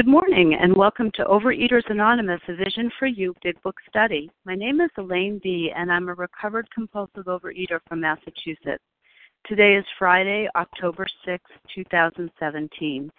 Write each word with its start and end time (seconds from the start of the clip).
Good 0.00 0.08
morning 0.08 0.56
and 0.58 0.74
welcome 0.74 1.10
to 1.16 1.24
Overeaters 1.26 1.90
Anonymous, 1.90 2.40
a 2.48 2.54
Vision 2.54 2.90
for 2.98 3.04
You 3.04 3.34
Big 3.42 3.60
Book 3.60 3.76
Study. 3.86 4.30
My 4.46 4.54
name 4.54 4.80
is 4.80 4.88
Elaine 4.96 5.38
B., 5.42 5.70
and 5.76 5.92
I'm 5.92 6.08
a 6.08 6.14
recovered 6.14 6.66
compulsive 6.70 7.26
overeater 7.26 7.80
from 7.86 8.00
Massachusetts. 8.00 8.82
Today 9.46 9.74
is 9.74 9.84
Friday, 9.98 10.48
October 10.56 11.06
6, 11.26 11.44
2017. 11.74 13.10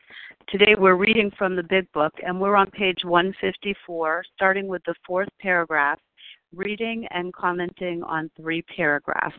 Today 0.50 0.74
we're 0.76 0.96
reading 0.96 1.32
from 1.38 1.56
the 1.56 1.62
Big 1.62 1.86
Book, 1.92 2.14
and 2.26 2.42
we're 2.42 2.56
on 2.56 2.72
page 2.72 3.06
154, 3.06 4.24
starting 4.34 4.68
with 4.68 4.82
the 4.88 4.96
fourth 5.06 5.30
paragraph, 5.40 6.00
reading 6.56 7.06
and 7.12 7.32
commenting 7.32 8.02
on 8.02 8.32
three 8.36 8.64
paragraphs. 8.64 9.38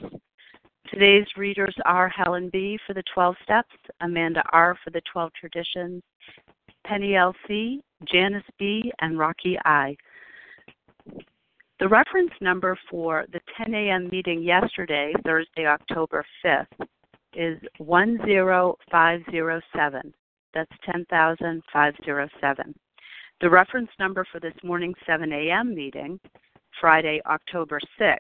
Today's 0.93 1.27
readers 1.37 1.75
are 1.87 2.09
Helen 2.09 2.51
B. 2.53 2.79
for 2.87 2.95
the 2.95 3.03
12 3.13 3.35
Steps, 3.43 3.75
Amanda 4.01 4.45
R. 4.53 4.79
for 4.85 4.91
the 4.91 5.03
12 5.13 5.33
Traditions, 5.33 6.05
Penny 6.87 7.17
L.C., 7.17 7.83
Janice 8.11 8.43
B., 8.59 8.91
and 9.01 9.19
Rocky 9.19 9.59
I. 9.65 9.95
The 11.81 11.89
reference 11.89 12.31
number 12.41 12.79
for 12.89 13.27
the 13.33 13.41
10 13.57 13.75
a.m. 13.75 14.09
meeting 14.11 14.43
yesterday, 14.43 15.13
Thursday, 15.25 15.67
October 15.67 16.25
5th, 16.45 16.67
is 17.35 17.59
10507. 17.79 20.15
That's 20.55 20.71
10,507. 20.85 22.75
The 23.41 23.51
reference 23.51 23.91
number 23.99 24.25
for 24.31 24.39
this 24.39 24.55
morning's 24.63 24.99
7 25.07 25.33
a.m. 25.33 25.75
meeting, 25.75 26.21
Friday, 26.81 27.21
October 27.27 27.81
6th, 28.01 28.19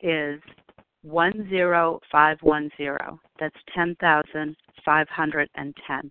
is 0.00 0.40
10510. 1.04 3.18
That's 3.38 3.54
10,510. 3.74 6.10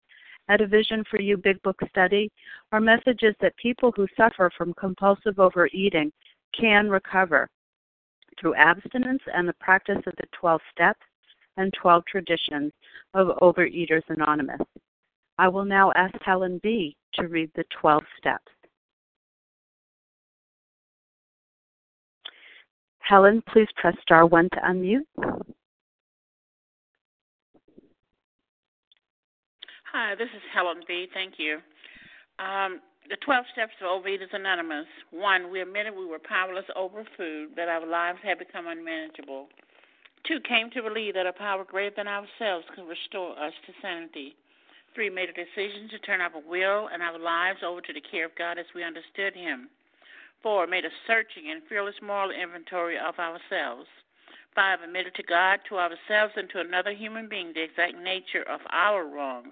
At 0.49 0.61
a 0.61 0.67
Vision 0.67 1.03
for 1.09 1.21
You 1.21 1.37
Big 1.37 1.61
Book 1.61 1.79
study, 1.89 2.29
our 2.71 2.81
message 2.81 3.19
is 3.21 3.35
that 3.41 3.55
people 3.57 3.93
who 3.95 4.07
suffer 4.17 4.51
from 4.57 4.73
compulsive 4.73 5.39
overeating 5.39 6.11
can 6.59 6.89
recover 6.89 7.49
through 8.39 8.55
abstinence 8.55 9.21
and 9.33 9.47
the 9.47 9.53
practice 9.59 10.01
of 10.07 10.13
the 10.17 10.27
12 10.39 10.59
steps 10.71 10.99
and 11.57 11.73
12 11.81 12.03
traditions 12.05 12.71
of 13.13 13.37
Overeaters 13.41 14.03
Anonymous. 14.09 14.61
I 15.37 15.47
will 15.47 15.65
now 15.65 15.91
ask 15.95 16.15
Helen 16.23 16.59
B. 16.63 16.95
to 17.15 17.27
read 17.27 17.51
the 17.55 17.65
12 17.79 18.03
steps. 18.17 18.51
Helen, 22.99 23.43
please 23.51 23.67
press 23.75 23.95
star 24.01 24.25
1 24.25 24.49
to 24.53 24.59
unmute. 24.61 25.53
Hi, 29.91 30.15
this 30.15 30.31
is 30.31 30.41
Helen 30.55 30.87
B. 30.87 31.11
Thank 31.13 31.35
you. 31.35 31.59
Um, 32.39 32.79
the 33.11 33.19
12 33.27 33.43
steps 33.51 33.75
of 33.83 33.91
Overeaters 33.91 34.31
Anonymous. 34.31 34.87
One, 35.11 35.51
we 35.51 35.59
admitted 35.59 35.91
we 35.91 36.07
were 36.07 36.17
powerless 36.17 36.63
over 36.77 37.03
food, 37.17 37.59
that 37.59 37.67
our 37.67 37.85
lives 37.85 38.19
had 38.23 38.39
become 38.39 38.67
unmanageable. 38.71 39.49
Two, 40.23 40.39
came 40.47 40.71
to 40.71 40.81
believe 40.81 41.15
that 41.15 41.27
a 41.27 41.35
power 41.35 41.65
greater 41.67 41.91
than 41.97 42.07
ourselves 42.07 42.63
could 42.73 42.87
restore 42.87 43.35
us 43.35 43.51
to 43.67 43.73
sanity. 43.81 44.39
Three, 44.95 45.09
made 45.09 45.27
a 45.27 45.35
decision 45.35 45.91
to 45.91 45.99
turn 45.99 46.21
our 46.21 46.39
will 46.39 46.87
and 46.87 47.03
our 47.03 47.19
lives 47.19 47.59
over 47.59 47.81
to 47.81 47.91
the 47.91 47.99
care 47.99 48.23
of 48.23 48.39
God 48.39 48.57
as 48.57 48.71
we 48.73 48.87
understood 48.87 49.35
Him. 49.35 49.67
Four, 50.41 50.67
made 50.67 50.85
a 50.85 50.95
searching 51.05 51.51
and 51.51 51.67
fearless 51.67 51.99
moral 52.01 52.31
inventory 52.31 52.95
of 52.95 53.19
ourselves. 53.19 53.91
Five, 54.55 54.79
admitted 54.87 55.15
to 55.15 55.23
God, 55.23 55.59
to 55.67 55.83
ourselves, 55.83 56.31
and 56.37 56.49
to 56.51 56.61
another 56.63 56.95
human 56.95 57.27
being 57.27 57.51
the 57.51 57.67
exact 57.67 57.99
nature 57.99 58.47
of 58.47 58.61
our 58.71 59.03
wrongs. 59.03 59.51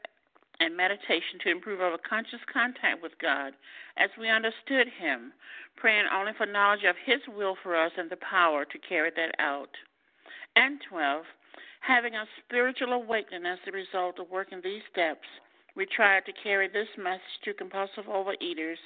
and 0.61 0.77
meditation 0.77 1.41
to 1.41 1.49
improve 1.49 1.81
our 1.81 1.97
conscious 1.97 2.39
contact 2.53 3.01
with 3.01 3.17
God 3.19 3.53
as 3.97 4.11
we 4.19 4.29
understood 4.29 4.87
Him, 4.99 5.33
praying 5.75 6.05
only 6.13 6.33
for 6.37 6.45
knowledge 6.45 6.85
of 6.87 6.95
His 7.03 7.19
will 7.35 7.55
for 7.63 7.75
us 7.75 7.91
and 7.97 8.09
the 8.09 8.17
power 8.17 8.63
to 8.63 8.87
carry 8.87 9.09
that 9.15 9.33
out. 9.39 9.73
And 10.55 10.79
12. 10.87 11.25
Having 11.81 12.13
a 12.13 12.25
spiritual 12.45 12.93
awakening 12.93 13.47
as 13.47 13.57
a 13.67 13.71
result 13.71 14.19
of 14.19 14.29
working 14.29 14.61
these 14.63 14.83
steps, 14.91 15.25
we 15.75 15.87
tried 15.87 16.25
to 16.25 16.33
carry 16.43 16.67
this 16.67 16.87
message 16.95 17.41
to 17.45 17.55
compulsive 17.55 18.05
overeaters 18.05 18.77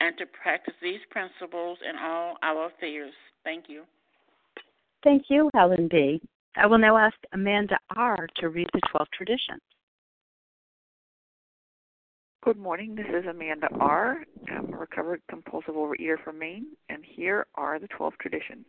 and 0.00 0.18
to 0.18 0.26
practice 0.26 0.74
these 0.82 1.00
principles 1.10 1.78
in 1.88 1.96
all 1.96 2.36
our 2.42 2.66
affairs. 2.66 3.14
Thank 3.44 3.64
you. 3.68 3.84
Thank 5.02 5.24
you, 5.30 5.48
Helen 5.54 5.88
B. 5.90 6.20
I 6.56 6.66
will 6.66 6.78
now 6.78 6.98
ask 6.98 7.16
Amanda 7.32 7.78
R. 7.96 8.28
to 8.36 8.48
read 8.50 8.68
the 8.74 8.80
12 8.90 9.08
traditions. 9.16 9.62
Good 12.44 12.58
morning. 12.58 12.94
This 12.94 13.06
is 13.08 13.24
Amanda 13.24 13.68
R. 13.80 14.18
I'm 14.54 14.74
a 14.74 14.76
recovered 14.76 15.22
compulsive 15.30 15.76
overeater 15.76 16.22
from 16.22 16.38
Maine, 16.38 16.66
and 16.90 17.02
here 17.02 17.46
are 17.54 17.78
the 17.78 17.88
12 17.88 18.12
traditions. 18.20 18.66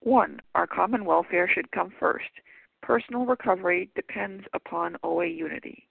1. 0.00 0.40
Our 0.54 0.66
common 0.66 1.04
welfare 1.04 1.46
should 1.46 1.70
come 1.70 1.92
first. 2.00 2.30
Personal 2.80 3.26
recovery 3.26 3.90
depends 3.94 4.44
upon 4.54 4.96
OA 5.02 5.26
unity. 5.26 5.86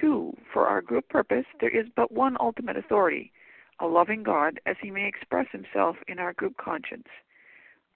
2. 0.00 0.36
For 0.52 0.66
our 0.66 0.82
group 0.82 1.08
purpose, 1.08 1.46
there 1.60 1.70
is 1.70 1.86
but 1.94 2.10
one 2.10 2.36
ultimate 2.40 2.76
authority 2.76 3.30
a 3.78 3.86
loving 3.86 4.24
God, 4.24 4.58
as 4.66 4.74
he 4.82 4.90
may 4.90 5.06
express 5.06 5.46
himself 5.52 5.94
in 6.08 6.18
our 6.18 6.32
group 6.32 6.56
conscience. 6.56 7.06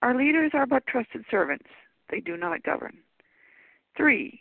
Our 0.03 0.17
leaders 0.17 0.53
are 0.55 0.67
but 0.67 0.87
trusted 0.87 1.25
servants 1.33 1.67
they 2.13 2.21
do 2.21 2.37
not 2.37 2.63
govern. 2.63 2.97
Three, 3.97 4.41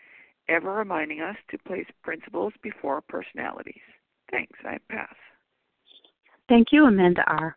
ever 0.49 0.73
reminding 0.73 1.21
us 1.21 1.35
to 1.49 1.57
place 1.59 1.85
principles 2.03 2.53
before 2.61 3.01
personalities. 3.01 3.81
Thanks. 4.31 4.57
I 4.63 4.77
pass. 4.89 5.13
Thank 6.49 6.67
you, 6.71 6.85
Amanda 6.85 7.23
R. 7.27 7.55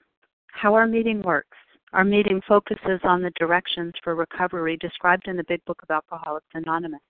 How 0.52 0.74
our 0.74 0.86
meeting 0.86 1.22
works. 1.22 1.56
Our 1.92 2.04
meeting 2.04 2.40
focuses 2.48 3.00
on 3.04 3.22
the 3.22 3.30
directions 3.38 3.92
for 4.02 4.14
recovery 4.14 4.76
described 4.76 5.28
in 5.28 5.36
the 5.36 5.44
Big 5.48 5.64
Book 5.64 5.80
of 5.82 5.90
Alcoholics 5.90 6.46
Anonymous. 6.54 7.00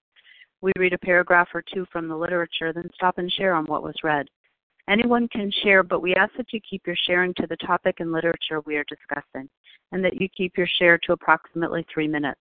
We 0.60 0.72
read 0.78 0.92
a 0.92 0.98
paragraph 0.98 1.48
or 1.54 1.62
two 1.62 1.86
from 1.92 2.08
the 2.08 2.16
literature, 2.16 2.72
then 2.72 2.88
stop 2.94 3.18
and 3.18 3.30
share 3.32 3.54
on 3.54 3.66
what 3.66 3.82
was 3.82 3.94
read. 4.02 4.26
Anyone 4.88 5.28
can 5.28 5.50
share, 5.62 5.82
but 5.82 6.02
we 6.02 6.14
ask 6.14 6.32
that 6.36 6.52
you 6.52 6.60
keep 6.68 6.86
your 6.86 6.96
sharing 7.06 7.32
to 7.34 7.46
the 7.46 7.56
topic 7.56 7.96
and 8.00 8.12
literature 8.12 8.60
we 8.60 8.76
are 8.76 8.84
discussing, 8.84 9.48
and 9.92 10.04
that 10.04 10.20
you 10.20 10.28
keep 10.36 10.56
your 10.58 10.68
share 10.78 10.98
to 10.98 11.12
approximately 11.12 11.86
three 11.92 12.08
minutes. 12.08 12.40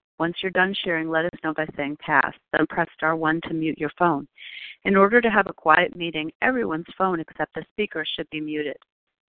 Once 0.21 0.35
you're 0.43 0.51
done 0.51 0.71
sharing, 0.85 1.09
let 1.09 1.25
us 1.25 1.39
know 1.43 1.51
by 1.51 1.65
saying 1.75 1.97
pass. 1.99 2.31
Then 2.53 2.67
press 2.67 2.87
star 2.95 3.15
1 3.15 3.41
to 3.47 3.55
mute 3.55 3.79
your 3.79 3.89
phone. 3.97 4.27
In 4.83 4.95
order 4.95 5.19
to 5.19 5.31
have 5.31 5.47
a 5.47 5.53
quiet 5.53 5.95
meeting, 5.95 6.31
everyone's 6.43 6.85
phone 6.95 7.19
except 7.19 7.55
the 7.55 7.65
speaker 7.71 8.05
should 8.05 8.29
be 8.29 8.39
muted. 8.39 8.77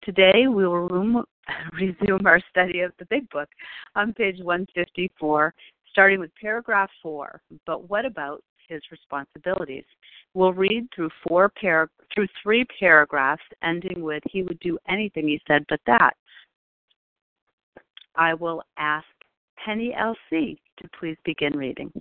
Today 0.05 0.47
we 0.47 0.65
will 0.65 1.25
resume 1.73 2.25
our 2.25 2.41
study 2.51 2.83
of 2.83 2.93
the 3.01 3.05
Big 3.07 3.29
Book 3.31 3.49
on 3.97 4.15
page 4.15 4.37
154, 4.39 5.53
starting 5.91 6.21
with 6.21 6.31
paragraph 6.41 6.91
4. 7.03 7.41
But 7.67 7.91
what 7.91 8.05
about 8.05 8.45
his 8.69 8.81
responsibilities? 8.93 9.87
We'll 10.35 10.53
read 10.53 10.87
through 10.95 11.11
four 11.27 11.51
through 11.61 12.29
three 12.41 12.65
paragraphs, 12.79 13.43
ending 13.61 14.03
with 14.03 14.23
"He 14.31 14.45
would 14.45 14.61
do 14.61 14.79
anything," 14.89 15.27
he 15.27 15.41
said, 15.49 15.65
but 15.69 15.81
that. 15.89 16.13
I 18.15 18.35
will 18.35 18.63
ask 18.79 19.07
Penny 19.65 19.95
LC 19.99 20.57
to 20.79 20.89
please 20.99 21.17
begin 21.25 21.57
reading. 21.57 21.93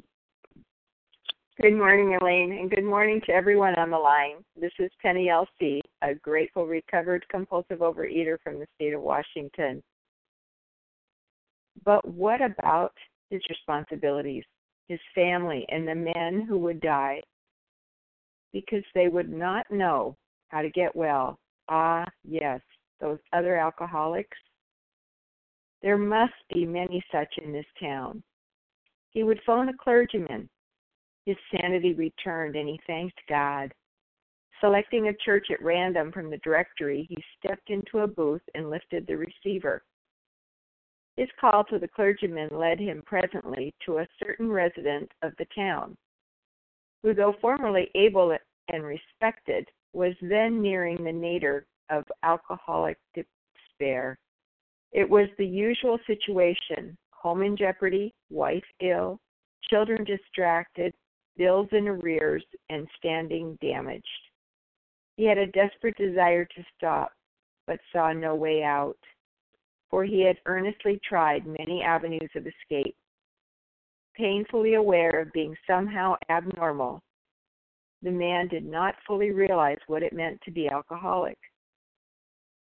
Good 1.61 1.73
morning, 1.73 2.17
Elaine, 2.21 2.51
and 2.51 2.69
good 2.69 2.83
morning 2.83 3.21
to 3.25 3.31
everyone 3.31 3.75
on 3.75 3.89
the 3.89 3.97
line. 3.97 4.43
This 4.59 4.73
is 4.77 4.91
Penny 5.01 5.27
LC, 5.27 5.79
a 6.01 6.13
grateful 6.13 6.67
recovered 6.67 7.25
compulsive 7.29 7.79
overeater 7.79 8.37
from 8.43 8.59
the 8.59 8.67
state 8.75 8.93
of 8.93 9.01
Washington. 9.01 9.81
But 11.85 12.05
what 12.05 12.41
about 12.41 12.91
his 13.29 13.41
responsibilities, 13.49 14.43
his 14.89 14.99
family, 15.13 15.65
and 15.69 15.87
the 15.87 15.95
men 15.95 16.45
who 16.47 16.57
would 16.59 16.81
die 16.81 17.21
because 18.51 18.83
they 18.93 19.07
would 19.07 19.31
not 19.31 19.65
know 19.71 20.17
how 20.49 20.61
to 20.61 20.69
get 20.69 20.93
well? 20.93 21.39
Ah, 21.69 22.05
yes, 22.27 22.59
those 22.99 23.19
other 23.31 23.55
alcoholics 23.55 24.37
there 25.85 25.97
must 25.99 26.33
be 26.51 26.65
many 26.65 27.05
such 27.11 27.31
in 27.43 27.53
this 27.53 27.65
town. 27.79 28.23
He 29.11 29.21
would 29.21 29.39
phone 29.45 29.69
a 29.69 29.77
clergyman. 29.77 30.49
His 31.27 31.37
sanity 31.51 31.93
returned, 31.93 32.55
and 32.55 32.67
he 32.67 32.79
thanked 32.87 33.21
God. 33.29 33.71
Selecting 34.59 35.09
a 35.09 35.23
church 35.23 35.45
at 35.51 35.61
random 35.61 36.11
from 36.11 36.31
the 36.31 36.39
directory, 36.39 37.05
he 37.07 37.23
stepped 37.37 37.69
into 37.69 37.99
a 37.99 38.07
booth 38.07 38.41
and 38.55 38.71
lifted 38.71 39.05
the 39.05 39.15
receiver. 39.15 39.83
His 41.17 41.29
call 41.39 41.63
to 41.65 41.77
the 41.77 41.87
clergyman 41.87 42.49
led 42.51 42.79
him 42.79 43.03
presently 43.05 43.71
to 43.85 43.99
a 43.99 44.07
certain 44.19 44.49
resident 44.49 45.11
of 45.21 45.33
the 45.37 45.45
town, 45.55 45.95
who, 47.03 47.13
though 47.13 47.35
formerly 47.39 47.91
able 47.93 48.35
and 48.69 48.83
respected, 48.83 49.69
was 49.93 50.15
then 50.19 50.63
nearing 50.63 51.03
the 51.03 51.13
nadir 51.13 51.67
of 51.91 52.05
alcoholic 52.23 52.97
despair. 53.13 54.17
It 54.95 55.09
was 55.09 55.27
the 55.37 55.45
usual 55.45 55.99
situation 56.07 56.97
home 57.11 57.43
in 57.43 57.57
jeopardy, 57.57 58.13
wife 58.29 58.63
ill, 58.79 59.19
children 59.69 60.05
distracted, 60.05 60.93
bills 61.35 61.67
in 61.73 61.89
arrears, 61.89 62.45
and 62.69 62.87
standing 62.97 63.57
damaged. 63.61 64.07
He 65.17 65.25
had 65.25 65.37
a 65.37 65.47
desperate 65.47 65.97
desire 65.97 66.45
to 66.45 66.65
stop, 66.77 67.11
but 67.67 67.81
saw 67.91 68.13
no 68.13 68.35
way 68.35 68.63
out, 68.63 68.97
for 69.89 70.05
he 70.05 70.21
had 70.21 70.37
earnestly 70.45 70.97
tried 71.03 71.45
many 71.45 71.81
avenues 71.81 72.31
of 72.33 72.47
escape. 72.47 72.95
Painfully 74.15 74.75
aware 74.75 75.19
of 75.19 75.33
being 75.33 75.57
somehow 75.67 76.15
abnormal, 76.29 77.01
the 78.01 78.11
man 78.11 78.47
did 78.47 78.63
not 78.63 78.95
fully 79.05 79.31
realize 79.31 79.79
what 79.87 80.03
it 80.03 80.13
meant 80.13 80.39
to 80.45 80.51
be 80.51 80.69
alcoholic. 80.69 81.37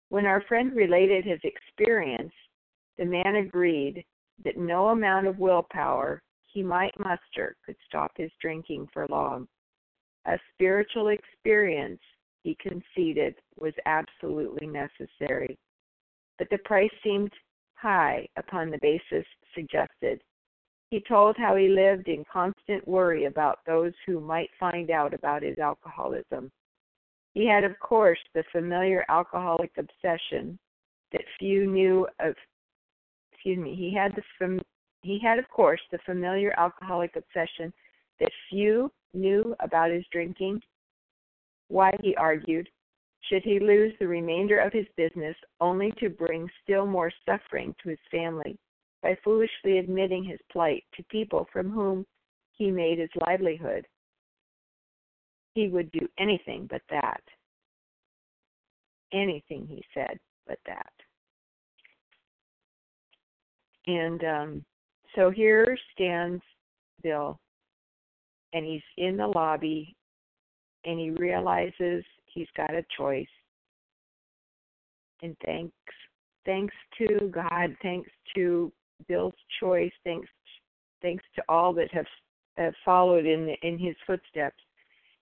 When 0.10 0.25
our 0.25 0.41
friend 0.41 0.75
related 0.75 1.25
his 1.25 1.39
experience, 1.43 2.33
the 2.98 3.05
man 3.05 3.36
agreed 3.36 4.05
that 4.43 4.57
no 4.57 4.89
amount 4.89 5.27
of 5.27 5.39
willpower 5.39 6.22
he 6.51 6.62
might 6.62 6.98
muster 7.00 7.55
could 7.65 7.75
stop 7.88 8.12
his 8.15 8.31
drinking 8.39 8.88
for 8.93 9.07
long. 9.07 9.48
A 10.25 10.38
spiritual 10.53 11.10
experience, 11.10 12.00
he 12.43 12.55
conceded, 12.62 13.36
was 13.57 13.74
absolutely 13.86 14.67
necessary. 14.67 15.57
But 16.38 16.50
the 16.50 16.60
price 16.60 16.91
seemed 17.03 17.31
high 17.75 18.27
upon 18.38 18.69
the 18.69 18.79
basis 18.81 19.25
suggested. 19.53 20.22
He 20.89 21.01
told 21.01 21.36
how 21.38 21.55
he 21.55 21.69
lived 21.69 22.07
in 22.07 22.24
constant 22.31 22.88
worry 22.88 23.25
about 23.25 23.60
those 23.65 23.93
who 24.05 24.19
might 24.19 24.50
find 24.60 24.91
out 24.91 25.13
about 25.13 25.41
his 25.41 25.57
alcoholism. 25.57 26.51
He 27.33 27.47
had, 27.47 27.63
of 27.63 27.79
course, 27.79 28.19
the 28.33 28.43
familiar 28.51 29.05
alcoholic 29.09 29.71
obsession 29.77 30.59
that 31.11 31.23
few 31.39 31.65
knew 31.65 32.07
of. 32.19 32.35
Excuse 33.31 33.57
me. 33.57 33.75
He 33.75 33.93
had 33.93 34.15
the 34.15 34.23
fam, 34.39 34.61
he 35.01 35.19
had, 35.19 35.39
of 35.39 35.49
course, 35.49 35.81
the 35.91 35.97
familiar 36.05 36.53
alcoholic 36.57 37.15
obsession 37.15 37.73
that 38.19 38.31
few 38.49 38.91
knew 39.13 39.55
about 39.59 39.91
his 39.91 40.05
drinking. 40.11 40.61
Why, 41.67 41.91
he 42.01 42.15
argued, 42.15 42.69
should 43.29 43.43
he 43.43 43.59
lose 43.59 43.93
the 43.99 44.07
remainder 44.07 44.59
of 44.59 44.73
his 44.73 44.85
business 44.95 45.35
only 45.59 45.91
to 45.99 46.09
bring 46.09 46.49
still 46.63 46.85
more 46.85 47.11
suffering 47.25 47.75
to 47.81 47.89
his 47.89 47.99
family 48.11 48.57
by 49.01 49.17
foolishly 49.23 49.77
admitting 49.77 50.23
his 50.23 50.39
plight 50.51 50.83
to 50.95 51.03
people 51.03 51.47
from 51.51 51.69
whom 51.71 52.05
he 52.51 52.69
made 52.69 52.99
his 52.99 53.09
livelihood? 53.25 53.87
He 55.55 55.67
would 55.67 55.91
do 55.91 56.07
anything 56.17 56.67
but 56.69 56.81
that. 56.89 57.22
Anything, 59.12 59.67
he 59.67 59.83
said, 59.93 60.19
but 60.48 60.57
that. 60.65 60.91
And 63.86 64.24
um, 64.24 64.65
so 65.15 65.29
here 65.29 65.77
stands 65.93 66.41
Bill, 67.03 67.38
and 68.53 68.65
he's 68.65 68.81
in 68.98 69.17
the 69.17 69.27
lobby, 69.27 69.95
and 70.86 71.00
he 71.00 71.12
realizes 71.12 72.03
he's 72.25 72.48
got 72.55 72.74
a 72.74 72.83
choice. 72.98 73.27
And 75.22 75.36
thanks, 75.45 75.74
thanks 76.45 76.74
to 76.98 77.31
God, 77.31 77.75
thanks 77.81 78.10
to 78.36 78.72
Bill's 79.07 79.33
choice, 79.60 79.91
thanks, 80.03 80.27
thanks 81.01 81.24
to 81.36 81.43
all 81.48 81.74
that 81.74 81.91
have, 81.93 82.05
have 82.57 82.74
followed 82.83 83.25
in 83.25 83.45
the, 83.45 83.67
in 83.67 83.77
his 83.77 83.95
footsteps, 84.07 84.62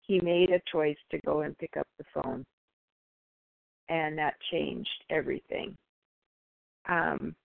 he 0.08 0.20
made 0.20 0.50
a 0.50 0.60
choice 0.72 0.96
to 1.10 1.20
go 1.24 1.42
and 1.42 1.56
pick 1.58 1.76
up 1.78 1.86
the 1.98 2.04
phone, 2.14 2.44
and 3.88 4.18
that 4.18 4.34
changed 4.50 5.04
everything. 5.10 5.76
Um, 6.88 7.36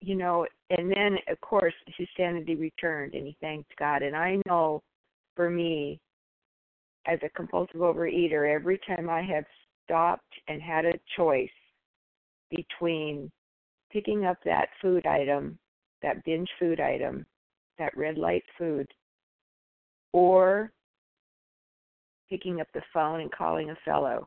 you 0.00 0.16
know, 0.16 0.46
and 0.70 0.90
then 0.90 1.16
of 1.28 1.40
course 1.40 1.74
his 1.96 2.08
sanity 2.16 2.56
returned, 2.56 3.14
and 3.14 3.26
he 3.26 3.36
thanked 3.40 3.70
God. 3.78 4.02
And 4.02 4.16
I 4.16 4.38
know, 4.46 4.82
for 5.36 5.48
me, 5.48 6.00
as 7.06 7.20
a 7.22 7.30
compulsive 7.30 7.80
overeater, 7.80 8.52
every 8.52 8.80
time 8.86 9.08
I 9.08 9.22
have 9.22 9.44
stopped 9.84 10.34
and 10.48 10.60
had 10.60 10.84
a 10.84 10.98
choice 11.16 11.48
between 12.50 13.30
picking 13.92 14.26
up 14.26 14.38
that 14.44 14.68
food 14.80 15.06
item, 15.06 15.58
that 16.02 16.24
binge 16.24 16.48
food 16.58 16.80
item, 16.80 17.24
that 17.78 17.96
red 17.96 18.18
light 18.18 18.44
food, 18.58 18.86
or 20.12 20.72
picking 22.32 22.62
up 22.62 22.68
the 22.72 22.82
phone 22.94 23.20
and 23.20 23.30
calling 23.30 23.70
a 23.70 23.76
fellow. 23.84 24.26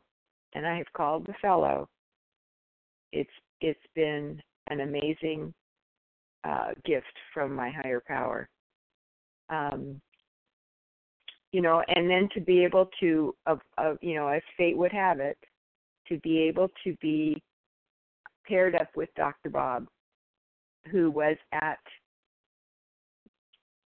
And 0.54 0.64
I 0.64 0.76
have 0.76 0.92
called 0.96 1.26
the 1.26 1.34
fellow. 1.42 1.88
It's 3.12 3.30
it's 3.60 3.80
been 3.96 4.40
an 4.68 4.80
amazing 4.80 5.52
uh, 6.44 6.68
gift 6.84 7.12
from 7.34 7.52
my 7.52 7.70
higher 7.70 8.00
power. 8.06 8.48
Um, 9.50 10.00
you 11.52 11.62
know, 11.62 11.82
and 11.88 12.08
then 12.08 12.28
to 12.34 12.40
be 12.40 12.62
able 12.64 12.90
to, 13.00 13.34
of, 13.46 13.60
of, 13.78 13.96
you 14.02 14.14
know, 14.14 14.28
as 14.28 14.42
fate 14.56 14.76
would 14.76 14.92
have 14.92 15.20
it, 15.20 15.38
to 16.08 16.18
be 16.18 16.40
able 16.40 16.68
to 16.84 16.94
be 17.00 17.42
paired 18.46 18.74
up 18.74 18.88
with 18.94 19.08
Dr. 19.16 19.50
Bob, 19.50 19.86
who 20.90 21.10
was 21.10 21.36
at 21.52 21.78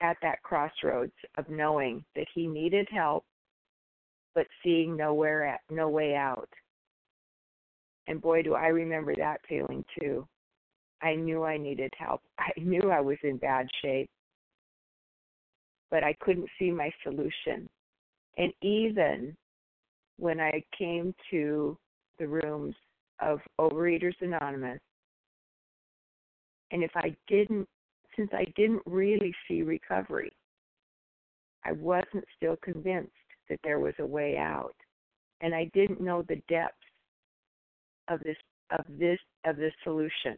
at 0.01 0.15
that 0.21 0.41
crossroads 0.43 1.11
of 1.37 1.49
knowing 1.49 2.05
that 2.15 2.27
he 2.33 2.47
needed 2.47 2.87
help, 2.89 3.25
but 4.39 4.47
seeing 4.63 4.95
nowhere 4.95 5.45
at, 5.45 5.59
no 5.69 5.89
way 5.89 6.15
out. 6.15 6.47
And 8.07 8.21
boy, 8.21 8.41
do 8.41 8.55
I 8.55 8.67
remember 8.67 9.13
that 9.17 9.41
feeling 9.49 9.83
too. 9.99 10.25
I 11.01 11.15
knew 11.15 11.43
I 11.43 11.57
needed 11.57 11.91
help. 11.97 12.21
I 12.39 12.51
knew 12.57 12.89
I 12.89 13.01
was 13.01 13.17
in 13.23 13.35
bad 13.35 13.67
shape 13.81 14.09
but 15.91 16.03
I 16.03 16.13
couldn't 16.21 16.49
see 16.57 16.71
my 16.71 16.91
solution. 17.03 17.67
And 18.37 18.53
even 18.61 19.35
when 20.17 20.39
I 20.39 20.63
came 20.77 21.13
to 21.31 21.77
the 22.19 22.27
rooms 22.27 22.75
of 23.19 23.39
Overeaters 23.59 24.13
Anonymous, 24.21 24.79
and 26.71 26.83
if 26.83 26.91
I 26.95 27.15
didn't, 27.27 27.67
since 28.15 28.29
I 28.33 28.45
didn't 28.55 28.83
really 28.85 29.33
see 29.47 29.63
recovery, 29.63 30.31
I 31.65 31.71
wasn't 31.71 32.25
still 32.37 32.55
convinced 32.63 33.11
that 33.49 33.59
there 33.63 33.79
was 33.79 33.93
a 33.99 34.05
way 34.05 34.37
out. 34.37 34.75
And 35.41 35.53
I 35.55 35.69
didn't 35.73 36.01
know 36.01 36.23
the 36.23 36.41
depth 36.47 36.75
of 38.09 38.19
this 38.21 38.37
of 38.71 38.85
this 38.99 39.19
of 39.45 39.57
this 39.57 39.73
solution 39.83 40.35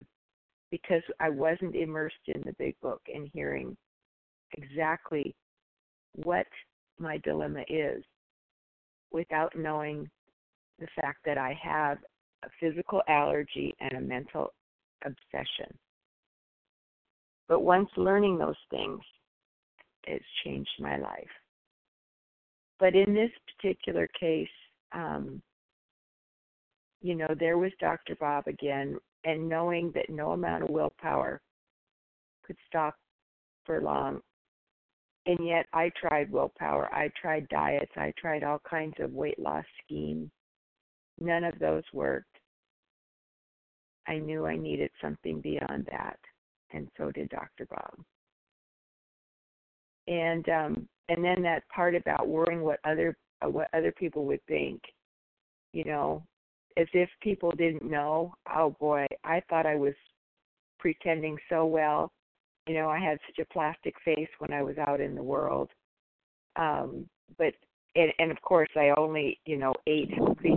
because 0.69 1.01
I 1.19 1.29
wasn't 1.29 1.75
immersed 1.75 2.15
in 2.27 2.41
the 2.45 2.53
big 2.57 2.75
book 2.81 3.01
and 3.13 3.29
hearing 3.33 3.75
exactly 4.57 5.35
what 6.15 6.47
my 6.99 7.17
dilemma 7.19 7.63
is 7.67 8.03
without 9.11 9.57
knowing 9.57 10.09
the 10.79 10.87
fact 10.99 11.19
that 11.25 11.37
I 11.37 11.57
have 11.61 11.97
a 12.43 12.49
physical 12.59 13.01
allergy 13.07 13.75
and 13.79 13.93
a 13.93 14.01
mental 14.01 14.53
obsession. 15.05 15.77
But 17.47 17.61
once 17.61 17.89
learning 17.97 18.37
those 18.37 18.55
things, 18.69 19.01
it's 20.05 20.25
changed 20.43 20.69
my 20.79 20.97
life. 20.97 21.27
But 22.81 22.95
in 22.95 23.13
this 23.13 23.31
particular 23.55 24.09
case, 24.19 24.49
um, 24.91 25.41
you 27.01 27.15
know, 27.15 27.33
there 27.39 27.57
was 27.57 27.71
Dr. 27.79 28.15
Bob 28.19 28.47
again, 28.47 28.97
and 29.23 29.47
knowing 29.47 29.93
that 29.95 30.09
no 30.09 30.31
amount 30.31 30.63
of 30.63 30.69
willpower 30.69 31.41
could 32.43 32.57
stop 32.67 32.95
for 33.65 33.81
long 33.81 34.21
and 35.25 35.45
yet 35.45 35.67
I 35.73 35.91
tried 35.99 36.31
willpower, 36.31 36.93
I 36.93 37.11
tried 37.21 37.47
diets, 37.49 37.91
I 37.95 38.13
tried 38.17 38.43
all 38.43 38.59
kinds 38.67 38.95
of 38.99 39.13
weight 39.13 39.37
loss 39.37 39.65
schemes. 39.83 40.29
None 41.19 41.43
of 41.43 41.59
those 41.59 41.83
worked. 41.93 42.37
I 44.07 44.17
knew 44.17 44.47
I 44.47 44.55
needed 44.55 44.89
something 44.99 45.41
beyond 45.41 45.87
that, 45.91 46.17
and 46.71 46.87
so 46.97 47.11
did 47.11 47.29
Dr. 47.29 47.67
Bob. 47.69 48.03
And 50.07 50.47
um, 50.49 50.87
and 51.09 51.23
then 51.23 51.41
that 51.43 51.63
part 51.73 51.95
about 51.95 52.27
worrying 52.27 52.61
what 52.61 52.79
other 52.83 53.15
uh, 53.43 53.49
what 53.49 53.67
other 53.73 53.91
people 53.91 54.25
would 54.25 54.43
think, 54.47 54.81
you 55.73 55.83
know, 55.83 56.23
as 56.77 56.87
if 56.93 57.09
people 57.21 57.51
didn't 57.51 57.89
know. 57.89 58.33
Oh 58.55 58.75
boy, 58.79 59.05
I 59.23 59.41
thought 59.49 59.65
I 59.65 59.75
was 59.75 59.93
pretending 60.79 61.37
so 61.49 61.65
well 61.65 62.11
you 62.67 62.75
know, 62.75 62.89
I 62.89 62.99
had 62.99 63.17
such 63.27 63.39
a 63.45 63.53
plastic 63.53 63.95
face 64.05 64.29
when 64.39 64.53
I 64.53 64.61
was 64.61 64.77
out 64.77 65.01
in 65.01 65.15
the 65.15 65.23
world. 65.23 65.69
Um, 66.55 67.07
but 67.37 67.53
and, 67.95 68.11
and 68.19 68.31
of 68.31 68.41
course 68.41 68.69
I 68.75 68.93
only, 68.97 69.39
you 69.45 69.57
know, 69.57 69.73
ate 69.87 70.13
healthy. 70.13 70.55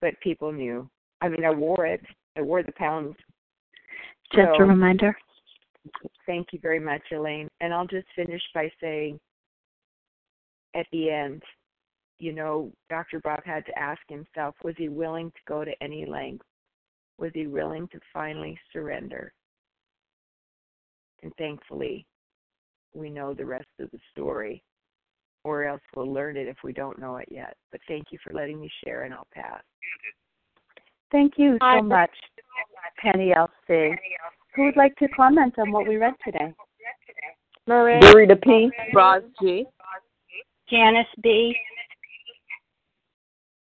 But 0.00 0.20
people 0.22 0.52
knew. 0.52 0.88
I 1.20 1.28
mean, 1.28 1.44
I 1.44 1.50
wore 1.50 1.86
it. 1.86 2.02
I 2.36 2.42
wore 2.42 2.62
the 2.62 2.72
pounds. 2.72 3.16
Just 4.32 4.48
so, 4.56 4.64
a 4.64 4.66
reminder. 4.66 5.16
Thank 6.26 6.48
you 6.52 6.58
very 6.62 6.80
much, 6.80 7.02
Elaine. 7.12 7.48
And 7.60 7.72
I'll 7.72 7.86
just 7.86 8.06
finish 8.14 8.42
by 8.54 8.70
saying 8.80 9.18
at 10.74 10.86
the 10.92 11.10
end, 11.10 11.42
you 12.18 12.32
know, 12.32 12.70
Dr. 12.88 13.20
Bob 13.20 13.40
had 13.44 13.64
to 13.66 13.78
ask 13.78 14.00
himself, 14.08 14.54
was 14.62 14.74
he 14.76 14.88
willing 14.88 15.30
to 15.30 15.40
go 15.48 15.64
to 15.64 15.72
any 15.82 16.04
length? 16.04 16.44
Was 17.18 17.32
he 17.34 17.46
willing 17.46 17.88
to 17.88 18.00
finally 18.12 18.58
surrender? 18.72 19.32
And 21.22 21.32
thankfully, 21.36 22.06
we 22.94 23.10
know 23.10 23.34
the 23.34 23.44
rest 23.44 23.68
of 23.78 23.90
the 23.90 23.98
story, 24.12 24.62
or 25.44 25.64
else 25.64 25.82
we'll 25.94 26.12
learn 26.12 26.36
it 26.36 26.48
if 26.48 26.56
we 26.62 26.72
don't 26.72 26.98
know 26.98 27.16
it 27.16 27.28
yet. 27.30 27.56
But 27.72 27.80
thank 27.88 28.06
you 28.10 28.18
for 28.22 28.32
letting 28.32 28.60
me 28.60 28.70
share, 28.84 29.04
and 29.04 29.14
I'll 29.14 29.26
pass. 29.32 29.62
Thank 31.10 31.34
you 31.36 31.58
so 31.60 31.82
much, 31.82 32.10
Penny 33.02 33.32
LC. 33.36 33.96
Who 34.60 34.66
would 34.66 34.76
like 34.76 34.94
to 34.96 35.08
comment 35.08 35.54
on 35.56 35.72
what 35.72 35.88
we 35.88 35.96
read 35.96 36.12
today? 36.22 36.52
Marie. 37.66 37.98
Dorita 38.00 38.38
P. 38.42 38.70
Roz 38.92 39.22
G. 39.40 39.64
Janice 40.68 41.06
B. 41.22 41.56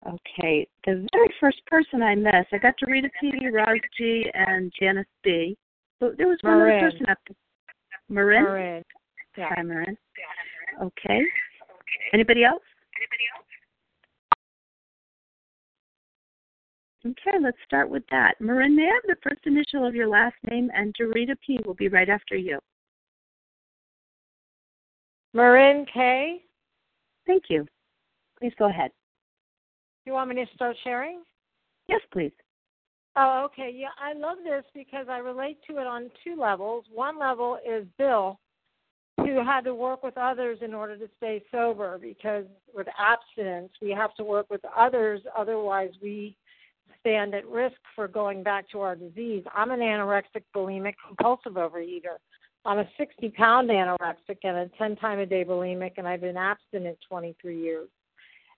Okay, 0.08 0.68
the 0.88 1.08
very 1.14 1.34
first 1.40 1.64
person 1.68 2.02
I 2.02 2.16
missed, 2.16 2.52
I 2.52 2.58
got 2.58 2.74
Dorita 2.84 3.10
P, 3.22 3.48
Roz 3.50 3.78
G, 3.96 4.26
and 4.34 4.74
Janice 4.82 5.06
B. 5.24 5.56
So 6.00 6.14
there 6.18 6.28
was 6.28 6.40
one 6.42 6.58
Marin. 6.58 6.84
other 6.84 6.90
person 6.90 7.06
up 7.12 7.20
there. 7.28 7.38
Marin? 8.10 8.44
Marin. 8.44 8.84
Yeah. 9.38 9.50
Hi, 9.56 9.62
Marin. 9.62 9.96
Okay. 10.82 11.22
Anybody 12.12 12.44
else? 12.44 12.64
Okay, 17.06 17.38
let's 17.42 17.58
start 17.66 17.90
with 17.90 18.04
that. 18.12 18.40
Marin, 18.40 18.76
may 18.76 18.84
I 18.84 18.94
have 18.94 19.04
the 19.08 19.16
first 19.24 19.42
initial 19.46 19.88
of 19.88 19.96
your 19.96 20.08
last 20.08 20.36
name? 20.50 20.70
And 20.76 20.94
Dorita 21.00 21.36
P 21.46 21.60
will 21.66 21.74
be 21.74 21.88
right 21.88 22.10
after 22.10 22.36
you. 22.36 22.60
Marin 25.34 25.86
K. 25.92 26.44
Thank 27.26 27.46
you. 27.50 27.66
Please 28.40 28.54
go 28.60 28.70
ahead. 28.70 28.92
Do 30.04 30.12
you 30.12 30.14
want 30.14 30.30
me 30.30 30.36
to 30.36 30.46
start 30.54 30.76
sharing? 30.84 31.22
Yes, 31.88 32.02
please. 32.12 32.32
Oh, 33.16 33.44
okay. 33.46 33.72
Yeah, 33.76 33.90
I 34.00 34.14
love 34.14 34.38
this 34.44 34.64
because 34.74 35.08
I 35.10 35.18
relate 35.18 35.58
to 35.70 35.78
it 35.78 35.88
on 35.88 36.12
two 36.24 36.40
levels. 36.40 36.86
One 36.94 37.20
level 37.20 37.58
is 37.68 37.86
Bill, 37.98 38.40
who 39.18 39.44
had 39.44 39.62
to 39.66 39.76
work 39.76 40.04
with 40.04 40.18
others 40.18 40.60
in 40.62 40.74
order 40.74 40.98
to 40.98 41.10
stay 41.18 41.44
sober 41.52 41.98
because 41.98 42.46
with 42.74 42.88
abstinence, 42.98 43.72
we 43.82 43.92
have 43.92 44.14
to 44.16 44.24
work 44.24 44.50
with 44.50 44.62
others, 44.76 45.22
otherwise, 45.38 45.92
we 46.02 46.36
stand 47.02 47.36
at 47.36 47.46
risk 47.48 47.76
for 47.96 48.08
going 48.08 48.44
back 48.44 48.70
to 48.72 48.80
our 48.80 48.96
disease. 48.96 49.44
I'm 49.54 49.72
an 49.72 49.82
anorexic, 49.82 50.44
bulimic, 50.56 50.94
compulsive 51.06 51.54
overeater. 51.54 52.18
I'm 52.66 52.80
a 52.80 52.90
60 52.98 53.30
pound 53.30 53.70
anorexic 53.70 54.38
and 54.44 54.58
a 54.58 54.70
10 54.78 54.96
time 54.98 55.20
a 55.20 55.26
day 55.26 55.44
bulimic, 55.44 55.94
and 55.98 56.08
I've 56.08 56.22
been 56.22 56.38
abstinent 56.38 56.98
23 57.10 57.60
years. 57.60 57.90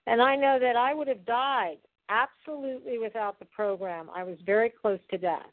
And 0.06 0.20
I 0.20 0.36
know 0.36 0.58
that 0.60 0.76
I 0.76 0.94
would 0.94 1.08
have 1.08 1.24
died 1.24 1.78
absolutely 2.08 2.98
without 2.98 3.38
the 3.38 3.46
program. 3.46 4.10
I 4.14 4.22
was 4.22 4.36
very 4.44 4.70
close 4.70 5.00
to 5.10 5.18
death. 5.18 5.50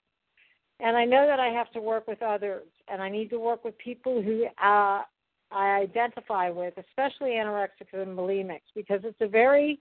And 0.79 0.97
I 0.97 1.05
know 1.05 1.27
that 1.27 1.39
I 1.39 1.47
have 1.47 1.71
to 1.73 1.81
work 1.81 2.07
with 2.07 2.21
others, 2.21 2.67
and 2.87 3.01
I 3.01 3.09
need 3.09 3.29
to 3.29 3.39
work 3.39 3.63
with 3.63 3.77
people 3.77 4.21
who 4.21 4.45
uh, 4.45 5.03
I 5.51 5.79
identify 5.79 6.49
with, 6.49 6.73
especially 6.77 7.31
anorexics 7.31 7.93
and 7.93 8.17
bulimics, 8.17 8.61
because 8.75 9.01
it's 9.03 9.21
a 9.21 9.27
very, 9.27 9.79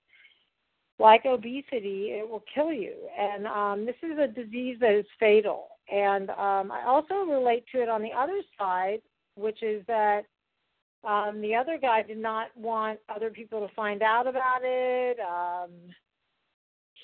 like 1.01 1.25
obesity, 1.25 2.11
it 2.11 2.29
will 2.29 2.45
kill 2.55 2.73
you. 2.73 2.95
And 3.19 3.47
um, 3.47 3.87
this 3.87 3.97
is 4.03 4.19
a 4.19 4.29
disease 4.29 4.77
that 4.81 4.93
is 4.93 5.07
fatal. 5.19 5.69
And 5.91 6.31
um, 6.31 6.71
I 6.71 6.85
also 6.87 7.15
relate 7.25 7.65
to 7.73 7.83
it 7.83 7.89
on 7.89 8.03
the 8.03 8.13
other 8.13 8.41
side, 8.59 9.01
which 9.35 9.63
is 9.63 9.83
that 9.89 10.23
um, 11.03 11.41
the 11.41 11.55
other 11.55 11.79
guy 11.81 12.03
did 12.03 12.19
not 12.19 12.55
want 12.57 13.01
other 13.09 13.31
people 13.31 13.67
to 13.67 13.75
find 13.75 14.03
out 14.03 14.27
about 14.27 14.61
it. 14.63 15.19
Um, 15.21 15.71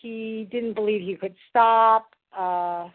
he 0.02 0.46
didn't 0.52 0.74
believe 0.74 1.00
he 1.00 1.16
could 1.16 1.34
stop. 1.48 2.14
Uh, 2.36 2.88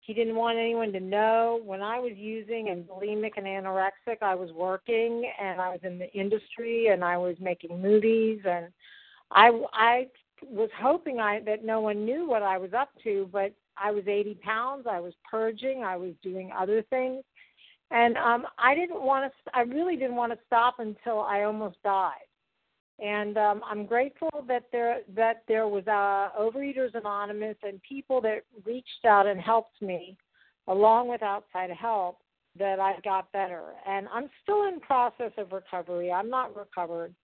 he 0.00 0.12
didn't 0.12 0.36
want 0.36 0.58
anyone 0.58 0.92
to 0.92 1.00
know. 1.00 1.60
When 1.64 1.80
I 1.82 1.98
was 1.98 2.12
using 2.14 2.68
and 2.68 2.84
bulimic 2.86 3.32
and 3.36 3.46
anorexic, 3.46 4.18
I 4.20 4.34
was 4.34 4.52
working 4.52 5.28
and 5.40 5.60
I 5.60 5.70
was 5.70 5.80
in 5.82 5.98
the 5.98 6.12
industry 6.12 6.88
and 6.88 7.02
I 7.02 7.16
was 7.16 7.34
making 7.40 7.80
movies 7.80 8.40
and 8.44 8.66
I 9.32 9.50
I 9.72 10.06
was 10.42 10.70
hoping 10.78 11.20
I 11.20 11.40
that 11.40 11.64
no 11.64 11.80
one 11.80 12.04
knew 12.04 12.28
what 12.28 12.42
I 12.42 12.58
was 12.58 12.72
up 12.72 12.90
to, 13.04 13.28
but 13.32 13.52
I 13.76 13.90
was 13.90 14.04
80 14.06 14.34
pounds. 14.36 14.86
I 14.90 15.00
was 15.00 15.14
purging. 15.30 15.82
I 15.84 15.96
was 15.96 16.12
doing 16.22 16.50
other 16.56 16.82
things, 16.82 17.24
and 17.90 18.16
um, 18.16 18.46
I 18.58 18.74
didn't 18.74 19.02
want 19.02 19.30
to. 19.30 19.56
I 19.56 19.62
really 19.62 19.96
didn't 19.96 20.16
want 20.16 20.32
to 20.32 20.38
stop 20.46 20.76
until 20.78 21.20
I 21.20 21.42
almost 21.42 21.76
died. 21.82 22.26
And 22.98 23.36
um, 23.36 23.62
I'm 23.68 23.84
grateful 23.84 24.30
that 24.48 24.64
there 24.72 25.00
that 25.14 25.42
there 25.48 25.68
was 25.68 25.86
uh, 25.86 26.30
Overeaters 26.40 26.94
Anonymous 26.94 27.56
and 27.62 27.80
people 27.82 28.20
that 28.22 28.42
reached 28.64 29.04
out 29.06 29.26
and 29.26 29.40
helped 29.40 29.82
me, 29.82 30.16
along 30.66 31.08
with 31.08 31.22
outside 31.22 31.70
help, 31.70 32.20
that 32.58 32.80
I 32.80 32.94
got 33.04 33.30
better. 33.32 33.74
And 33.86 34.08
I'm 34.12 34.30
still 34.42 34.66
in 34.68 34.80
process 34.80 35.32
of 35.36 35.52
recovery. 35.52 36.10
I'm 36.10 36.30
not 36.30 36.56
recovered, 36.56 37.14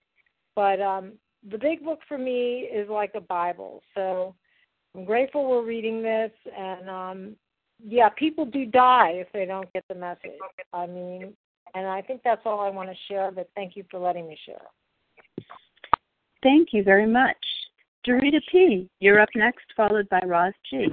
but 0.54 0.80
um, 0.82 1.12
the 1.50 1.58
big 1.58 1.84
book 1.84 2.00
for 2.08 2.18
me 2.18 2.68
is 2.72 2.88
like 2.88 3.12
a 3.14 3.20
Bible. 3.20 3.82
So 3.94 4.34
I'm 4.94 5.04
grateful 5.04 5.48
we're 5.48 5.64
reading 5.64 6.02
this, 6.02 6.30
and 6.56 6.88
um, 6.88 7.36
yeah, 7.84 8.08
people 8.10 8.44
do 8.44 8.66
die 8.66 9.12
if 9.14 9.28
they 9.32 9.44
don't 9.44 9.72
get 9.72 9.84
the 9.88 9.94
message. 9.94 10.38
I 10.72 10.86
mean, 10.86 11.34
and 11.74 11.86
I 11.86 12.02
think 12.02 12.20
that's 12.24 12.42
all 12.44 12.60
I 12.60 12.70
want 12.70 12.90
to 12.90 12.96
share. 13.08 13.30
But 13.30 13.48
thank 13.54 13.76
you 13.76 13.84
for 13.90 13.98
letting 13.98 14.28
me 14.28 14.38
share. 14.46 14.62
Thank 16.42 16.68
you 16.72 16.82
very 16.82 17.06
much. 17.06 17.36
Dorita 18.06 18.40
P., 18.50 18.88
you're 18.98 19.20
up 19.20 19.28
next, 19.34 19.64
followed 19.76 20.08
by 20.08 20.20
Roz 20.26 20.52
G. 20.68 20.86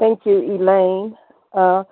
Thank 0.00 0.26
you, 0.26 0.38
Elaine. 0.38 1.16
Uh, 1.52 1.84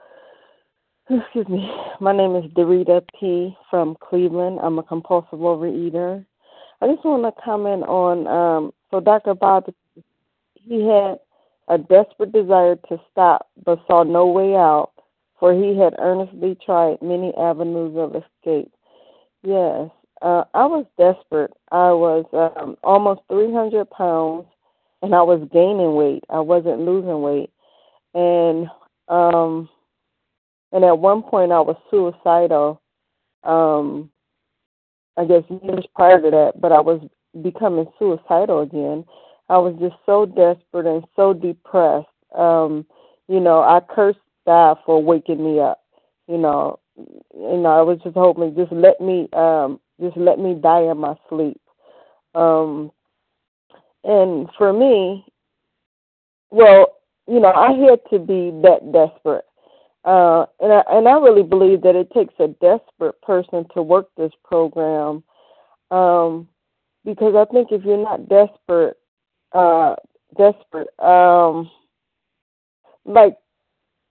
excuse 1.09 1.49
me. 1.49 1.71
My 2.01 2.13
name 2.13 2.35
is 2.35 2.51
Dorita 2.53 3.01
P. 3.19 3.57
from 3.71 3.97
Cleveland. 4.01 4.59
I'm 4.61 4.81
a 4.81 4.83
compulsive 4.83 5.39
overeater. 5.39 6.27
I 6.83 6.89
just 6.89 7.05
want 7.05 7.23
to 7.23 7.43
comment 7.43 7.85
on 7.85 8.27
um, 8.27 8.73
so 8.91 8.99
Dr. 8.99 9.35
Bob, 9.35 9.73
he 10.55 10.85
had 10.85 11.19
a 11.69 11.79
desperate 11.79 12.33
desire 12.33 12.75
to 12.89 13.01
stop, 13.11 13.49
but 13.65 13.83
saw 13.87 14.03
no 14.03 14.27
way 14.27 14.55
out, 14.57 14.91
for 15.39 15.55
he 15.55 15.79
had 15.79 15.95
earnestly 15.99 16.59
tried 16.65 17.01
many 17.01 17.33
avenues 17.37 17.97
of 17.97 18.17
escape. 18.17 18.73
Yes, 19.45 19.91
uh, 20.23 20.45
I 20.55 20.67
was 20.67 20.85
desperate. 20.99 21.53
I 21.71 21.93
was 21.93 22.27
um, 22.33 22.77
almost 22.83 23.21
300 23.31 23.89
pounds, 23.89 24.47
and 25.03 25.15
I 25.15 25.23
was 25.23 25.49
gaining 25.53 25.95
weight. 25.95 26.25
I 26.31 26.41
wasn't 26.41 26.81
losing 26.81 27.23
weight, 27.23 27.51
and 28.13 28.67
um, 29.09 29.69
and 30.73 30.85
at 30.85 30.99
one 30.99 31.23
point 31.23 31.53
I 31.53 31.61
was 31.61 31.77
suicidal. 31.91 32.81
Um, 33.45 34.11
I 35.17 35.25
guess 35.25 35.43
years 35.63 35.85
prior 35.95 36.21
to 36.21 36.31
that, 36.31 36.61
but 36.61 36.73
I 36.73 36.81
was 36.81 37.01
becoming 37.43 37.87
suicidal 37.99 38.61
again. 38.61 39.05
I 39.49 39.59
was 39.59 39.75
just 39.81 39.97
so 40.07 40.27
desperate 40.27 40.87
and 40.87 41.05
so 41.17 41.33
depressed. 41.35 42.07
Um, 42.37 42.87
you 43.29 43.41
know, 43.41 43.61
I 43.63 43.81
cursed 43.95 44.19
God 44.47 44.79
for 44.87 45.03
waking 45.03 45.45
me 45.45 45.61
up. 45.61 45.83
You 46.29 46.39
know, 46.39 46.79
you 46.97 47.57
know, 47.59 47.69
I 47.69 47.83
was 47.83 47.99
just 48.03 48.17
hoping 48.17 48.55
just 48.55 48.73
let 48.73 49.01
me 49.01 49.29
um 49.33 49.81
just 50.01 50.17
let 50.17 50.39
me 50.39 50.55
die 50.55 50.83
in 50.91 50.99
my 50.99 51.15
sleep. 51.29 51.61
Um 52.35 52.91
and 54.05 54.49
for 54.57 54.73
me, 54.73 55.25
well, 56.51 56.99
you 57.29 57.41
know, 57.41 57.53
I 57.53 57.73
had 57.73 58.01
to 58.11 58.19
be 58.19 58.51
that 58.63 58.93
desperate. 58.93 59.45
Uh, 60.05 60.47
and 60.59 60.73
I 60.73 60.83
and 60.91 61.09
I 61.09 61.13
really 61.13 61.45
believe 61.45 61.83
that 61.83 61.95
it 61.95 62.11
takes 62.11 62.35
a 62.41 62.49
desperate 62.49 63.21
person 63.23 63.65
to 63.75 63.83
work 63.83 64.09
this 64.17 64.33
program, 64.45 65.23
um, 65.93 66.49
because 67.05 67.37
I 67.37 67.45
think 67.53 67.69
if 67.71 67.85
you're 67.85 68.03
not 68.03 68.29
desperate, 68.29 68.97
uh, 69.53 69.95
desperate, 70.37 70.89
um, 70.99 71.71
like 73.05 73.37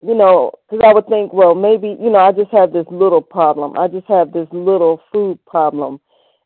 you 0.01 0.15
know, 0.15 0.51
because 0.69 0.83
I 0.83 0.93
would 0.93 1.07
think, 1.07 1.33
well, 1.33 1.53
maybe 1.53 1.95
you 1.99 2.09
know, 2.09 2.19
I 2.19 2.31
just 2.31 2.51
have 2.51 2.73
this 2.73 2.87
little 2.89 3.21
problem. 3.21 3.77
I 3.77 3.87
just 3.87 4.07
have 4.07 4.33
this 4.33 4.47
little 4.51 5.01
food 5.13 5.37
problem, 5.45 5.99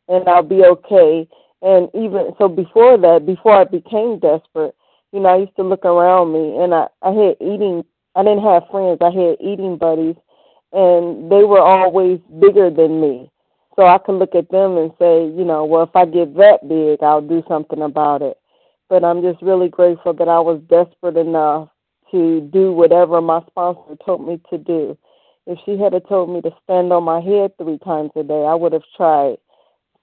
and 0.10 0.28
I'll 0.28 0.44
be 0.44 0.66
okay. 0.66 1.28
And 1.62 1.90
even 1.94 2.34
so, 2.38 2.50
before 2.50 2.98
that, 2.98 3.26
before 3.26 3.54
I 3.54 3.64
became 3.64 4.20
desperate, 4.20 4.76
you 5.14 5.22
know, 5.22 5.30
I 5.30 5.38
used 5.38 5.56
to 5.56 5.64
look 5.64 5.86
around 5.86 6.34
me, 6.34 6.62
and 6.62 6.74
I 6.74 6.88
I 7.02 7.12
had 7.12 7.38
eating 7.40 7.86
I 8.16 8.24
didn't 8.24 8.44
have 8.44 8.64
friends. 8.72 9.00
I 9.02 9.12
had 9.12 9.38
eating 9.40 9.78
buddies, 9.78 10.16
and 10.74 11.32
they 11.32 11.44
were 11.44 11.62
always 11.62 12.20
bigger 12.40 12.70
than 12.70 13.02
me. 13.02 13.32
So 13.76 13.86
I 13.86 13.98
could 13.98 14.20
look 14.20 14.36
at 14.36 14.50
them 14.50 14.78
and 14.78 14.92
say, 15.00 15.26
you 15.26 15.46
know, 15.46 15.64
well, 15.66 15.84
if 15.84 15.96
I 15.96 16.06
get 16.06 16.36
that 16.36 16.68
big, 16.68 17.02
I'll 17.02 17.22
do 17.22 17.44
something 17.48 17.82
about 17.82 18.22
it. 18.22 18.38
But 18.90 19.04
I'm 19.04 19.22
just 19.22 19.42
really 19.42 19.70
grateful 19.70 20.14
that 20.14 20.28
I 20.28 20.40
was 20.40 20.62
desperate 20.70 21.16
enough 21.18 21.70
to 22.12 22.42
do 22.52 22.74
whatever 22.74 23.22
my 23.22 23.42
sponsor 23.48 23.96
told 24.04 24.28
me 24.28 24.42
to 24.50 24.58
do. 24.58 24.98
If 25.46 25.60
she 25.66 25.78
had 25.78 25.94
told 26.10 26.30
me 26.30 26.42
to 26.42 26.52
stand 26.64 26.92
on 26.92 27.04
my 27.04 27.22
head 27.22 27.52
three 27.58 27.78
times 27.80 28.12
a 28.16 28.24
day, 28.24 28.46
I 28.46 28.54
would 28.54 28.74
have 28.74 28.84
tried. 28.98 29.38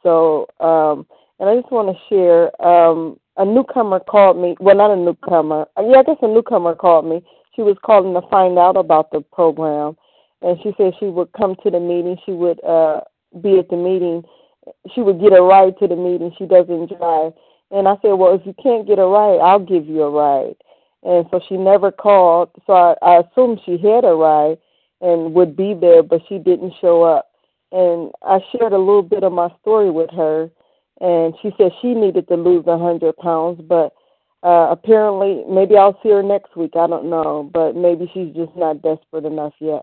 So, 0.03 0.47
um, 0.61 1.07
and 1.38 1.49
I 1.51 1.57
just 1.61 1.71
want 1.73 1.95
to 1.95 2.03
share. 2.09 2.64
Um, 2.64 3.19
a 3.37 3.45
newcomer 3.45 4.01
called 4.01 4.38
me. 4.38 4.57
Well, 4.61 4.77
not 4.77 4.90
a 4.90 4.97
newcomer. 4.97 5.66
Yeah, 5.77 5.99
I 5.99 6.03
guess 6.03 6.16
a 6.23 6.29
newcomer 6.29 6.75
called 6.75 7.05
me 7.05 7.23
she 7.57 7.62
was 7.62 7.77
calling 7.85 8.14
to 8.14 8.29
find 8.29 8.59
out 8.59 8.77
about 8.77 9.11
the 9.11 9.23
program, 9.23 9.97
and 10.42 10.59
she 10.62 10.73
said 10.77 10.92
she 11.01 11.07
would 11.07 11.33
come 11.33 11.57
to 11.62 11.71
the 11.71 11.81
meeting. 11.81 12.16
She 12.25 12.33
would 12.33 12.62
uh, 12.62 13.01
be 13.42 13.59
at 13.59 13.71
the 13.71 13.77
meeting. 13.77 14.23
She 14.95 15.01
would 15.01 15.21
get 15.21 15.33
a 15.33 15.42
ride 15.42 15.79
to 15.79 15.88
the 15.88 15.97
meeting. 15.97 16.33
She 16.38 16.45
doesn't 16.45 16.97
drive. 16.99 17.33
And 17.71 17.88
I 17.88 17.95
said, 18.03 18.12
well, 18.12 18.35
if 18.35 18.47
you 18.47 18.55
can't 18.62 18.87
get 18.87 18.99
a 18.99 19.07
ride, 19.07 19.40
I'll 19.40 19.64
give 19.64 19.87
you 19.87 20.03
a 20.03 20.11
ride. 20.11 20.57
And 21.03 21.27
so 21.31 21.40
she 21.49 21.57
never 21.57 21.90
called. 21.90 22.51
So 22.66 22.73
I, 22.73 22.95
I 23.03 23.21
assumed 23.21 23.61
she 23.64 23.79
had 23.79 24.05
a 24.05 24.14
ride 24.14 24.59
and 25.01 25.35
would 25.35 25.57
be 25.57 25.75
there, 25.75 26.03
but 26.03 26.21
she 26.29 26.38
didn't 26.38 26.75
show 26.81 27.03
up. 27.03 27.31
And 27.73 28.12
I 28.23 28.38
shared 28.53 28.73
a 28.73 28.79
little 28.79 29.03
bit 29.03 29.25
of 29.25 29.33
my 29.33 29.49
story 29.61 29.90
with 29.90 30.11
her, 30.11 30.51
and 31.01 31.35
she 31.42 31.51
said 31.59 31.73
she 31.83 31.95
needed 31.95 32.29
to 32.29 32.37
lose 32.37 32.64
a 32.66 32.79
hundred 32.79 33.16
pounds, 33.16 33.61
but 33.69 33.92
uh, 34.47 34.71
apparently, 34.71 35.43
maybe 35.49 35.77
I'll 35.77 35.99
see 36.05 36.11
her 36.11 36.23
next 36.23 36.57
week. 36.57 36.71
I 36.77 36.87
don't 36.87 37.11
know, 37.11 37.51
but 37.53 37.75
maybe 37.75 38.09
she's 38.15 38.33
just 38.33 38.55
not 38.57 38.81
desperate 38.81 39.25
enough 39.25 39.55
yet. 39.59 39.83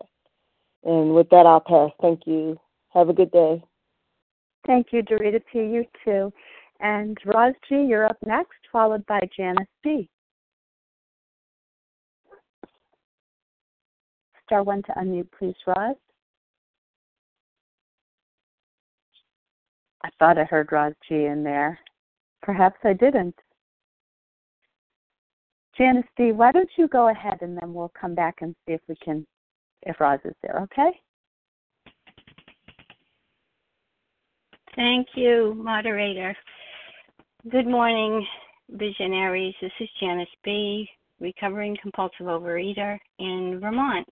And 0.84 1.14
with 1.14 1.28
that, 1.28 1.44
I'll 1.44 1.60
pass. 1.60 1.90
Thank 2.00 2.22
you. 2.24 2.58
Have 2.94 3.10
a 3.10 3.12
good 3.12 3.30
day. 3.30 3.62
Thank 4.66 4.86
you, 4.90 5.02
Dorita 5.02 5.42
P. 5.52 5.58
You 5.58 5.84
too. 6.02 6.32
And 6.80 7.18
Roz 7.26 7.52
G., 7.68 7.84
you're 7.86 8.06
up 8.06 8.16
next, 8.24 8.56
followed 8.72 9.04
by 9.04 9.20
Janice 9.36 9.68
B. 9.82 10.08
Star 14.46 14.62
one 14.62 14.82
to 14.84 14.92
unmute, 14.92 15.28
please, 15.38 15.54
Roz. 15.66 15.96
I 20.02 20.08
thought 20.18 20.38
I 20.38 20.44
heard 20.44 20.72
Roz 20.72 20.94
G 21.06 21.26
in 21.26 21.44
there. 21.44 21.78
Perhaps 22.42 22.78
I 22.84 22.94
didn't. 22.94 23.34
Janice 25.76 26.06
B, 26.16 26.32
why 26.32 26.52
don't 26.52 26.70
you 26.76 26.86
go 26.88 27.08
ahead 27.08 27.38
and 27.40 27.58
then 27.60 27.74
we'll 27.74 27.92
come 28.00 28.14
back 28.14 28.36
and 28.40 28.54
see 28.66 28.74
if 28.74 28.80
we 28.88 28.94
can, 28.96 29.26
if 29.82 29.98
Roz 29.98 30.20
is 30.24 30.34
there, 30.42 30.60
okay? 30.62 30.90
Thank 34.76 35.08
you, 35.14 35.54
moderator. 35.56 36.36
Good 37.50 37.66
morning, 37.66 38.24
visionaries. 38.70 39.54
This 39.60 39.72
is 39.80 39.88
Janice 40.00 40.28
B., 40.44 40.88
recovering 41.20 41.76
compulsive 41.80 42.26
overeater 42.26 42.98
in 43.18 43.58
Vermont. 43.60 44.08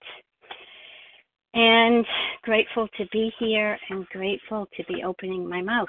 And 1.54 2.06
grateful 2.42 2.88
to 2.96 3.06
be 3.12 3.32
here 3.38 3.78
and 3.90 4.06
grateful 4.06 4.66
to 4.76 4.84
be 4.84 5.02
opening 5.04 5.48
my 5.48 5.60
mouth. 5.60 5.88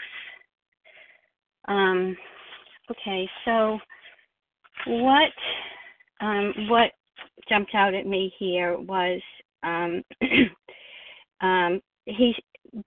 Um, 1.68 2.18
okay, 2.92 3.30
so 3.46 3.80
what 4.88 5.32
um, 6.22 6.54
what 6.70 6.92
jumped 7.50 7.76
out 7.76 7.94
at 7.94 8.08
me 8.08 8.34
here 8.40 8.78
was 8.78 9.22
um, 9.64 10.04
um, 11.42 11.82
he 12.06 12.36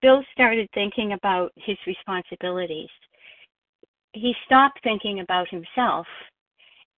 Bill 0.03 0.23
started 0.33 0.69
thinking 0.75 1.13
about 1.13 1.53
his 1.57 1.77
responsibilities. 1.87 2.89
He 4.13 4.35
stopped 4.47 4.81
thinking 4.83 5.21
about 5.21 5.49
himself 5.49 6.07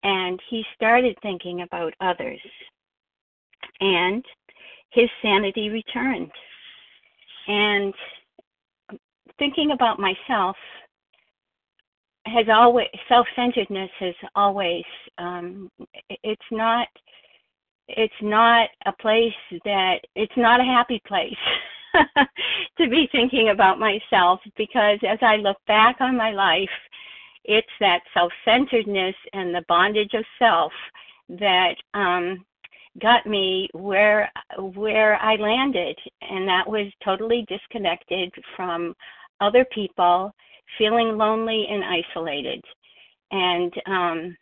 and 0.04 0.40
he 0.50 0.64
started 0.74 1.16
thinking 1.22 1.62
about 1.62 1.94
others. 2.00 2.40
and 3.80 4.24
his 4.90 5.08
sanity 5.22 5.68
returned. 5.70 6.30
And 7.46 7.94
thinking 9.38 9.72
about 9.72 9.98
myself 9.98 10.56
has 12.28 12.46
always 12.50 12.88
self-centeredness 13.08 13.90
has 13.98 14.14
always 14.34 14.84
um, 15.18 15.70
it's 16.22 16.42
not 16.50 16.88
it's 17.88 18.12
not 18.22 18.68
a 18.86 18.92
place 18.92 19.32
that 19.64 19.98
it's 20.14 20.36
not 20.36 20.60
a 20.60 20.64
happy 20.64 21.00
place 21.06 21.32
to 22.78 22.88
be 22.88 23.08
thinking 23.12 23.48
about 23.50 23.78
myself 23.78 24.40
because 24.56 24.98
as 25.08 25.18
I 25.22 25.36
look 25.36 25.56
back 25.66 25.96
on 26.00 26.16
my 26.16 26.32
life, 26.32 26.68
it's 27.44 27.66
that 27.80 28.00
self-centeredness 28.12 29.14
and 29.32 29.54
the 29.54 29.64
bondage 29.68 30.12
of 30.14 30.24
self 30.38 30.72
that 31.30 31.76
um, 31.94 32.44
got 33.00 33.26
me 33.26 33.68
where 33.72 34.30
where 34.58 35.16
I 35.16 35.36
landed, 35.36 35.98
and 36.20 36.48
that 36.48 36.68
was 36.68 36.92
totally 37.04 37.46
disconnected 37.48 38.32
from 38.56 38.94
other 39.40 39.64
people, 39.72 40.34
feeling 40.76 41.16
lonely 41.16 41.66
and 41.70 41.82
isolated. 41.84 42.62
And 43.30 43.72
um, 43.86 44.36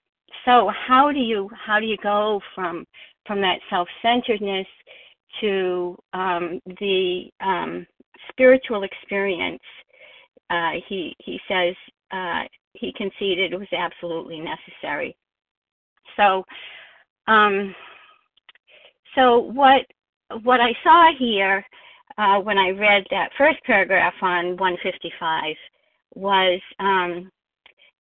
so, 0.45 0.71
how 0.87 1.13
do 1.13 1.19
you 1.19 1.51
how 1.55 1.81
do 1.81 1.87
you 1.87 1.97
go 2.03 2.41
from 2.55 2.87
from 3.27 3.41
that 3.41 3.59
self-centeredness 3.69 4.67
to 5.41 5.97
um, 6.13 6.61
the 6.81 7.25
um, 7.41 7.87
spiritual 8.31 8.85
experience, 8.85 9.63
uh, 10.51 10.73
he 10.89 11.15
he 11.19 11.41
says 11.49 11.75
uh, 12.13 12.45
he 12.75 12.93
conceded 12.97 13.53
it 13.53 13.59
was 13.59 13.69
absolutely 13.73 14.41
necessary. 14.41 15.17
So, 16.17 16.45
um, 17.27 17.75
so 19.15 19.39
what 19.39 19.83
what 20.43 20.61
I 20.61 20.73
saw 20.83 21.11
here 21.19 21.65
uh, 22.19 22.39
when 22.41 22.59
I 22.59 22.71
read 22.71 23.05
that 23.11 23.31
first 23.37 23.63
paragraph 23.65 24.15
on 24.23 24.57
155 24.57 25.57
was 26.17 26.61
um, 26.81 27.31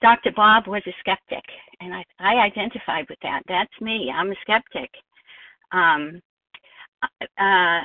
Dr. 0.03 0.33
Bob 0.35 0.67
was 0.67 0.83
a 0.87 0.95
skeptic, 1.01 1.45
and 1.81 1.95
I, 1.95 2.05
I 2.19 2.35
identified 2.45 3.07
with 3.09 3.19
that. 3.23 3.43
That's 3.49 3.81
me. 3.81 4.13
I'm 4.15 4.31
a 4.31 4.37
skeptic. 4.43 4.91
Um, 5.73 6.21
uh, 7.39 7.81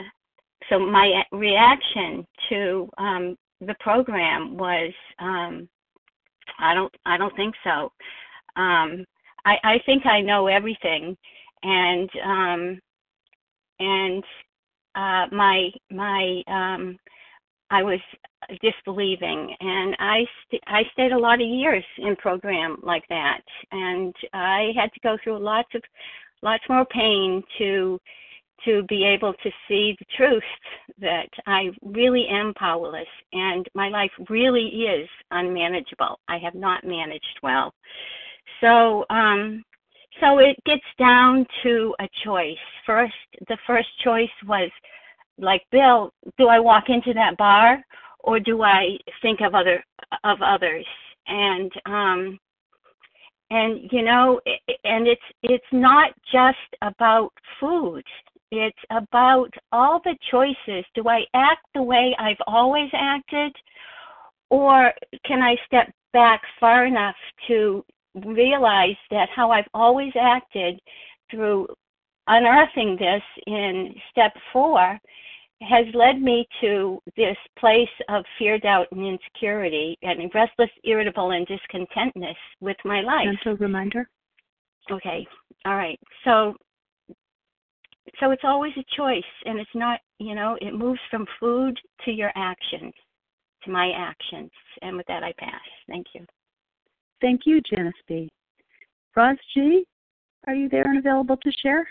so 0.70 0.80
my 0.80 1.24
reaction 1.32 2.26
to 2.50 2.90
um, 2.98 3.38
the 3.62 3.76
program 3.80 4.58
was, 4.58 4.92
um, 5.20 5.70
I 6.60 6.74
don't, 6.74 6.94
I 7.06 7.18
don't 7.18 7.36
think 7.36 7.56
so. 7.64 7.92
Um, 8.56 9.06
I, 9.46 9.58
I 9.64 9.82
think 9.86 10.06
I 10.06 10.22
know 10.22 10.48
everything, 10.48 11.18
and 11.64 12.10
um, 12.24 12.80
and 13.80 14.24
uh, 14.96 15.26
my 15.32 15.72
my 15.90 16.44
um, 16.48 17.00
I 17.72 17.82
was 17.82 18.00
disbelieving, 18.62 19.56
and 19.60 19.96
I 20.00 20.26
st- 20.46 20.64
I 20.68 20.84
stayed 20.94 21.12
a 21.12 21.20
lot 21.20 21.42
of 21.42 21.48
years 21.48 21.84
in 21.98 22.16
program 22.16 22.78
like 22.82 23.08
that, 23.10 23.42
and 23.72 24.16
I 24.34 24.72
had 24.76 24.92
to 24.94 25.00
go 25.02 25.18
through 25.24 25.40
lots 25.40 25.70
of 25.76 25.82
lots 26.42 26.64
more 26.70 26.86
pain 26.86 27.44
to 27.58 28.00
to 28.66 28.84
be 28.84 29.04
able 29.04 29.34
to 29.34 29.50
see 29.68 29.96
the 30.00 30.06
truth 30.16 30.44
that 31.00 31.30
I 31.48 31.72
really 31.84 32.28
am 32.30 32.54
powerless 32.54 33.08
and 33.34 33.68
my 33.74 33.90
life 33.90 34.12
really 34.30 34.68
is 34.68 35.10
unmanageable. 35.32 36.20
I 36.28 36.38
have 36.38 36.54
not 36.54 36.84
managed 36.84 37.40
well. 37.42 37.74
So, 38.60 39.06
um, 39.10 39.64
so 40.20 40.38
it 40.38 40.58
gets 40.66 40.84
down 41.00 41.46
to 41.64 41.96
a 42.00 42.08
choice. 42.24 42.58
First, 42.86 43.14
the 43.48 43.58
first 43.66 43.88
choice 44.04 44.30
was 44.48 44.70
like 45.38 45.64
Bill, 45.72 46.14
do 46.38 46.48
I 46.48 46.60
walk 46.60 46.86
into 46.90 47.14
that 47.14 47.38
bar 47.38 47.84
or 48.24 48.40
do 48.40 48.64
I 48.64 48.98
think 49.22 49.42
of 49.42 49.56
other 49.56 49.84
of 50.24 50.42
others? 50.42 50.86
And 51.28 51.72
um 51.86 52.40
and 53.50 53.90
you 53.92 54.04
know 54.04 54.40
and 54.84 55.08
it's 55.08 55.22
it's 55.44 55.64
not 55.72 56.12
just 56.32 56.58
about 56.82 57.32
food 57.60 58.04
it's 58.52 58.78
about 58.90 59.50
all 59.72 60.02
the 60.04 60.16
choices. 60.30 60.86
Do 60.94 61.08
I 61.08 61.24
act 61.34 61.66
the 61.74 61.82
way 61.82 62.14
I've 62.20 62.42
always 62.48 62.90
acted? 62.94 63.56
Or 64.50 64.92
can 65.26 65.42
I 65.42 65.56
step 65.66 65.90
back 66.12 66.42
far 66.60 66.86
enough 66.86 67.16
to 67.48 67.86
realize 68.14 68.98
that 69.10 69.30
how 69.34 69.52
I've 69.52 69.70
always 69.74 70.12
acted 70.20 70.82
through 71.30 71.68
unearthing 72.28 72.98
this 73.00 73.24
in 73.48 73.96
step 74.12 74.34
four 74.52 75.00
has 75.62 75.86
led 75.94 76.22
me 76.22 76.48
to 76.60 77.00
this 77.16 77.38
place 77.58 77.90
of 78.10 78.26
fear, 78.38 78.58
doubt, 78.58 78.88
and 78.92 79.06
insecurity, 79.06 79.98
and 80.02 80.20
restless, 80.34 80.70
irritable, 80.84 81.32
and 81.32 81.48
discontentness 81.48 82.36
with 82.60 82.78
my 82.84 83.02
life. 83.02 83.26
Mental 83.26 83.58
reminder. 83.58 84.10
Okay. 84.92 85.28
All 85.66 85.76
right. 85.76 86.00
So 86.26 86.56
so 88.20 88.32
it's 88.32 88.44
always 88.44 88.74
a 88.78 88.96
choice 88.96 89.24
and 89.46 89.60
it's 89.60 89.70
not 89.76 90.00
you 90.20 90.36
know 90.36 90.58
it 90.62 90.74
moves 90.74 91.00
from 91.10 91.26
food 91.40 91.80
to 92.04 92.12
your 92.12 92.32
actions 92.36 92.94
to 93.64 93.72
my 93.72 93.92
actions 93.96 94.52
and 94.82 94.98
with 94.98 95.06
that 95.08 95.24
i 95.24 95.32
pass 95.38 95.62
thank 95.88 96.08
you 96.14 96.26
thank 97.22 97.42
you 97.46 97.62
janice 97.62 97.94
b 98.08 98.30
roz 99.16 99.38
g 99.54 99.86
are 100.48 100.56
you 100.56 100.68
there 100.68 100.84
and 100.84 100.98
available 100.98 101.38
to 101.38 101.52
share 101.64 101.88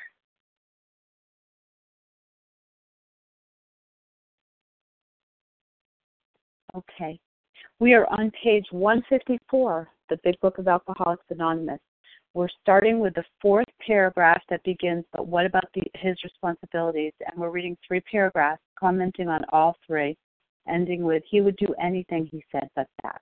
okay 6.74 7.18
we 7.78 7.94
are 7.94 8.06
on 8.06 8.30
page 8.42 8.66
154 8.70 9.88
the 10.09 10.18
big 10.24 10.38
book 10.40 10.59
of 10.59 10.68
alcoholics 10.68 11.24
anonymous 11.30 11.80
we're 12.33 12.48
starting 12.62 13.00
with 13.00 13.14
the 13.14 13.24
fourth 13.42 13.66
paragraph 13.85 14.40
that 14.50 14.62
begins, 14.62 15.04
but 15.12 15.26
what 15.26 15.46
about 15.46 15.64
the, 15.74 15.83
his 15.96 16.16
responsibilities? 16.22 17.12
And 17.26 17.40
we're 17.40 17.50
reading 17.50 17.76
three 17.87 18.00
paragraphs, 18.00 18.62
commenting 18.78 19.28
on 19.28 19.44
all 19.50 19.76
three, 19.85 20.16
ending 20.68 21.02
with, 21.02 21.24
he 21.28 21.40
would 21.40 21.56
do 21.56 21.74
anything, 21.83 22.28
he 22.30 22.44
said, 22.52 22.68
but 22.76 22.87
that. 23.02 23.20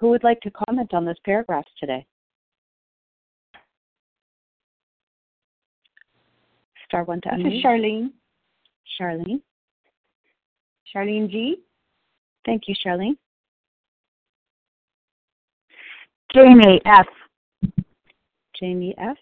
Who 0.00 0.08
would 0.08 0.24
like 0.24 0.40
to 0.40 0.50
comment 0.50 0.92
on 0.92 1.04
those 1.04 1.20
paragraphs 1.24 1.70
today? 1.78 2.04
Star 6.88 7.04
one 7.04 7.20
to 7.22 7.30
This 7.36 7.54
is 7.54 7.64
Charlene. 7.64 8.10
Charlene. 9.00 9.40
Charlene 10.92 11.30
G. 11.30 11.60
Thank 12.44 12.62
you, 12.66 12.74
Charlene. 12.84 13.16
Jamie 16.34 16.80
F. 16.86 17.06
Jamie 18.58 18.94
F. 18.98 19.16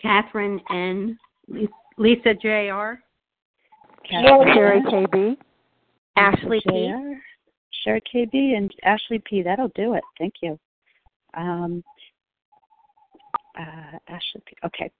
Catherine 0.00 0.60
N. 0.70 1.18
Lisa 1.96 2.34
J.R. 2.34 3.00
Sherry 4.08 4.82
KB. 4.82 5.36
Ashley 6.16 6.60
P. 6.68 6.92
Sherry 7.82 8.02
KB 8.14 8.56
and 8.56 8.70
Ashley 8.82 9.22
P. 9.24 9.42
That'll 9.42 9.72
do 9.74 9.94
it. 9.94 10.02
Thank 10.18 10.34
you. 10.42 10.58
Um, 11.34 11.82
uh, 13.58 13.98
Ashley 14.08 14.42
P. 14.46 14.56
Okay. 14.64 14.90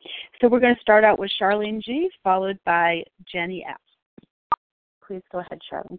So 0.40 0.48
we're 0.48 0.60
going 0.60 0.74
to 0.74 0.80
start 0.80 1.04
out 1.04 1.18
with 1.18 1.30
Charlene 1.40 1.82
G, 1.82 2.10
followed 2.22 2.58
by 2.64 3.02
Jenny 3.30 3.64
F. 3.68 3.80
Please 5.06 5.22
go 5.30 5.40
ahead, 5.40 5.58
Charlene. 5.70 5.98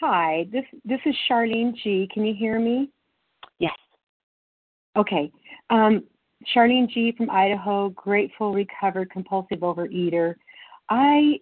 Hi, 0.00 0.46
this 0.50 0.64
this 0.84 1.00
is 1.04 1.14
Charlene 1.28 1.74
G. 1.82 2.08
Can 2.12 2.24
you 2.24 2.34
hear 2.34 2.58
me? 2.58 2.90
Yes. 3.58 3.76
Okay. 4.96 5.30
Um, 5.68 6.04
Charlene 6.54 6.88
G. 6.88 7.12
from 7.16 7.28
Idaho, 7.30 7.90
grateful, 7.90 8.52
recovered, 8.52 9.10
compulsive 9.10 9.58
overeater. 9.58 10.34
I 10.88 11.38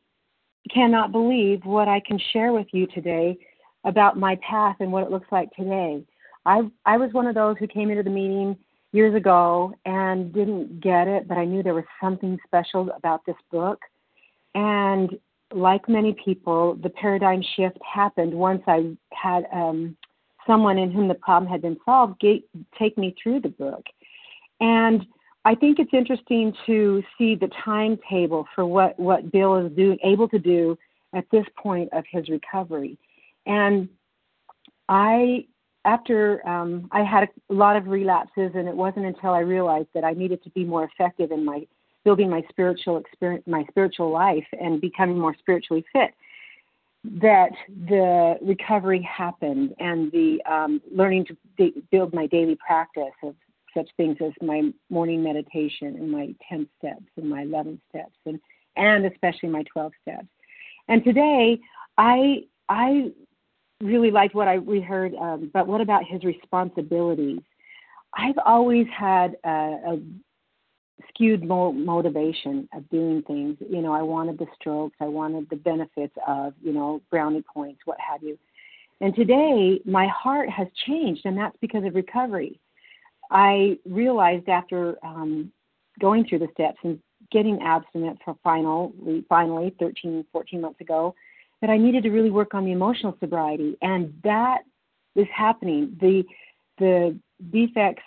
cannot 0.74 1.12
believe 1.12 1.64
what 1.64 1.88
I 1.88 2.00
can 2.00 2.18
share 2.32 2.52
with 2.52 2.66
you 2.72 2.86
today 2.88 3.38
about 3.84 4.18
my 4.18 4.36
path 4.48 4.76
and 4.80 4.90
what 4.90 5.04
it 5.04 5.10
looks 5.10 5.28
like 5.30 5.50
today. 5.52 6.02
I 6.44 6.62
I 6.84 6.96
was 6.96 7.12
one 7.12 7.26
of 7.26 7.34
those 7.34 7.56
who 7.58 7.66
came 7.66 7.90
into 7.90 8.02
the 8.02 8.10
meeting 8.10 8.56
years 8.92 9.14
ago 9.14 9.72
and 9.84 10.32
didn't 10.32 10.80
get 10.80 11.06
it, 11.06 11.28
but 11.28 11.38
I 11.38 11.44
knew 11.44 11.62
there 11.62 11.74
was 11.74 11.84
something 12.02 12.38
special 12.46 12.90
about 12.96 13.24
this 13.24 13.36
book. 13.50 13.78
And 14.54 15.10
like 15.52 15.88
many 15.88 16.14
people, 16.24 16.74
the 16.82 16.90
paradigm 16.90 17.42
shift 17.56 17.78
happened 17.82 18.34
once 18.34 18.62
I 18.66 18.96
had 19.12 19.46
um, 19.52 19.96
someone 20.46 20.78
in 20.78 20.90
whom 20.90 21.08
the 21.08 21.14
problem 21.14 21.50
had 21.50 21.62
been 21.62 21.78
solved 21.84 22.20
get, 22.20 22.42
take 22.78 22.98
me 22.98 23.14
through 23.22 23.40
the 23.40 23.48
book. 23.48 23.84
And 24.60 25.06
I 25.44 25.54
think 25.54 25.78
it's 25.78 25.94
interesting 25.94 26.52
to 26.66 27.02
see 27.16 27.34
the 27.34 27.48
timetable 27.64 28.46
for 28.54 28.66
what, 28.66 28.98
what 28.98 29.30
Bill 29.32 29.56
is 29.56 29.72
do, 29.72 29.96
able 30.02 30.28
to 30.28 30.38
do 30.38 30.76
at 31.14 31.24
this 31.32 31.46
point 31.56 31.88
of 31.92 32.04
his 32.10 32.28
recovery. 32.28 32.98
And 33.46 33.88
I 34.88 35.46
after 35.84 36.46
um, 36.46 36.88
I 36.92 37.02
had 37.02 37.28
a 37.50 37.54
lot 37.54 37.76
of 37.76 37.86
relapses, 37.86 38.52
and 38.54 38.68
it 38.68 38.76
wasn't 38.76 39.06
until 39.06 39.30
I 39.30 39.40
realized 39.40 39.88
that 39.94 40.04
I 40.04 40.12
needed 40.12 40.42
to 40.44 40.50
be 40.50 40.64
more 40.64 40.84
effective 40.84 41.30
in 41.30 41.44
my 41.44 41.66
building 42.04 42.30
my 42.30 42.42
spiritual 42.48 42.96
experience, 42.98 43.44
my 43.46 43.64
spiritual 43.70 44.10
life, 44.10 44.46
and 44.60 44.80
becoming 44.80 45.18
more 45.18 45.34
spiritually 45.38 45.84
fit, 45.92 46.14
that 47.04 47.50
the 47.88 48.36
recovery 48.42 49.02
happened, 49.02 49.74
and 49.78 50.10
the 50.12 50.42
um, 50.50 50.80
learning 50.94 51.26
to 51.26 51.72
build 51.90 52.12
my 52.14 52.26
daily 52.26 52.56
practice 52.56 53.14
of 53.22 53.34
such 53.76 53.88
things 53.96 54.16
as 54.24 54.32
my 54.42 54.72
morning 54.90 55.22
meditation 55.22 55.88
and 55.96 56.10
my 56.10 56.34
10 56.48 56.66
steps 56.78 57.04
and 57.16 57.28
my 57.28 57.42
11 57.42 57.80
steps 57.90 58.14
and 58.26 58.40
and 58.76 59.06
especially 59.06 59.48
my 59.48 59.64
12 59.64 59.92
steps. 60.02 60.26
And 60.88 61.04
today, 61.04 61.58
I 61.98 62.44
I 62.68 63.10
really 63.80 64.10
liked 64.10 64.34
what 64.34 64.48
I 64.48 64.58
we 64.58 64.80
heard, 64.80 65.14
um, 65.14 65.50
but 65.52 65.66
what 65.66 65.80
about 65.80 66.04
his 66.04 66.24
responsibilities? 66.24 67.40
I've 68.14 68.38
always 68.44 68.86
had 68.96 69.36
a, 69.44 69.48
a 69.48 69.98
skewed 71.08 71.44
mo- 71.44 71.72
motivation 71.72 72.68
of 72.74 72.88
doing 72.90 73.22
things. 73.22 73.56
You 73.68 73.82
know, 73.82 73.92
I 73.92 74.02
wanted 74.02 74.38
the 74.38 74.46
strokes, 74.54 74.96
I 75.00 75.06
wanted 75.06 75.48
the 75.50 75.56
benefits 75.56 76.14
of, 76.26 76.54
you 76.62 76.72
know, 76.72 77.00
brownie 77.10 77.42
points, 77.42 77.80
what 77.84 77.98
have 78.00 78.22
you. 78.22 78.38
And 79.00 79.14
today, 79.14 79.80
my 79.84 80.08
heart 80.08 80.50
has 80.50 80.66
changed, 80.86 81.22
and 81.24 81.36
that's 81.36 81.56
because 81.60 81.84
of 81.84 81.94
recovery. 81.94 82.60
I 83.30 83.78
realized 83.84 84.48
after 84.48 84.96
um, 85.04 85.52
going 86.00 86.26
through 86.26 86.40
the 86.40 86.48
steps 86.52 86.78
and 86.82 86.98
getting 87.30 87.60
abstinent 87.62 88.18
for 88.24 88.36
final, 88.42 88.92
finally 89.28 89.74
13, 89.78 90.24
14 90.32 90.60
months 90.60 90.80
ago, 90.80 91.14
that 91.60 91.70
I 91.70 91.76
needed 91.76 92.02
to 92.04 92.10
really 92.10 92.30
work 92.30 92.54
on 92.54 92.64
the 92.64 92.72
emotional 92.72 93.16
sobriety, 93.20 93.76
and 93.82 94.12
that 94.24 94.60
is 95.16 95.26
happening. 95.34 95.96
The 96.00 96.24
the 96.78 97.18
defects 97.50 98.04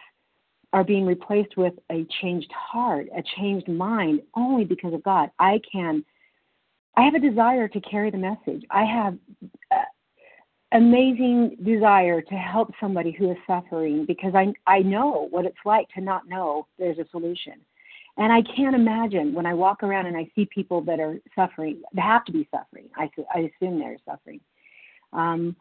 are 0.74 0.84
being 0.84 1.06
replaced 1.06 1.58
with 1.58 1.74
a 1.92 2.06
changed 2.22 2.52
heart, 2.52 3.08
a 3.16 3.22
changed 3.38 3.68
mind, 3.68 4.22
only 4.36 4.64
because 4.64 4.94
of 4.94 5.04
God. 5.04 5.30
I 5.38 5.60
can, 5.70 6.06
I 6.96 7.02
have 7.04 7.16
a 7.16 7.20
desire 7.20 7.68
to 7.68 7.82
carry 7.82 8.10
the 8.10 8.18
message. 8.18 8.64
I 8.70 8.86
have 8.86 9.18
amazing 10.72 11.58
desire 11.64 12.22
to 12.22 12.36
help 12.36 12.72
somebody 12.80 13.12
who 13.12 13.32
is 13.32 13.38
suffering 13.46 14.06
because 14.06 14.34
I 14.36 14.54
I 14.66 14.80
know 14.80 15.28
what 15.30 15.46
it's 15.46 15.58
like 15.66 15.90
to 15.90 16.02
not 16.02 16.30
know 16.30 16.68
there's 16.80 16.98
a 16.98 17.06
solution. 17.12 17.56
And 18.18 18.32
I 18.32 18.42
can't 18.42 18.76
imagine 18.76 19.34
when 19.34 19.46
I 19.46 19.54
walk 19.54 19.84
around 19.84 20.06
and 20.06 20.18
I 20.18 20.30
see 20.36 20.46
people 20.46 20.82
that 20.82 21.00
are 21.00 21.18
suffering, 21.36 21.82
they 21.94 22.02
have 22.02 22.26
to 22.26 22.32
be 22.32 22.48
suffering. 22.52 22.90
I, 22.96 23.10
I 23.34 23.40
assume 23.40 23.80
they're 23.80 23.98
suffering. 24.06 24.42
Um, 25.14 25.56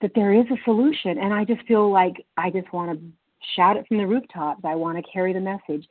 that 0.00 0.12
there 0.14 0.32
is 0.32 0.44
a 0.50 0.56
solution, 0.64 1.18
and 1.18 1.34
I 1.34 1.44
just 1.44 1.62
feel 1.66 1.90
like 1.90 2.24
I 2.36 2.50
just 2.50 2.72
want 2.72 2.92
to 2.92 3.04
shout 3.56 3.76
it 3.76 3.86
from 3.88 3.98
the 3.98 4.06
rooftops. 4.06 4.60
I 4.64 4.74
want 4.74 4.96
to 4.96 5.12
carry 5.12 5.32
the 5.32 5.40
message, 5.40 5.86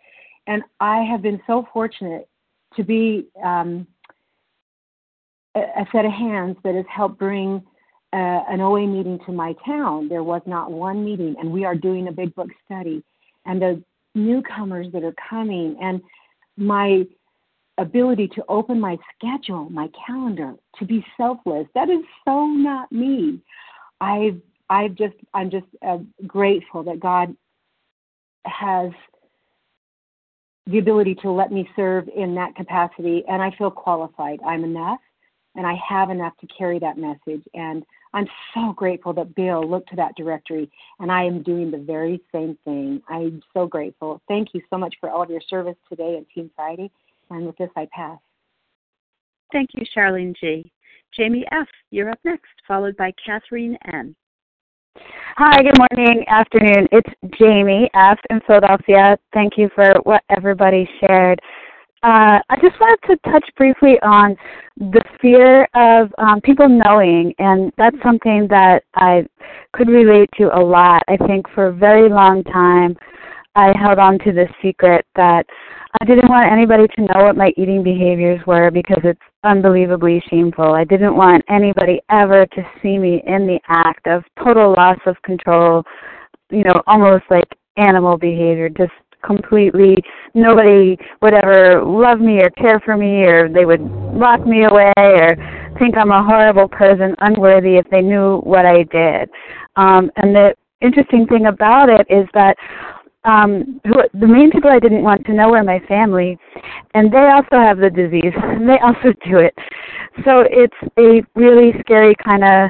and 0.48 0.64
I 0.80 1.04
have 1.04 1.22
been 1.22 1.42
so 1.48 1.68
fortunate 1.74 2.28
to 2.76 2.84
be 2.84 3.28
um, 3.44 3.88
a, 5.56 5.86
set 5.92 6.06
of 6.06 6.12
hands 6.12 6.58
that 6.64 6.76
has 6.76 6.86
helped 6.90 7.18
bring 7.18 7.64
uh, 8.14 8.44
an 8.50 8.62
OA 8.62 8.88
meeting 8.88 9.20
to 9.26 9.32
my 9.32 9.56
town. 9.66 10.08
There 10.08 10.24
was 10.24 10.42
not 10.46 10.72
one 10.72 11.04
meeting, 11.04 11.36
and 11.40 11.52
we 11.52 11.66
are 11.66 11.76
doing 11.76 12.08
a 12.08 12.12
big 12.12 12.34
book 12.36 12.50
study. 12.66 13.04
And 13.46 13.62
the 13.62 13.84
newcomers 14.16 14.88
that 14.94 15.04
are 15.04 15.16
coming 15.30 15.78
and 15.82 16.02
my 16.58 17.04
ability 17.78 18.28
to 18.30 18.44
open 18.50 18.80
my 18.80 18.98
schedule, 19.16 19.70
my 19.70 19.90
calendar, 20.06 20.56
to 20.80 20.86
be 20.86 21.06
selfless. 21.16 21.68
That 21.76 21.90
is 21.90 22.00
so 22.26 22.48
not 22.48 22.92
me. 22.92 23.40
I've 24.02 24.42
I've 24.70 24.96
just 24.96 25.16
I'm 25.34 25.50
just 25.50 25.68
uh, 25.86 26.00
grateful 26.26 26.84
that 26.84 27.00
God 27.00 27.36
has 28.46 28.92
the 30.66 30.80
ability 30.80 31.16
to 31.16 31.32
let 31.32 31.52
me 31.52 31.70
serve 31.76 32.10
in 32.14 32.36
that 32.36 32.56
capacity, 32.56 33.24
and 33.28 33.42
I 33.42 33.52
feel 33.58 33.72
qualified. 33.72 34.40
I'm 34.46 34.64
enough, 34.64 35.00
and 35.56 35.66
I 35.66 35.76
have 35.88 36.10
enough 36.10 36.34
to 36.42 36.48
carry 36.48 36.80
that 36.80 36.98
message. 36.98 37.44
And 37.54 37.86
I'm 38.14 38.28
so 38.54 38.74
grateful 38.74 39.14
that 39.14 39.36
Bill 39.36 39.68
looked 39.68 39.90
to 39.90 39.96
that 39.96 40.16
directory, 40.16 40.70
and 41.00 41.12
I 41.12 41.24
am 41.24 41.42
doing 41.42 41.72
the 41.72 41.78
very 41.78 42.22
same 42.34 42.58
thing. 42.66 43.02
I'm 43.08 43.42
so 43.54 43.66
grateful. 43.66 44.22
Thank 44.28 44.50
you 44.54 44.62
so 44.70 44.78
much 44.78 44.96
for 45.00 45.10
all 45.10 45.24
of 45.24 45.30
your 45.30 45.42
service 45.50 45.78
today 45.88 46.16
and 46.18 46.26
Team 46.34 46.52
Friday. 46.56 46.92
And 47.30 47.46
with 47.46 47.58
this, 47.58 47.70
I 47.76 47.88
pass. 47.94 48.20
Thank 49.52 49.70
you, 49.74 49.84
Charlene 49.96 50.36
G. 50.38 50.72
Jamie 51.18 51.46
F., 51.52 51.68
you're 51.92 52.10
up 52.10 52.20
next, 52.26 52.52
followed 52.68 52.96
by 52.98 53.14
Catherine 53.26 53.78
N. 53.92 54.16
Hi, 55.38 55.62
good 55.62 55.78
morning, 55.78 56.26
afternoon. 56.28 56.88
It's 56.92 57.38
Jamie 57.40 57.90
F. 57.94 58.18
in 58.30 58.40
Philadelphia. 58.48 59.18
Thank 59.34 59.54
you 59.58 59.70
for 59.76 59.94
what 60.04 60.24
everybody 60.36 60.90
shared. 61.00 61.40
Uh, 62.04 62.40
I 62.50 62.56
just 62.62 62.80
wanted 62.80 63.00
to 63.08 63.32
touch 63.32 63.48
briefly 63.56 64.00
on 64.02 64.36
the 64.78 65.04
fear 65.22 65.68
of 65.76 66.14
um, 66.18 66.42
people 66.42 66.68
knowing, 66.68 67.34
and 67.40 67.72
that's 67.78 67.98
something 68.04 68.48
that 68.50 68.84
I 68.96 69.26
could 69.74 69.90
relate 69.90 70.30
to 70.38 70.56
a 70.58 70.62
lot. 70.62 71.04
I 71.08 71.18
think 71.18 71.46
for 71.54 71.68
a 71.68 71.74
very 71.74 72.10
long 72.10 72.44
time, 72.44 72.96
I 73.56 73.74
held 73.78 74.00
on 74.00 74.20
to 74.20 74.32
this 74.32 74.50
secret 74.62 75.06
that 75.16 75.46
I 76.02 76.06
didn't 76.06 76.30
want 76.30 76.52
anybody 76.52 76.88
to 76.88 77.02
know 77.02 77.24
what 77.24 77.38
my 77.38 77.54
eating 77.58 77.84
behaviors 77.84 78.46
were 78.46 78.70
because 78.72 79.02
it's 79.04 79.22
unbelievably 79.44 80.22
shameful. 80.30 80.74
I 80.74 80.84
didn't 80.84 81.16
want 81.16 81.44
anybody 81.50 82.02
ever 82.10 82.46
to 82.46 82.64
see 82.82 82.98
me 82.98 83.24
in 83.26 83.48
the 83.48 83.60
act 83.68 84.06
of 84.08 84.24
total 84.44 84.74
loss 84.74 85.00
of 85.06 85.16
control, 85.24 85.84
you 86.50 86.64
know, 86.64 86.82
almost 86.88 87.24
like 87.30 87.48
animal 87.78 88.18
behavior, 88.18 88.70
just 88.70 88.92
completely 89.24 89.96
nobody 90.34 90.98
would 91.22 91.34
ever 91.34 91.84
love 91.84 92.20
me 92.20 92.40
or 92.42 92.50
care 92.52 92.80
for 92.86 92.96
me 92.96 93.24
or 93.24 93.50
they 93.50 93.66
would 93.66 93.82
lock 93.82 94.46
me 94.46 94.66
away 94.66 94.94
or 94.98 95.36
think 95.80 95.98
I'm 95.98 96.12
a 96.12 96.24
horrible 96.24 96.68
person, 96.68 97.16
unworthy 97.20 97.78
if 97.78 97.90
they 97.90 98.02
knew 98.02 98.38
what 98.40 98.66
I 98.66 98.84
did. 98.84 99.30
Um, 99.76 100.12
and 100.18 100.36
the 100.36 100.56
interesting 100.82 101.26
thing 101.28 101.48
about 101.48 101.90
it 101.90 102.06
is 102.10 102.28
that 102.34 102.56
um, 103.28 103.82
who, 103.84 103.94
the 104.20 104.28
main 104.28 104.50
people 104.50 104.72
I 104.72 104.80
didn't 104.80 105.04
want 105.04 105.26
to 105.26 105.34
know 105.34 105.50
were 105.50 105.64
my 105.64 105.80
family, 105.88 106.40
and 106.94 107.12
they 107.12 107.30
also 107.30 107.58
have 107.58 107.78
the 107.78 107.90
disease, 107.90 108.34
and 108.42 108.68
they 108.68 108.80
also 108.80 109.14
do 109.26 109.38
it. 109.38 109.54
So 110.26 110.46
it's 110.50 110.74
a 110.98 111.22
really 111.40 111.74
scary 111.82 112.16
kind 112.26 112.44
of 112.44 112.70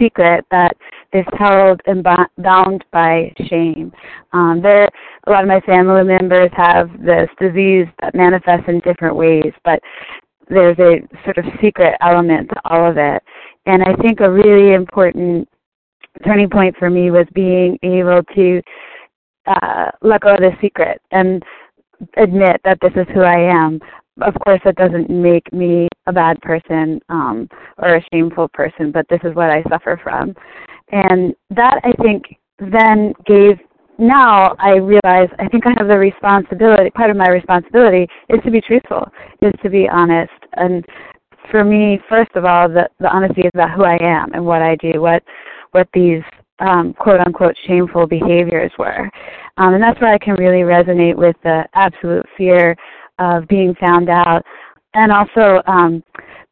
secret 0.00 0.44
that 0.50 0.76
is 1.12 1.24
held 1.38 1.80
and 1.86 2.02
bound 2.02 2.84
by 2.90 3.32
shame. 3.48 3.92
Um, 4.32 4.60
there, 4.62 4.88
a 5.26 5.30
lot 5.30 5.42
of 5.42 5.48
my 5.48 5.60
family 5.60 6.04
members 6.04 6.50
have 6.54 6.90
this 7.04 7.28
disease 7.40 7.86
that 8.00 8.14
manifests 8.14 8.68
in 8.68 8.80
different 8.80 9.14
ways, 9.14 9.52
but 9.64 9.80
there's 10.48 10.78
a 10.78 11.00
sort 11.24 11.38
of 11.38 11.44
secret 11.62 11.96
element 12.00 12.48
to 12.48 12.56
all 12.64 12.90
of 12.90 12.96
it. 12.96 13.22
And 13.66 13.82
I 13.82 13.94
think 14.02 14.20
a 14.20 14.30
really 14.30 14.72
important 14.74 15.48
turning 16.24 16.48
point 16.48 16.74
for 16.78 16.90
me 16.90 17.10
was 17.10 17.26
being 17.34 17.78
able 17.82 18.22
to 18.34 18.62
uh, 19.48 19.90
let 20.02 20.20
go 20.20 20.34
of 20.34 20.40
the 20.40 20.52
secret 20.60 21.00
and 21.10 21.42
admit 22.16 22.60
that 22.64 22.78
this 22.80 22.92
is 22.96 23.06
who 23.14 23.22
I 23.22 23.38
am. 23.38 23.80
Of 24.20 24.34
course, 24.44 24.60
that 24.64 24.76
doesn't 24.76 25.10
make 25.10 25.52
me 25.52 25.88
a 26.06 26.12
bad 26.12 26.40
person 26.42 27.00
um, 27.08 27.48
or 27.78 27.96
a 27.96 28.04
shameful 28.12 28.48
person, 28.48 28.90
but 28.90 29.06
this 29.08 29.20
is 29.22 29.34
what 29.34 29.50
I 29.50 29.62
suffer 29.70 30.00
from. 30.02 30.34
And 30.90 31.34
that 31.50 31.80
I 31.84 31.92
think 32.02 32.24
then 32.58 33.12
gave 33.26 33.58
now 33.98 34.54
I 34.58 34.76
realize 34.76 35.28
I 35.38 35.48
think 35.48 35.66
I 35.66 35.74
have 35.76 35.88
the 35.88 35.98
responsibility 35.98 36.90
part 36.90 37.10
of 37.10 37.16
my 37.16 37.28
responsibility 37.28 38.06
is 38.28 38.40
to 38.44 38.50
be 38.50 38.60
truthful, 38.60 39.08
is 39.42 39.52
to 39.62 39.68
be 39.68 39.88
honest. 39.88 40.32
And 40.54 40.84
for 41.50 41.64
me, 41.64 42.00
first 42.08 42.30
of 42.36 42.44
all, 42.44 42.68
the, 42.68 42.88
the 43.00 43.08
honesty 43.08 43.42
is 43.42 43.50
about 43.54 43.72
who 43.72 43.84
I 43.84 43.98
am 44.00 44.32
and 44.34 44.44
what 44.44 44.62
I 44.62 44.76
do, 44.76 45.00
what 45.00 45.22
what 45.72 45.88
these 45.92 46.22
um, 46.60 46.94
quote 46.94 47.20
unquote 47.20 47.56
shameful 47.66 48.06
behaviors 48.06 48.72
were. 48.78 49.10
Um, 49.56 49.74
and 49.74 49.82
that's 49.82 50.00
where 50.00 50.12
I 50.12 50.18
can 50.18 50.34
really 50.34 50.62
resonate 50.62 51.16
with 51.16 51.36
the 51.42 51.64
absolute 51.74 52.26
fear 52.36 52.76
of 53.18 53.48
being 53.48 53.74
found 53.80 54.08
out 54.08 54.44
and 54.94 55.12
also 55.12 55.62
um, 55.66 56.02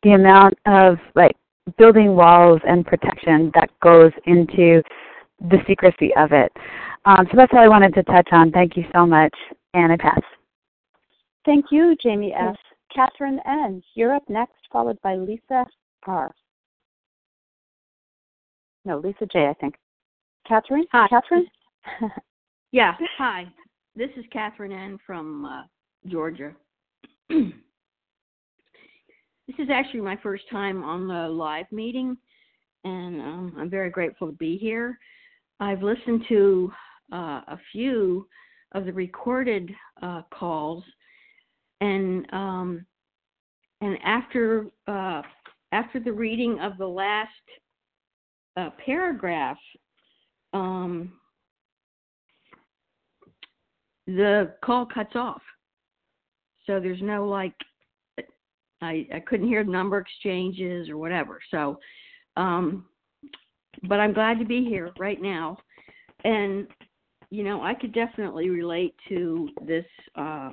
the 0.02 0.12
amount 0.12 0.54
of 0.66 0.98
like 1.14 1.36
building 1.78 2.14
walls 2.14 2.60
and 2.66 2.86
protection 2.86 3.50
that 3.54 3.70
goes 3.80 4.12
into 4.26 4.82
the 5.50 5.58
secrecy 5.66 6.10
of 6.16 6.32
it. 6.32 6.52
Um, 7.04 7.26
so 7.30 7.36
that's 7.36 7.52
all 7.52 7.60
I 7.60 7.68
wanted 7.68 7.94
to 7.94 8.02
touch 8.04 8.28
on. 8.32 8.50
Thank 8.50 8.76
you 8.76 8.84
so 8.94 9.06
much, 9.06 9.34
and 9.74 9.92
I 9.92 9.96
pass. 9.96 10.20
Thank 11.44 11.66
you, 11.70 11.96
Jamie 12.02 12.34
F. 12.34 12.56
Catherine 12.94 13.40
N. 13.46 13.82
You're 13.94 14.14
up 14.14 14.28
next, 14.28 14.54
followed 14.72 15.00
by 15.02 15.14
Lisa 15.14 15.66
R. 16.06 16.34
No, 18.84 18.98
Lisa 18.98 19.26
J. 19.26 19.48
I 19.48 19.54
think. 19.54 19.76
Catherine. 20.48 20.84
Hi, 20.92 21.08
Catherine. 21.08 21.46
yeah. 22.72 22.94
Hi. 23.18 23.46
This 23.94 24.10
is 24.16 24.24
Catherine 24.32 24.72
N. 24.72 24.98
from 25.06 25.44
uh, 25.44 25.62
Georgia. 26.06 26.52
This 29.46 29.56
is 29.60 29.68
actually 29.72 30.00
my 30.00 30.16
first 30.24 30.42
time 30.50 30.82
on 30.82 31.06
the 31.06 31.28
live 31.28 31.70
meeting, 31.70 32.16
and 32.82 33.20
um, 33.20 33.54
I'm 33.56 33.70
very 33.70 33.90
grateful 33.90 34.26
to 34.26 34.32
be 34.32 34.58
here. 34.58 34.98
I've 35.60 35.84
listened 35.84 36.24
to 36.28 36.72
uh, 37.12 37.42
a 37.46 37.58
few 37.70 38.26
of 38.72 38.86
the 38.86 38.92
recorded 38.92 39.72
uh, 40.02 40.22
calls, 40.34 40.82
and 41.80 42.26
um, 42.32 42.84
and 43.80 43.96
after 44.04 44.66
uh, 44.88 45.22
after 45.70 46.00
the 46.00 46.12
reading 46.12 46.58
of 46.58 46.76
the 46.76 46.88
last 46.88 47.30
uh, 48.56 48.70
paragraph, 48.84 49.58
um, 50.56 51.12
the 54.06 54.54
call 54.64 54.86
cuts 54.86 55.14
off. 55.14 55.42
So 56.66 56.80
there's 56.80 57.02
no 57.02 57.28
like, 57.28 57.54
I 58.80 59.06
I 59.14 59.20
couldn't 59.20 59.48
hear 59.48 59.62
number 59.64 59.98
exchanges 59.98 60.88
or 60.88 60.96
whatever. 60.96 61.38
So, 61.50 61.78
um, 62.36 62.86
but 63.84 64.00
I'm 64.00 64.12
glad 64.12 64.38
to 64.38 64.44
be 64.44 64.64
here 64.64 64.90
right 64.98 65.20
now, 65.20 65.58
and 66.24 66.66
you 67.30 67.44
know 67.44 67.62
I 67.62 67.74
could 67.74 67.92
definitely 67.92 68.48
relate 68.48 68.94
to 69.08 69.48
this 69.66 69.86
uh, 70.16 70.50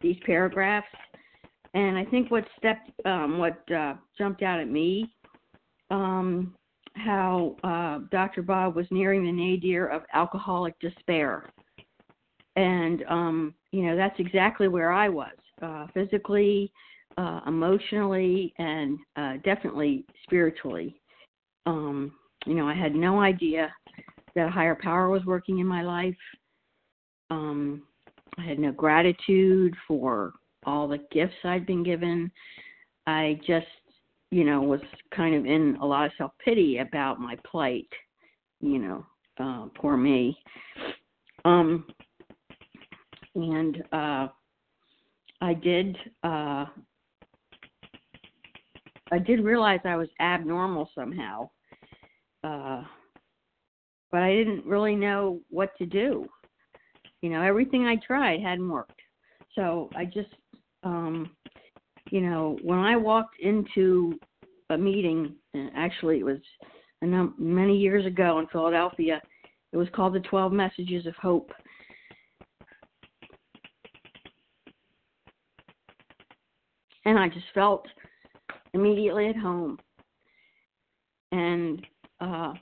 these 0.00 0.16
paragraphs, 0.24 0.88
and 1.74 1.96
I 1.96 2.04
think 2.06 2.30
what 2.30 2.44
stepped 2.56 2.90
um, 3.04 3.38
what 3.38 3.62
uh, 3.70 3.94
jumped 4.18 4.42
out 4.42 4.60
at 4.60 4.68
me 4.68 5.14
um, 5.90 6.54
how 6.96 7.56
uh, 7.62 8.06
Dr. 8.10 8.42
Bob 8.42 8.74
was 8.74 8.86
nearing 8.90 9.24
the 9.24 9.32
nadir 9.32 9.86
of 9.86 10.02
alcoholic 10.12 10.78
despair. 10.80 11.50
And, 12.56 13.04
um, 13.08 13.54
you 13.70 13.82
know, 13.82 13.96
that's 13.96 14.18
exactly 14.18 14.68
where 14.68 14.92
I 14.92 15.08
was 15.08 15.36
uh, 15.62 15.86
physically, 15.92 16.72
uh, 17.18 17.40
emotionally, 17.46 18.54
and 18.58 18.98
uh, 19.16 19.34
definitely 19.44 20.06
spiritually. 20.22 21.00
Um, 21.66 22.12
you 22.46 22.54
know, 22.54 22.66
I 22.66 22.74
had 22.74 22.94
no 22.94 23.20
idea 23.20 23.72
that 24.34 24.48
a 24.48 24.50
higher 24.50 24.78
power 24.80 25.10
was 25.10 25.24
working 25.24 25.58
in 25.58 25.66
my 25.66 25.82
life. 25.82 26.16
Um, 27.30 27.82
I 28.38 28.42
had 28.42 28.58
no 28.58 28.72
gratitude 28.72 29.74
for 29.88 30.34
all 30.64 30.88
the 30.88 31.00
gifts 31.10 31.34
I'd 31.44 31.66
been 31.66 31.82
given. 31.82 32.30
I 33.06 33.40
just 33.46 33.66
you 34.30 34.44
know, 34.44 34.60
was 34.60 34.80
kind 35.14 35.34
of 35.34 35.46
in 35.46 35.76
a 35.80 35.86
lot 35.86 36.06
of 36.06 36.12
self 36.18 36.32
pity 36.44 36.78
about 36.78 37.20
my 37.20 37.36
plight, 37.48 37.88
you 38.60 38.78
know, 38.78 39.06
uh, 39.38 39.66
poor 39.74 39.96
me. 39.96 40.36
Um, 41.44 41.86
and 43.34 43.82
uh, 43.92 44.28
I 45.40 45.54
did, 45.54 45.96
uh, 46.24 46.66
I 49.12 49.18
did 49.24 49.44
realize 49.44 49.80
I 49.84 49.96
was 49.96 50.08
abnormal 50.20 50.90
somehow, 50.94 51.48
uh, 52.42 52.82
but 54.10 54.22
I 54.22 54.34
didn't 54.34 54.64
really 54.64 54.96
know 54.96 55.40
what 55.50 55.76
to 55.78 55.86
do. 55.86 56.26
You 57.22 57.30
know, 57.30 57.42
everything 57.42 57.86
I 57.86 57.96
tried 57.96 58.40
hadn't 58.40 58.68
worked, 58.68 59.00
so 59.54 59.88
I 59.94 60.04
just 60.04 60.30
um, 60.82 61.30
you 62.10 62.20
know, 62.20 62.58
when 62.62 62.78
I 62.78 62.96
walked 62.96 63.40
into 63.40 64.18
a 64.70 64.78
meeting, 64.78 65.34
and 65.54 65.70
actually 65.74 66.20
it 66.20 66.24
was 66.24 66.38
num- 67.02 67.34
many 67.38 67.76
years 67.76 68.06
ago 68.06 68.38
in 68.38 68.46
Philadelphia, 68.48 69.20
it 69.72 69.76
was 69.76 69.88
called 69.94 70.14
the 70.14 70.20
12 70.20 70.52
Messages 70.52 71.06
of 71.06 71.14
Hope. 71.16 71.50
And 77.04 77.18
I 77.18 77.28
just 77.28 77.46
felt 77.54 77.86
immediately 78.74 79.28
at 79.28 79.36
home 79.36 79.78
and 81.32 81.86
uh, 82.20 82.52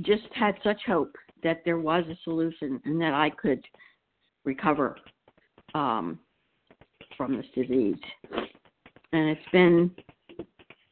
just 0.00 0.24
had 0.34 0.56
such 0.64 0.80
hope 0.86 1.14
that 1.42 1.62
there 1.64 1.78
was 1.78 2.04
a 2.08 2.18
solution 2.24 2.80
and 2.84 3.00
that 3.00 3.14
I 3.14 3.30
could 3.30 3.64
recover. 4.44 4.96
Um, 5.74 6.18
from 7.22 7.36
this 7.36 7.46
disease. 7.54 8.00
And 9.12 9.28
it's 9.28 9.48
been, 9.52 9.92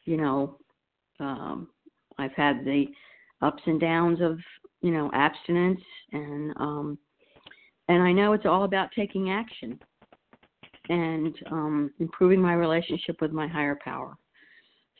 you 0.04 0.16
know, 0.16 0.58
um, 1.18 1.68
I've 2.18 2.34
had 2.34 2.64
the 2.64 2.86
ups 3.42 3.62
and 3.66 3.80
downs 3.80 4.20
of, 4.20 4.38
you 4.80 4.92
know, 4.92 5.10
abstinence 5.12 5.80
and 6.12 6.52
um 6.56 6.98
and 7.88 8.02
I 8.02 8.12
know 8.12 8.32
it's 8.32 8.46
all 8.46 8.62
about 8.62 8.90
taking 8.94 9.30
action 9.30 9.78
and 10.88 11.34
um 11.50 11.90
improving 11.98 12.40
my 12.40 12.54
relationship 12.54 13.20
with 13.20 13.32
my 13.32 13.48
higher 13.48 13.78
power. 13.82 14.14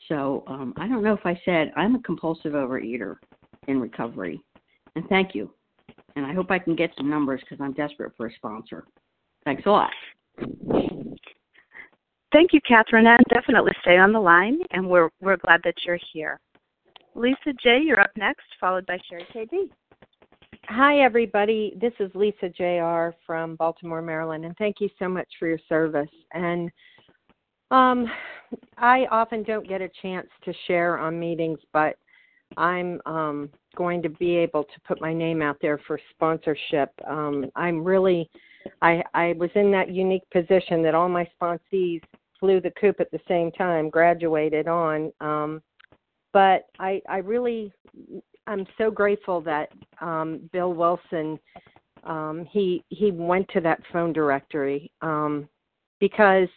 So 0.09 0.43
um 0.47 0.73
I 0.77 0.87
don't 0.87 1.03
know 1.03 1.13
if 1.13 1.25
I 1.25 1.39
said 1.45 1.71
I'm 1.77 1.95
a 1.95 2.01
compulsive 2.01 2.53
overeater 2.53 3.15
in 3.69 3.79
recovery. 3.79 4.41
And 4.95 5.07
thank 5.07 5.33
you. 5.33 5.53
And 6.17 6.25
I 6.25 6.33
hope 6.33 6.51
I 6.51 6.59
can 6.59 6.75
get 6.75 6.91
some 6.97 7.09
numbers 7.09 7.39
because 7.41 7.63
I'm 7.63 7.73
desperate 7.73 8.11
for 8.17 8.27
a 8.27 8.33
sponsor. 8.33 8.85
Thanks 9.45 9.63
a 9.65 9.69
lot. 9.69 9.91
Thank 12.31 12.53
you, 12.53 12.61
Catherine, 12.65 13.07
and 13.07 13.23
definitely 13.29 13.73
stay 13.81 13.97
on 13.97 14.13
the 14.13 14.19
line, 14.19 14.59
and 14.71 14.87
we're 14.87 15.09
we're 15.19 15.37
glad 15.37 15.61
that 15.63 15.75
you're 15.85 15.99
here. 16.13 16.39
Lisa 17.13 17.53
J, 17.61 17.81
you're 17.83 17.99
up 17.99 18.11
next, 18.15 18.45
followed 18.59 18.85
by 18.85 18.97
Sherry 19.09 19.25
KB. 19.35 19.69
Hi, 20.67 20.99
everybody. 21.01 21.73
This 21.81 21.91
is 21.99 22.09
Lisa 22.15 22.47
J.R. 22.47 23.13
from 23.25 23.55
Baltimore, 23.57 24.01
Maryland, 24.01 24.45
and 24.45 24.55
thank 24.57 24.77
you 24.79 24.89
so 24.97 25.09
much 25.09 25.27
for 25.37 25.47
your 25.47 25.59
service. 25.67 26.09
And 26.33 26.71
um, 27.71 28.09
I 28.77 29.05
often 29.11 29.43
don't 29.43 29.67
get 29.67 29.81
a 29.81 29.89
chance 30.01 30.27
to 30.45 30.53
share 30.67 30.97
on 30.97 31.19
meetings, 31.19 31.59
but 31.73 31.97
I'm 32.57 33.01
um, 33.05 33.49
going 33.75 34.01
to 34.03 34.09
be 34.09 34.35
able 34.37 34.63
to 34.63 34.81
put 34.87 35.01
my 35.01 35.13
name 35.13 35.41
out 35.41 35.57
there 35.61 35.79
for 35.87 35.99
sponsorship. 36.11 36.91
Um, 37.07 37.51
I'm 37.55 37.83
really, 37.83 38.29
I, 38.81 39.03
I 39.13 39.33
was 39.37 39.49
in 39.55 39.71
that 39.71 39.91
unique 39.91 40.29
position 40.31 40.81
that 40.83 40.95
all 40.95 41.09
my 41.09 41.27
sponsees 41.39 42.01
flew 42.39 42.59
the 42.59 42.71
coop 42.71 42.99
at 42.99 43.11
the 43.11 43.19
same 43.27 43.51
time, 43.51 43.89
graduated 43.89 44.67
on. 44.67 45.11
Um, 45.21 45.61
but 46.33 46.65
I, 46.79 47.01
I 47.07 47.17
really, 47.17 47.71
I'm 48.47 48.65
so 48.77 48.89
grateful 48.89 49.41
that 49.41 49.69
um, 49.99 50.49
Bill 50.51 50.73
Wilson, 50.73 51.39
um, 52.03 52.47
he 52.49 52.83
he 52.89 53.11
went 53.11 53.47
to 53.49 53.61
that 53.61 53.79
phone 53.93 54.11
directory 54.11 54.91
um, 55.01 55.47
because 55.99 56.47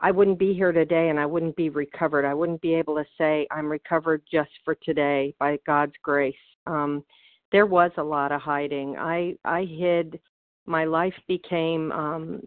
I 0.00 0.10
wouldn't 0.10 0.38
be 0.38 0.54
here 0.54 0.72
today 0.72 1.10
and 1.10 1.20
I 1.20 1.26
wouldn't 1.26 1.54
be 1.56 1.68
recovered. 1.68 2.24
I 2.24 2.34
wouldn't 2.34 2.62
be 2.62 2.74
able 2.74 2.96
to 2.96 3.04
say 3.18 3.46
I'm 3.50 3.68
recovered 3.68 4.22
just 4.30 4.50
for 4.64 4.74
today 4.76 5.34
by 5.38 5.58
God's 5.66 5.92
grace. 6.02 6.34
Um, 6.66 7.04
there 7.52 7.66
was 7.66 7.90
a 7.98 8.02
lot 8.02 8.32
of 8.32 8.40
hiding. 8.40 8.96
I 8.96 9.36
I 9.44 9.64
hid 9.64 10.18
my 10.66 10.84
life 10.84 11.14
became 11.28 11.92
um, 11.92 12.40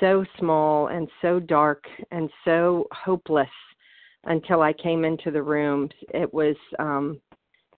so 0.00 0.24
small 0.38 0.88
and 0.88 1.08
so 1.22 1.40
dark 1.40 1.84
and 2.10 2.30
so 2.44 2.86
hopeless 2.92 3.48
until 4.24 4.62
I 4.62 4.72
came 4.72 5.04
into 5.04 5.30
the 5.30 5.42
room. 5.42 5.88
It 6.14 6.32
was 6.32 6.56
um, 6.78 7.20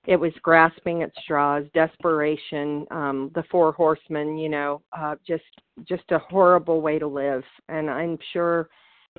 it 0.07 0.17
was 0.17 0.33
grasping 0.43 1.03
at 1.03 1.13
straws, 1.23 1.65
desperation, 1.75 2.87
um, 2.91 3.31
the 3.35 3.45
four 3.51 3.73
horsemen. 3.73 4.39
You 4.39 4.49
know, 4.49 4.83
uh, 4.97 5.17
just 5.27 5.45
just 5.85 6.11
a 6.11 6.19
horrible 6.19 6.81
way 6.81 6.99
to 6.99 7.07
live, 7.07 7.45
and 7.69 7.91
I'm 7.91 8.19
sure 8.33 8.69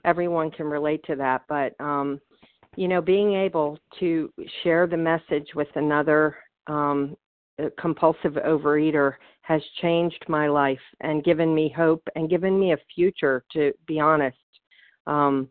everyone 0.06 0.52
can 0.52 0.66
relate 0.66 1.04
to 1.06 1.16
that. 1.16 1.44
But 1.48 1.80
um, 1.80 2.20
you 2.76 2.88
know, 2.88 3.02
being 3.02 3.34
able 3.34 3.78
to 4.00 4.32
share 4.64 4.88
the 4.88 4.98
message 4.98 5.50
with 5.56 5.70
another 5.76 6.38
um, 6.68 7.16
compulsive 7.80 8.34
overeater 8.34 9.14
has 9.42 9.62
changed 9.82 10.24
my 10.28 10.48
life 10.48 10.80
and 11.02 11.24
given 11.24 11.54
me 11.54 11.74
hope 11.76 12.08
and 12.16 12.30
given 12.30 12.60
me 12.60 12.74
a 12.74 12.78
future 12.96 13.44
to 13.54 13.74
be 13.88 14.00
honest. 14.00 14.38
Um 15.08 15.50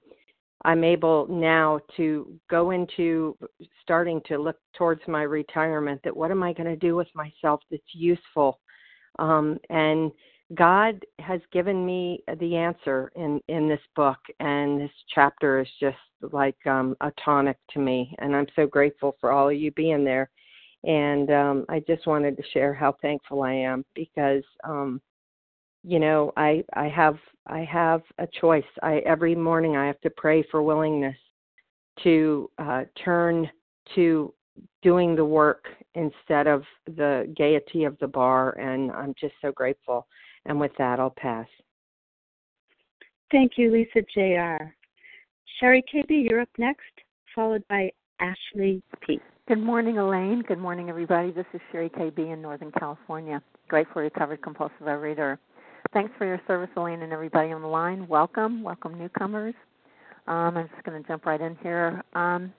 i'm 0.65 0.83
able 0.83 1.27
now 1.29 1.79
to 1.97 2.33
go 2.51 2.73
into 2.73 3.37
starting 3.83 4.21
to 4.27 4.39
look 4.39 4.57
towards 4.77 5.01
my 5.07 5.23
retirement 5.23 6.01
that 6.03 6.17
what 6.17 6.33
am 6.33 6.43
i 6.43 6.53
going 6.53 6.69
to 6.69 6.77
do 6.77 6.97
with 6.97 7.09
myself 7.15 7.61
that's 7.71 7.83
useful? 7.93 8.59
Um 9.19 9.59
and 9.71 10.11
god 10.55 11.05
has 11.19 11.41
given 11.53 11.85
me 11.85 12.23
the 12.41 12.57
answer 12.57 13.13
in 13.17 13.41
in 13.49 13.69
this 13.69 13.81
book 13.95 14.19
and 14.41 14.81
this 14.81 14.91
chapter 15.15 15.61
is 15.61 15.69
just 15.79 15.97
like 16.33 16.57
um 16.67 16.97
a 17.03 17.13
tonic 17.25 17.59
to 17.71 17.79
me 17.79 18.15
and 18.19 18.35
i'm 18.35 18.47
so 18.57 18.67
grateful 18.67 19.17
for 19.21 19.31
all 19.31 19.49
of 19.49 19.55
you 19.57 19.71
being 19.73 20.05
there 20.05 20.31
and 20.85 21.31
um, 21.31 21.65
I 21.69 21.81
just 21.81 22.07
wanted 22.07 22.37
to 22.37 22.43
share 22.53 22.73
how 22.73 22.97
thankful 23.03 23.43
I 23.43 23.53
am 23.53 23.85
because 23.95 24.45
um, 24.65 25.01
you 25.85 25.99
know 25.99 26.33
I 26.37 26.65
I 26.75 26.89
have 26.89 27.19
I 27.47 27.61
have 27.61 28.03
a 28.19 28.27
choice. 28.41 28.65
I 28.83 28.99
every 28.99 29.35
morning 29.35 29.77
I 29.77 29.87
have 29.87 30.01
to 30.03 30.11
pray 30.11 30.45
for 30.51 30.63
willingness 30.63 31.17
to 32.05 32.51
uh, 32.59 32.85
turn 33.05 33.51
to 33.95 34.33
doing 34.83 35.17
the 35.17 35.25
work 35.25 35.67
instead 35.95 36.47
of 36.47 36.63
the 36.87 37.33
gaiety 37.37 37.85
of 37.85 37.99
the 37.99 38.07
bar, 38.07 38.59
and 38.59 38.91
I'm 38.93 39.15
just 39.21 39.35
so 39.41 39.53
grateful. 39.53 40.07
And 40.47 40.59
with 40.59 40.73
that, 40.79 41.01
I'll 41.01 41.15
pass. 41.17 41.47
Thank 43.31 43.53
you, 43.57 43.71
Lisa 43.71 44.01
Jr. 44.15 44.65
Sherry 45.59 45.85
KB, 45.93 46.07
you're 46.09 46.41
up 46.41 46.49
next, 46.57 46.83
followed 47.35 47.65
by 47.69 47.91
Ashley 48.21 48.83
P. 49.01 49.21
Good 49.49 49.63
morning, 49.63 49.97
Elaine. 49.97 50.43
Good 50.47 50.59
morning, 50.59 50.91
everybody. 50.91 51.31
This 51.31 51.47
is 51.55 51.61
Sherry 51.73 51.89
KB 51.89 52.19
in 52.19 52.43
Northern 52.43 52.71
California, 52.71 53.43
grateful 53.67 54.03
recovered 54.03 54.43
compulsive 54.43 54.83
overeater. 54.83 55.39
Thanks 55.95 56.13
for 56.19 56.27
your 56.27 56.39
service, 56.47 56.69
Elaine, 56.77 57.01
and 57.01 57.15
everybody 57.15 57.51
on 57.53 57.63
the 57.63 57.67
line. 57.67 58.07
Welcome, 58.09 58.63
welcome 58.63 58.99
newcomers. 58.99 59.55
Um, 60.27 60.59
I'm 60.59 60.69
just 60.69 60.85
going 60.85 61.03
to 61.03 61.09
jump 61.09 61.25
right 61.25 61.41
in 61.41 61.57
here. 61.63 62.05
Um, 62.13 62.53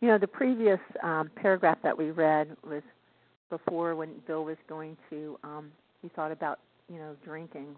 you 0.00 0.08
know, 0.08 0.16
the 0.16 0.26
previous 0.26 0.80
um, 1.02 1.30
paragraph 1.36 1.76
that 1.82 1.98
we 1.98 2.10
read 2.10 2.56
was 2.66 2.80
before 3.50 3.94
when 3.94 4.08
Bill 4.26 4.46
was 4.46 4.56
going 4.66 4.96
to, 5.10 5.38
um, 5.44 5.70
he 6.00 6.08
thought 6.08 6.32
about, 6.32 6.60
you 6.90 6.96
know, 6.96 7.16
drinking. 7.22 7.76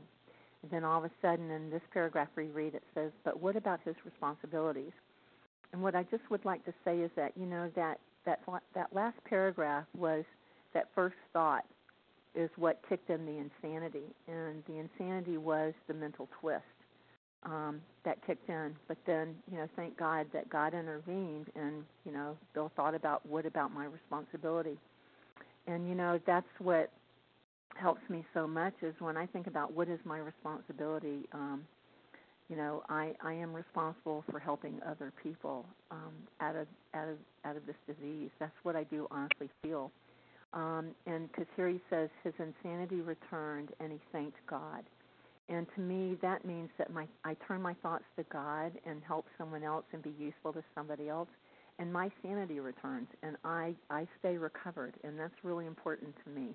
And 0.63 0.71
then 0.71 0.85
all 0.85 0.99
of 0.99 1.05
a 1.05 1.11
sudden 1.21 1.51
in 1.51 1.69
this 1.69 1.83
paragraph 1.93 2.29
we 2.37 2.45
read, 2.45 2.77
it 2.77 2.85
says, 2.95 3.11
but 3.25 3.43
what 3.43 3.57
about 3.57 3.81
his 3.85 3.97
responsibilities? 4.05 4.93
And 5.73 5.83
what 5.83 5.97
I 5.97 6.05
just 6.05 6.23
would 6.31 6.45
like 6.45 6.65
to 6.67 6.73
say 6.85 7.01
is 7.01 7.11
that, 7.17 7.33
you 7.37 7.47
know, 7.47 7.69
that, 7.75 7.99
that, 8.27 8.41
that 8.75 8.95
last 8.95 9.17
paragraph 9.25 9.85
was 9.97 10.25
that 10.75 10.89
first 10.95 11.17
thought 11.33 11.65
is 12.35 12.51
what 12.57 12.81
kicked 12.89 13.11
in 13.11 13.27
the 13.27 13.33
insanity. 13.33 14.07
And 14.27 14.63
the 14.67 14.79
insanity 14.79 15.37
was 15.37 15.75
the 15.87 15.95
mental 15.95 16.29
twist 16.41 16.63
um, 17.45 17.81
that 18.05 18.25
kicked 18.27 18.49
in. 18.49 18.75
But 18.89 18.97
then, 19.07 19.35
you 19.51 19.59
know, 19.59 19.69
thank 19.77 19.99
God 19.99 20.27
that 20.33 20.49
God 20.49 20.75
intervened 20.75 21.47
and, 21.55 21.85
you 22.05 22.13
know, 22.13 22.37
Bill 22.55 22.71
thought 22.77 22.95
about 22.95 23.27
what 23.27 23.47
about 23.47 23.73
my 23.73 23.85
responsibility. 23.85 24.79
And, 25.67 25.89
you 25.89 25.95
know, 25.95 26.19
that's 26.27 26.47
what 26.59 26.91
helps 27.75 28.03
me 28.09 28.25
so 28.35 28.47
much 28.47 28.75
is 28.83 28.95
when 28.99 29.17
I 29.17 29.27
think 29.27 29.47
about 29.47 29.73
what 29.73 29.89
is 29.89 29.99
my 30.05 30.19
responsibility. 30.19 31.27
Um, 31.33 31.63
you 32.53 32.59
know, 32.59 32.83
I, 32.91 33.15
I 33.25 33.33
am 33.33 33.55
responsible 33.55 34.25
for 34.31 34.39
helping 34.39 34.79
other 34.87 35.11
people 35.23 35.65
um, 35.91 36.13
out 36.43 36.55
of 36.55 36.67
out 36.93 37.09
of 37.09 37.17
out 37.47 37.57
of 37.57 37.65
this 37.65 37.77
disease. 37.87 38.29
That's 38.39 38.53
what 38.63 38.77
I 38.77 38.85
do 38.85 39.09
honestly 39.11 39.49
feel. 39.63 39.91
Um, 40.53 40.89
and 41.07 41.31
he 41.35 41.81
says 41.89 42.11
his 42.23 42.35
insanity 42.39 43.01
returned 43.01 43.71
and 43.81 43.91
he 43.91 43.99
thanked 44.13 44.37
God. 44.47 44.83
And 45.49 45.67
to 45.75 45.81
me, 45.81 46.19
that 46.21 46.45
means 46.45 46.69
that 46.77 46.93
my 46.93 47.07
I 47.25 47.37
turn 47.49 47.63
my 47.63 47.73
thoughts 47.83 48.05
to 48.19 48.25
God 48.31 48.73
and 48.85 49.01
help 49.03 49.25
someone 49.39 49.63
else 49.63 49.85
and 49.95 50.03
be 50.03 50.13
useful 50.19 50.53
to 50.53 50.63
somebody 50.75 51.09
else, 51.09 51.31
and 51.79 51.91
my 51.91 52.11
sanity 52.23 52.61
returns, 52.61 53.09
and 53.23 53.39
I 53.45 53.75
I 53.89 54.07
stay 54.19 54.37
recovered, 54.37 54.93
and 55.05 55.19
that's 55.19 55.33
really 55.43 55.65
important 55.65 56.15
to 56.25 56.31
me. 56.31 56.49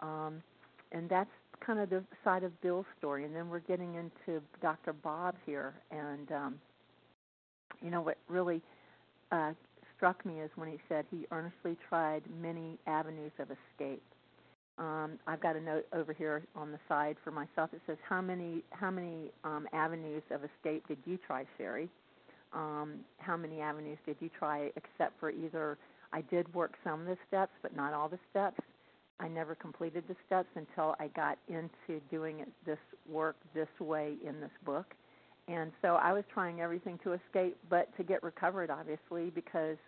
Um, 0.00 0.42
and 0.90 1.08
that's 1.08 1.30
kind 1.64 1.78
of 1.78 1.90
the 1.90 2.02
side 2.24 2.44
of 2.44 2.58
Bill's 2.60 2.86
story, 2.98 3.24
and 3.24 3.34
then 3.34 3.48
we're 3.48 3.60
getting 3.60 3.94
into 3.94 4.42
Dr. 4.60 4.92
Bob 4.92 5.34
here, 5.46 5.74
and 5.90 6.30
um, 6.32 6.54
you 7.82 7.90
know 7.90 8.00
what 8.00 8.18
really 8.28 8.62
uh, 9.32 9.52
struck 9.96 10.24
me 10.24 10.40
is 10.40 10.50
when 10.56 10.68
he 10.68 10.78
said 10.88 11.04
he 11.10 11.26
earnestly 11.30 11.76
tried 11.88 12.22
many 12.40 12.78
avenues 12.86 13.32
of 13.38 13.48
escape 13.50 14.02
um, 14.78 15.18
I've 15.26 15.40
got 15.40 15.56
a 15.56 15.60
note 15.60 15.86
over 15.92 16.12
here 16.12 16.44
on 16.54 16.70
the 16.70 16.78
side 16.88 17.16
for 17.24 17.32
myself. 17.32 17.70
It 17.72 17.80
says, 17.86 17.96
"How 18.08 18.20
many 18.20 18.62
how 18.70 18.90
many 18.90 19.32
um, 19.44 19.66
avenues 19.72 20.22
of 20.30 20.42
escape 20.44 20.86
did 20.86 20.98
you 21.04 21.18
try, 21.18 21.44
Sherry? 21.56 21.88
Um, 22.52 23.00
how 23.18 23.36
many 23.36 23.60
avenues 23.60 23.98
did 24.06 24.16
you 24.20 24.30
try, 24.38 24.70
except 24.76 25.18
for 25.18 25.30
either 25.30 25.76
I 26.12 26.22
did 26.22 26.52
work 26.54 26.74
some 26.84 27.00
of 27.00 27.06
the 27.06 27.18
steps, 27.26 27.52
but 27.60 27.74
not 27.76 27.92
all 27.92 28.08
the 28.08 28.18
steps. 28.30 28.60
I 29.20 29.28
never 29.28 29.54
completed 29.54 30.04
the 30.08 30.16
steps 30.26 30.48
until 30.54 30.94
I 31.00 31.08
got 31.08 31.38
into 31.48 32.00
doing 32.10 32.40
it 32.40 32.48
this 32.64 32.78
work 33.08 33.36
this 33.54 33.68
way 33.80 34.16
in 34.24 34.40
this 34.40 34.50
book." 34.64 34.94
And 35.48 35.72
so 35.80 35.94
I 35.94 36.12
was 36.12 36.24
trying 36.32 36.60
everything 36.60 36.98
to 37.04 37.14
escape, 37.14 37.56
but 37.70 37.94
to 37.96 38.02
get 38.02 38.22
recovered, 38.22 38.70
obviously, 38.70 39.30
because 39.30 39.78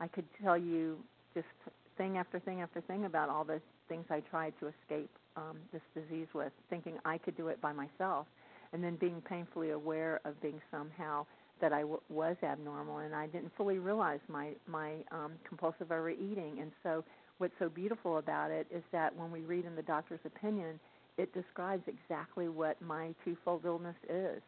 I 0.00 0.06
could 0.06 0.24
tell 0.42 0.56
you 0.56 0.96
just 1.34 1.46
thing 1.96 2.18
after 2.18 2.38
thing 2.38 2.60
after 2.60 2.80
thing 2.82 3.04
about 3.04 3.28
all 3.28 3.44
the 3.44 3.60
things 3.88 4.04
I 4.10 4.20
tried 4.20 4.54
to 4.60 4.68
escape 4.68 5.10
um, 5.36 5.58
this 5.72 5.82
disease 5.94 6.28
with, 6.34 6.52
thinking 6.70 6.94
I 7.04 7.18
could 7.18 7.36
do 7.36 7.48
it 7.48 7.60
by 7.60 7.72
myself, 7.72 8.26
and 8.72 8.82
then 8.82 8.96
being 8.96 9.20
painfully 9.22 9.70
aware 9.70 10.20
of 10.24 10.40
being 10.40 10.60
somehow 10.70 11.26
that 11.60 11.72
I 11.72 11.80
w- 11.80 12.00
was 12.08 12.36
abnormal, 12.42 12.98
and 12.98 13.14
I 13.14 13.26
didn't 13.26 13.52
fully 13.56 13.78
realize 13.78 14.20
my 14.28 14.50
my 14.66 14.94
um, 15.10 15.32
compulsive 15.46 15.90
overeating. 15.90 16.60
And 16.60 16.70
so, 16.82 17.04
what's 17.38 17.54
so 17.58 17.68
beautiful 17.68 18.18
about 18.18 18.50
it 18.50 18.66
is 18.74 18.82
that 18.92 19.16
when 19.16 19.30
we 19.30 19.40
read 19.40 19.64
in 19.64 19.74
the 19.76 19.82
doctor's 19.82 20.20
opinion, 20.24 20.78
it 21.16 21.32
describes 21.34 21.82
exactly 21.86 22.48
what 22.48 22.80
my 22.80 23.14
twofold 23.24 23.64
illness 23.64 23.96
is. 24.08 24.40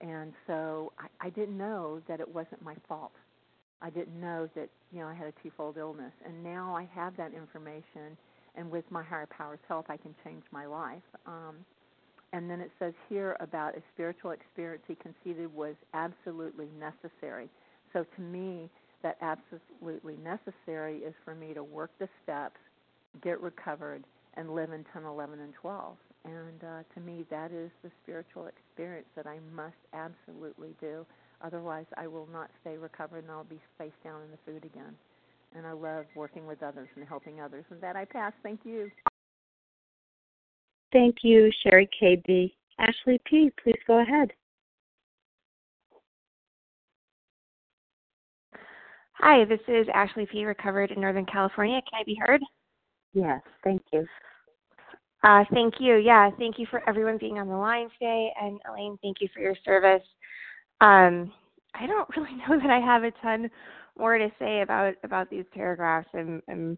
And 0.00 0.32
so, 0.46 0.92
I, 0.98 1.26
I 1.26 1.30
didn't 1.30 1.56
know 1.56 2.00
that 2.08 2.20
it 2.20 2.28
wasn't 2.34 2.62
my 2.62 2.74
fault. 2.88 3.12
I 3.80 3.90
didn't 3.90 4.20
know 4.20 4.48
that 4.54 4.68
you 4.92 5.00
know 5.00 5.06
I 5.06 5.14
had 5.14 5.26
a 5.26 5.32
twofold 5.42 5.76
illness, 5.76 6.12
and 6.24 6.42
now 6.42 6.74
I 6.74 6.88
have 6.94 7.16
that 7.16 7.32
information 7.34 8.16
and 8.56 8.70
with 8.70 8.84
my 8.90 9.02
higher 9.02 9.26
power's 9.26 9.58
help, 9.68 9.86
I 9.88 9.96
can 9.96 10.14
change 10.24 10.42
my 10.50 10.66
life. 10.66 11.02
Um, 11.26 11.56
and 12.32 12.50
then 12.50 12.60
it 12.60 12.70
says 12.78 12.94
here 13.08 13.36
about 13.40 13.76
a 13.76 13.82
spiritual 13.94 14.32
experience 14.32 14.82
he 14.88 14.96
conceded 14.96 15.54
was 15.54 15.74
absolutely 15.94 16.68
necessary. 16.78 17.48
So 17.92 18.04
to 18.16 18.22
me, 18.22 18.68
that 19.06 19.16
absolutely 19.20 20.16
necessary 20.16 20.98
is 20.98 21.14
for 21.24 21.36
me 21.36 21.54
to 21.54 21.62
work 21.62 21.92
the 22.00 22.08
steps, 22.24 22.56
get 23.22 23.40
recovered, 23.40 24.02
and 24.34 24.52
live 24.52 24.72
in 24.72 24.84
10, 24.92 25.04
11, 25.04 25.38
and 25.38 25.54
12. 25.54 25.96
And 26.24 26.64
uh, 26.64 26.82
to 26.94 27.00
me, 27.00 27.24
that 27.30 27.52
is 27.52 27.70
the 27.84 27.90
spiritual 28.02 28.48
experience 28.48 29.06
that 29.14 29.28
I 29.28 29.38
must 29.54 29.76
absolutely 29.92 30.74
do. 30.80 31.06
Otherwise, 31.40 31.86
I 31.96 32.08
will 32.08 32.28
not 32.32 32.50
stay 32.62 32.76
recovered 32.76 33.22
and 33.22 33.30
I'll 33.30 33.44
be 33.44 33.60
face 33.78 33.92
down 34.02 34.22
in 34.22 34.30
the 34.32 34.38
food 34.44 34.64
again 34.64 34.96
and 35.54 35.64
I 35.64 35.72
love 35.72 36.06
working 36.16 36.46
with 36.46 36.62
others 36.62 36.88
and 36.96 37.06
helping 37.06 37.40
others. 37.40 37.64
And 37.70 37.80
that 37.80 37.94
I 37.94 38.04
pass. 38.04 38.32
Thank 38.42 38.60
you. 38.64 38.90
Thank 40.92 41.16
you, 41.22 41.50
Sherry 41.62 41.88
KB. 42.02 42.52
Ashley 42.78 43.20
P., 43.24 43.52
please 43.62 43.78
go 43.86 44.00
ahead. 44.00 44.32
Hi, 49.18 49.46
this 49.46 49.60
is 49.66 49.86
Ashley 49.94 50.26
P., 50.30 50.44
recovered 50.44 50.90
in 50.90 51.00
Northern 51.00 51.24
California. 51.24 51.80
Can 51.90 52.00
I 52.00 52.04
be 52.04 52.18
heard? 52.20 52.42
Yes, 53.14 53.40
thank 53.64 53.82
you. 53.90 54.06
Uh, 55.22 55.42
thank 55.54 55.74
you. 55.80 55.96
Yeah, 55.96 56.30
thank 56.38 56.58
you 56.58 56.66
for 56.70 56.86
everyone 56.86 57.16
being 57.16 57.38
on 57.38 57.48
the 57.48 57.56
line 57.56 57.88
today. 57.98 58.30
And 58.38 58.60
Elaine, 58.68 58.98
thank 59.02 59.16
you 59.20 59.28
for 59.32 59.40
your 59.40 59.56
service. 59.64 60.06
Um, 60.82 61.32
I 61.74 61.86
don't 61.86 62.08
really 62.16 62.34
know 62.34 62.60
that 62.60 62.68
I 62.68 62.78
have 62.78 63.04
a 63.04 63.10
ton 63.22 63.48
more 63.98 64.18
to 64.18 64.28
say 64.38 64.60
about 64.60 64.94
about 65.02 65.30
these 65.30 65.46
paragraphs. 65.54 66.08
I'm, 66.12 66.42
I'm 66.50 66.76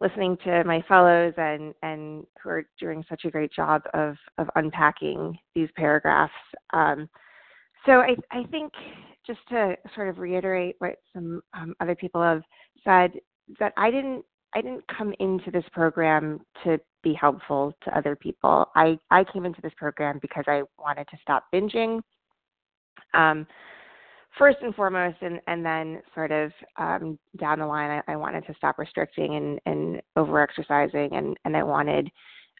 listening 0.00 0.36
to 0.44 0.62
my 0.62 0.80
fellows 0.86 1.34
and 1.36 1.74
and 1.82 2.24
who 2.40 2.50
are 2.50 2.68
doing 2.78 3.04
such 3.08 3.24
a 3.24 3.30
great 3.30 3.52
job 3.52 3.82
of 3.94 4.14
of 4.38 4.48
unpacking 4.54 5.36
these 5.56 5.68
paragraphs. 5.76 6.32
Um, 6.72 7.08
so 7.84 7.94
I 7.94 8.14
I 8.30 8.44
think 8.44 8.72
just 9.26 9.40
to 9.50 9.76
sort 9.94 10.08
of 10.08 10.18
reiterate 10.18 10.76
what 10.78 10.96
some 11.12 11.40
um, 11.54 11.74
other 11.80 11.94
people 11.94 12.22
have 12.22 12.42
said 12.82 13.12
that 13.58 13.72
I 13.76 13.90
didn't 13.90 14.24
I 14.56 14.60
didn't 14.60 14.84
come 14.96 15.12
into 15.18 15.50
this 15.50 15.64
program 15.72 16.40
to 16.62 16.78
be 17.02 17.12
helpful 17.14 17.72
to 17.84 17.96
other 17.96 18.16
people. 18.16 18.66
I 18.74 18.98
I 19.10 19.24
came 19.24 19.44
into 19.44 19.60
this 19.62 19.72
program 19.76 20.18
because 20.20 20.44
I 20.46 20.62
wanted 20.78 21.08
to 21.08 21.18
stop 21.22 21.44
binging. 21.52 22.00
Um, 23.12 23.46
first 24.38 24.58
and 24.62 24.74
foremost, 24.74 25.16
and, 25.20 25.40
and 25.46 25.64
then 25.64 26.02
sort 26.14 26.32
of 26.32 26.52
um, 26.76 27.18
down 27.38 27.60
the 27.60 27.66
line, 27.66 28.02
I, 28.08 28.12
I 28.12 28.16
wanted 28.16 28.46
to 28.46 28.54
stop 28.54 28.78
restricting 28.78 29.36
and, 29.36 29.60
and 29.66 30.02
over 30.16 30.40
exercising, 30.40 31.10
and, 31.12 31.36
and 31.44 31.56
I 31.56 31.62
wanted 31.62 32.10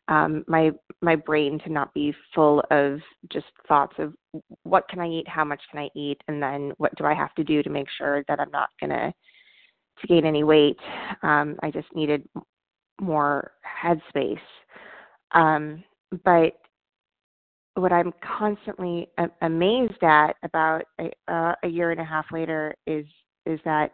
um, 0.09 0.45
my 0.47 0.71
my 1.01 1.17
brain 1.17 1.59
to 1.61 1.73
not 1.73 1.93
be 1.95 2.15
full 2.35 2.63
of 2.71 3.01
just 3.33 3.47
thoughts 3.67 3.95
of 3.99 4.15
what 4.63 4.89
can 4.89 5.01
I 5.01 5.09
eat, 5.09 5.29
how 5.29 5.45
much 5.45 5.63
can 5.71 5.81
I 5.81 5.89
eat, 5.97 6.21
and 6.29 6.43
then 6.43 6.73
what 6.79 6.95
do 6.97 7.05
I 7.05 7.15
have 7.15 7.35
to 7.37 7.45
do 7.45 7.63
to 7.63 7.71
make 7.71 7.89
sure 7.97 8.25
that 8.29 8.41
I'm 8.41 8.51
not 8.51 8.69
gonna 8.81 9.13
to 10.01 10.07
gain 10.07 10.25
any 10.25 10.45
weight. 10.45 10.79
Um, 11.23 11.57
I 11.63 11.71
just 11.71 11.89
needed 11.95 12.29
more 13.01 13.53
headspace. 13.83 14.39
Um, 15.33 15.83
but 16.25 16.55
what 17.75 17.93
I'm 17.93 18.13
constantly 18.39 19.09
amazed 19.43 20.03
at 20.03 20.37
about 20.43 20.85
a, 21.01 21.11
uh, 21.33 21.55
a 21.65 21.69
year 21.69 21.91
and 21.91 22.01
a 22.01 22.05
half 22.05 22.27
later 22.33 22.75
is 22.87 23.07
is 23.47 23.61
that 23.65 23.93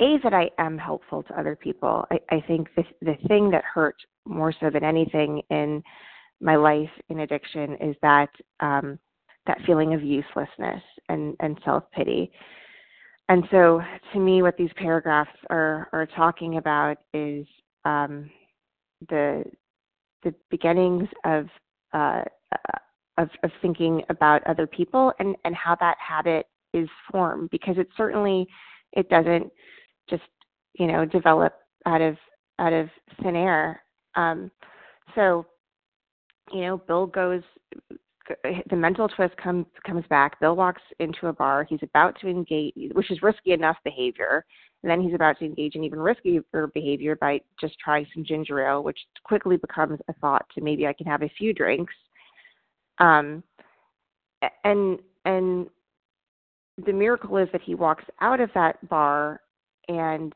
a 0.00 0.18
that 0.22 0.34
I 0.34 0.50
am 0.58 0.76
helpful 0.76 1.22
to 1.22 1.38
other 1.38 1.56
people. 1.56 2.04
I, 2.10 2.18
I 2.30 2.44
think 2.46 2.68
the 2.76 2.84
the 3.00 3.16
thing 3.26 3.50
that 3.50 3.64
hurt 3.64 3.96
more 4.26 4.52
so 4.60 4.70
than 4.70 4.84
anything 4.84 5.42
in 5.50 5.82
my 6.40 6.56
life 6.56 6.90
in 7.08 7.20
addiction 7.20 7.76
is 7.80 7.96
that 8.02 8.28
um, 8.60 8.98
that 9.46 9.58
feeling 9.66 9.94
of 9.94 10.02
uselessness 10.02 10.82
and 11.08 11.36
and 11.40 11.58
self 11.64 11.84
pity. 11.92 12.30
And 13.28 13.44
so, 13.50 13.80
to 14.12 14.20
me, 14.20 14.42
what 14.42 14.56
these 14.56 14.70
paragraphs 14.76 15.36
are 15.50 15.88
are 15.92 16.06
talking 16.06 16.58
about 16.58 16.98
is 17.14 17.46
um, 17.84 18.30
the 19.08 19.44
the 20.22 20.34
beginnings 20.50 21.08
of 21.24 21.46
uh, 21.92 22.22
of, 23.18 23.30
of 23.42 23.50
thinking 23.62 24.02
about 24.10 24.46
other 24.46 24.66
people 24.66 25.12
and, 25.18 25.36
and 25.44 25.54
how 25.54 25.74
that 25.76 25.96
habit 25.98 26.46
is 26.74 26.88
formed 27.10 27.48
because 27.50 27.78
it 27.78 27.88
certainly 27.96 28.46
it 28.92 29.08
doesn't 29.08 29.50
just 30.10 30.22
you 30.78 30.86
know, 30.86 31.04
develop 31.04 31.54
out 31.86 32.00
of 32.00 32.16
out 32.58 32.72
of 32.72 32.88
thin 33.22 33.36
air. 33.36 33.82
Um, 34.16 34.50
so, 35.14 35.46
you 36.52 36.62
know, 36.62 36.78
Bill 36.78 37.06
goes. 37.06 37.42
The 38.70 38.74
mental 38.74 39.06
twist 39.06 39.36
comes 39.36 39.66
comes 39.86 40.04
back. 40.10 40.40
Bill 40.40 40.56
walks 40.56 40.82
into 40.98 41.28
a 41.28 41.32
bar. 41.32 41.64
He's 41.68 41.82
about 41.84 42.18
to 42.20 42.28
engage, 42.28 42.74
which 42.92 43.12
is 43.12 43.22
risky 43.22 43.52
enough 43.52 43.76
behavior, 43.84 44.44
and 44.82 44.90
then 44.90 45.00
he's 45.00 45.14
about 45.14 45.38
to 45.38 45.44
engage 45.44 45.76
in 45.76 45.84
even 45.84 46.00
riskier 46.00 46.42
behavior 46.74 47.14
by 47.14 47.40
just 47.60 47.78
trying 47.78 48.04
some 48.12 48.24
ginger 48.24 48.66
ale, 48.66 48.82
which 48.82 48.98
quickly 49.22 49.56
becomes 49.56 50.00
a 50.08 50.12
thought 50.14 50.44
to 50.54 50.60
maybe 50.60 50.88
I 50.88 50.92
can 50.92 51.06
have 51.06 51.22
a 51.22 51.30
few 51.38 51.52
drinks. 51.52 51.94
Um, 52.98 53.44
and 54.64 54.98
and 55.24 55.68
the 56.84 56.92
miracle 56.92 57.36
is 57.36 57.48
that 57.52 57.62
he 57.62 57.74
walks 57.74 58.04
out 58.20 58.40
of 58.40 58.50
that 58.54 58.86
bar 58.88 59.40
and 59.88 60.32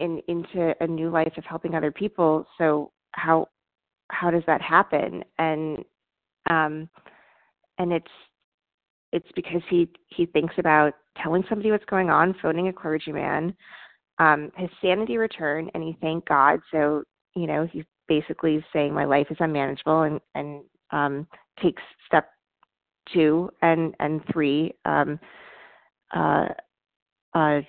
in 0.00 0.20
into 0.28 0.74
a 0.80 0.86
new 0.86 1.10
life 1.10 1.32
of 1.36 1.44
helping 1.44 1.74
other 1.74 1.90
people 1.90 2.46
so 2.58 2.92
how 3.16 3.48
how 4.10 4.30
does 4.30 4.44
that 4.46 4.62
happen? 4.62 5.24
And 5.38 5.78
um 6.48 6.88
and 7.78 7.92
it's 7.92 8.06
it's 9.12 9.30
because 9.34 9.62
he 9.68 9.88
he 10.08 10.26
thinks 10.26 10.54
about 10.58 10.92
telling 11.22 11.44
somebody 11.48 11.70
what's 11.70 11.84
going 11.86 12.10
on 12.10 12.34
phoning 12.40 12.68
a 12.68 12.72
clergyman 12.72 13.54
um 14.18 14.50
his 14.56 14.70
sanity 14.80 15.16
returned 15.16 15.70
and 15.74 15.82
he 15.82 15.96
thanked 16.00 16.28
god. 16.28 16.60
So 16.70 17.02
you 17.34 17.46
know 17.46 17.66
he's 17.70 17.84
basically 18.08 18.64
saying 18.72 18.94
my 18.94 19.04
life 19.04 19.26
is 19.30 19.36
unmanageable 19.40 20.02
and 20.02 20.20
and 20.34 20.62
um 20.90 21.26
takes 21.62 21.82
step 22.06 22.28
two 23.12 23.50
and 23.62 23.94
and 23.98 24.20
three 24.32 24.72
um 24.84 25.18
uh 26.14 26.46
uh 27.34 27.60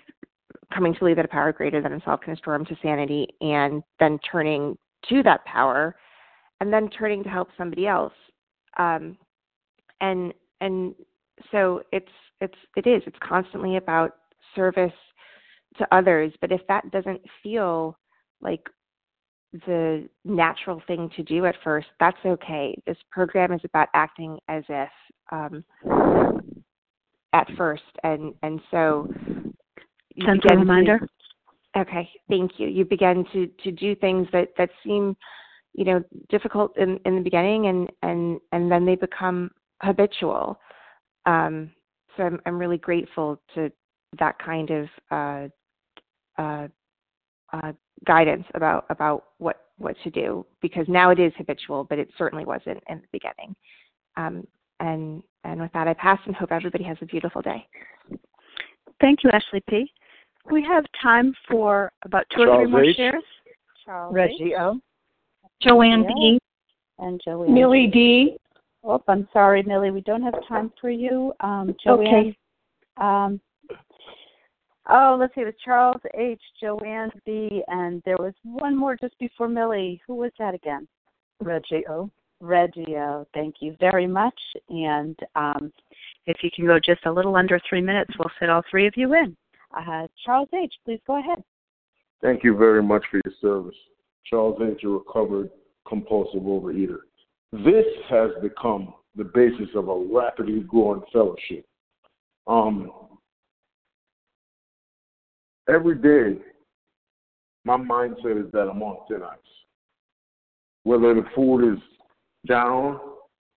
coming 0.74 0.94
to 0.94 1.00
believe 1.00 1.16
that 1.16 1.26
a 1.26 1.30
power 1.30 1.54
greater 1.54 1.82
than 1.82 1.92
himself 1.92 2.22
can 2.22 2.32
restore 2.32 2.56
him 2.56 2.66
to 2.66 2.76
sanity 2.82 3.28
and 3.42 3.82
then 4.00 4.20
turning 4.30 4.78
to 5.10 5.24
that 5.24 5.44
power 5.46 5.96
and 6.60 6.72
then 6.72 6.90
turning 6.90 7.24
to 7.24 7.30
help 7.30 7.50
somebody 7.58 7.88
else. 7.88 8.14
Um, 8.78 9.18
and 10.02 10.34
and 10.62 10.96
so 11.52 11.82
it's 11.92 12.12
it's 12.42 12.58
it 12.76 12.88
is 12.88 13.02
it's 13.06 13.18
constantly 13.22 13.78
about 13.78 14.16
service 14.56 14.92
to 15.78 15.88
others. 15.92 16.34
But 16.42 16.52
if 16.52 16.62
that 16.68 16.90
doesn't 16.92 17.22
feel 17.44 17.98
like 18.42 18.68
the 19.66 20.08
natural 20.26 20.82
thing 20.88 21.10
to 21.16 21.24
do 21.24 21.46
at 21.46 21.56
first 21.64 21.88
that's 22.00 22.18
okay. 22.26 22.76
This 22.86 22.98
program 23.12 23.54
is 23.54 23.62
about 23.64 23.88
acting 23.94 24.38
as 24.50 24.64
if 24.70 24.90
um, 25.32 25.64
at 27.34 27.48
first. 27.58 27.84
And 28.04 28.34
and 28.44 28.60
so 28.72 29.12
Gentle 30.20 30.58
reminder. 30.58 31.00
To, 31.00 31.08
okay, 31.78 32.10
thank 32.30 32.60
you. 32.60 32.68
You 32.68 32.86
begin 32.86 33.26
to 33.34 33.48
to 33.64 33.72
do 33.72 33.96
things 33.96 34.28
that 34.32 34.50
that 34.58 34.70
seem, 34.84 35.16
you 35.74 35.86
know, 35.86 36.04
difficult 36.30 36.78
in 36.78 37.00
in 37.06 37.16
the 37.16 37.22
beginning, 37.22 37.68
and 37.68 37.90
and 38.04 38.40
and 38.52 38.72
then 38.72 38.86
they 38.86 38.96
become 38.96 39.52
habitual. 39.82 40.60
Um, 41.26 41.72
so 42.16 42.24
I'm 42.24 42.40
I'm 42.46 42.58
really 42.58 42.78
grateful 42.78 43.42
to 43.56 43.72
that 44.20 44.40
kind 44.40 44.70
of 44.72 44.88
uh, 45.12 46.42
uh, 46.42 46.68
uh, 47.54 47.74
guidance 48.06 48.46
about 48.54 48.86
about 48.90 49.26
what 49.38 49.68
what 49.78 49.96
to 50.04 50.10
do 50.10 50.46
because 50.62 50.86
now 50.88 51.12
it 51.12 51.20
is 51.20 51.32
habitual, 51.38 51.84
but 51.84 52.00
it 52.00 52.10
certainly 52.18 52.46
wasn't 52.46 52.84
in 52.90 52.98
the 52.98 53.08
beginning. 53.12 53.56
Um, 54.16 54.48
and 54.80 55.24
and 55.44 55.62
with 55.62 55.72
that, 55.74 55.88
I 55.88 55.94
pass 55.94 56.20
and 56.26 56.36
hope 56.36 56.52
everybody 56.52 56.84
has 56.84 56.98
a 57.02 57.06
beautiful 57.06 57.42
day. 57.42 57.68
Thank 59.00 59.24
you, 59.24 59.30
Ashley 59.32 59.64
P. 59.70 59.92
We 60.52 60.64
have 60.64 60.86
time 61.02 61.34
for 61.48 61.92
about 62.04 62.26
two 62.36 62.46
Charles 62.46 62.60
or 62.60 62.64
three 62.64 62.72
more 62.72 62.84
H. 62.84 62.96
shares. 62.96 63.24
Charles 63.86 64.14
Reggie 64.14 64.56
O. 64.56 64.80
Joanne 65.62 66.04
Yeah. 66.04 66.14
B. 66.14 66.40
And 67.00 67.22
Joanne. 67.24 67.54
Millie 67.54 67.88
D. 67.88 68.38
Oh, 68.84 69.02
I'm 69.08 69.28
sorry, 69.34 69.64
Millie. 69.64 69.92
We 69.92 70.02
don't 70.02 70.22
have 70.22 70.36
time 70.48 70.72
for 70.80 70.90
you. 70.90 71.34
Um, 71.42 71.76
Joanne. 71.84 72.08
Okay. 72.08 72.38
Um, 72.98 73.42
oh, 74.90 75.18
let's 75.20 75.36
see. 75.36 75.42
It 75.42 75.46
was 75.46 75.54
Charles 75.64 76.02
H., 76.16 76.42
Joanne 76.62 77.12
B., 77.26 77.64
and 77.68 78.02
there 78.06 78.18
was 78.18 78.34
one 78.44 78.76
more 78.76 78.96
just 78.96 79.18
before 79.20 79.48
Millie. 79.48 80.02
Who 80.08 80.16
was 80.16 80.32
that 80.40 80.54
again? 80.54 80.88
Reggie 81.42 81.86
O. 81.90 82.10
Reggie. 82.40 82.96
Oh, 82.98 83.28
thank 83.34 83.56
you 83.60 83.76
very 83.80 84.08
much. 84.08 84.40
And 84.70 85.18
um, 85.36 85.72
if 86.26 86.38
you 86.44 86.50
can 86.56 86.66
go 86.66 86.80
just 86.80 87.06
a 87.06 87.12
little 87.12 87.36
under 87.36 87.60
three 87.68 87.82
minutes, 87.82 88.12
we'll 88.18 88.32
fit 88.40 88.50
all 88.50 88.64
three 88.70 88.88
of 88.88 88.94
you 88.96 89.14
in. 89.14 89.36
Uh, 89.78 90.08
Charles 90.26 90.50
H., 90.54 90.74
please 90.86 91.00
go 91.06 91.20
ahead. 91.20 91.44
Thank 92.22 92.44
you 92.44 92.58
very 92.58 92.82
much 92.82 93.04
for 93.12 93.22
your 93.24 93.34
service. 93.40 93.78
Charles 94.26 94.60
H., 94.62 94.84
a 94.84 94.88
recovered 94.88 95.50
compulsive 95.88 96.42
overeater. 96.42 97.00
This 97.52 97.86
has 98.10 98.32
become 98.42 98.94
the 99.16 99.24
basis 99.24 99.70
of 99.76 99.88
a 99.88 100.06
rapidly 100.12 100.62
growing 100.62 101.02
fellowship. 101.14 101.66
Um, 102.48 102.92
every 105.70 105.96
day, 105.96 106.42
my 107.64 107.78
mindset 107.78 108.44
is 108.46 108.52
that 108.54 108.70
I'm 108.70 108.82
on 108.82 109.06
thin 109.08 109.22
ice. 109.22 109.38
Whether 110.84 111.14
the 111.14 111.26
food 111.36 111.74
is 111.74 111.80
down 112.48 113.00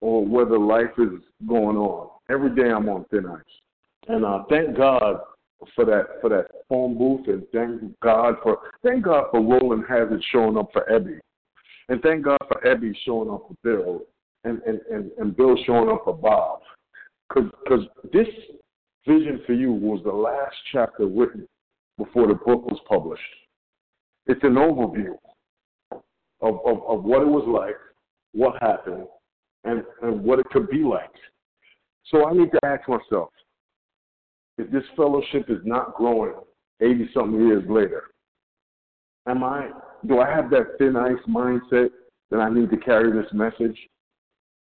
or 0.01 0.25
whether 0.25 0.59
life 0.59 0.91
is 0.97 1.21
going 1.47 1.77
on, 1.77 2.09
every 2.29 2.53
day 2.55 2.69
I'm 2.69 2.89
on 2.89 3.05
thin 3.09 3.25
ice. 3.25 3.41
And 4.07 4.25
uh, 4.25 4.43
thank 4.49 4.75
God 4.75 5.19
for 5.75 5.85
that 5.85 6.21
for 6.21 6.29
that 6.29 6.47
phone 6.67 6.97
booth, 6.97 7.27
and 7.27 7.43
thank 7.53 7.99
God 7.99 8.35
for 8.43 8.59
thank 8.83 9.05
God 9.05 9.25
for 9.31 9.41
Rowland 9.41 9.85
Hazard 9.87 10.23
showing 10.31 10.57
up 10.57 10.69
for 10.73 10.85
Ebby, 10.91 11.19
and 11.89 12.01
thank 12.01 12.25
God 12.25 12.39
for 12.47 12.61
Ebby 12.65 12.93
showing 13.05 13.29
up 13.29 13.47
for 13.47 13.55
Bill, 13.63 14.01
and 14.43 14.61
and 14.63 14.79
and, 14.91 15.11
and 15.17 15.35
Bill 15.35 15.55
showing 15.65 15.89
up 15.89 16.01
for 16.03 16.15
Bob, 16.15 16.61
because 17.29 17.81
this 18.11 18.27
vision 19.07 19.41
for 19.45 19.53
you 19.53 19.71
was 19.71 20.01
the 20.03 20.11
last 20.11 20.55
chapter 20.71 21.05
written 21.05 21.47
before 21.97 22.27
the 22.27 22.33
book 22.33 22.65
was 22.65 22.79
published. 22.87 23.21
It's 24.27 24.43
an 24.43 24.55
overview 24.55 25.15
of 26.41 26.59
of, 26.65 26.83
of 26.87 27.03
what 27.03 27.21
it 27.21 27.27
was 27.27 27.47
like, 27.47 27.75
what 28.33 28.61
happened, 28.61 29.05
and 29.63 29.83
and 30.01 30.23
what 30.23 30.39
it 30.39 30.45
could 30.51 30.69
be 30.69 30.83
like. 30.83 31.11
So 32.05 32.27
I 32.27 32.33
need 32.33 32.51
to 32.51 32.59
ask 32.65 32.87
myself 32.89 33.29
if 34.61 34.71
this 34.71 34.83
fellowship 34.95 35.49
is 35.49 35.59
not 35.65 35.95
growing 35.95 36.33
80 36.81 37.09
something 37.13 37.47
years 37.47 37.63
later, 37.67 38.03
am 39.27 39.43
I, 39.43 39.69
do 40.07 40.19
I 40.19 40.29
have 40.29 40.49
that 40.51 40.77
thin 40.77 40.95
ice 40.95 41.13
mindset 41.27 41.89
that 42.29 42.37
I 42.37 42.49
need 42.49 42.69
to 42.69 42.77
carry 42.77 43.11
this 43.11 43.31
message 43.33 43.77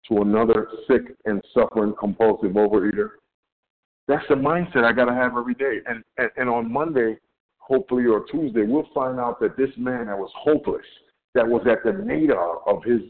to 0.09 0.21
another 0.21 0.67
sick 0.87 1.01
and 1.25 1.41
suffering 1.53 1.93
compulsive 1.99 2.51
overeater? 2.51 3.11
That's 4.07 4.25
the 4.29 4.35
mindset 4.35 4.83
I 4.83 4.91
got 4.91 5.05
to 5.05 5.13
have 5.13 5.37
every 5.37 5.55
day. 5.55 5.79
And, 5.87 6.03
and, 6.17 6.29
and 6.37 6.49
on 6.49 6.71
Monday, 6.71 7.17
hopefully, 7.57 8.05
or 8.05 8.25
Tuesday, 8.31 8.63
we'll 8.63 8.87
find 8.93 9.19
out 9.19 9.39
that 9.39 9.57
this 9.57 9.71
man 9.77 10.07
that 10.07 10.17
was 10.17 10.31
hopeless, 10.37 10.85
that 11.33 11.47
was 11.47 11.65
at 11.69 11.83
the 11.83 11.91
nadir 11.91 12.57
of 12.67 12.83
his 12.83 13.01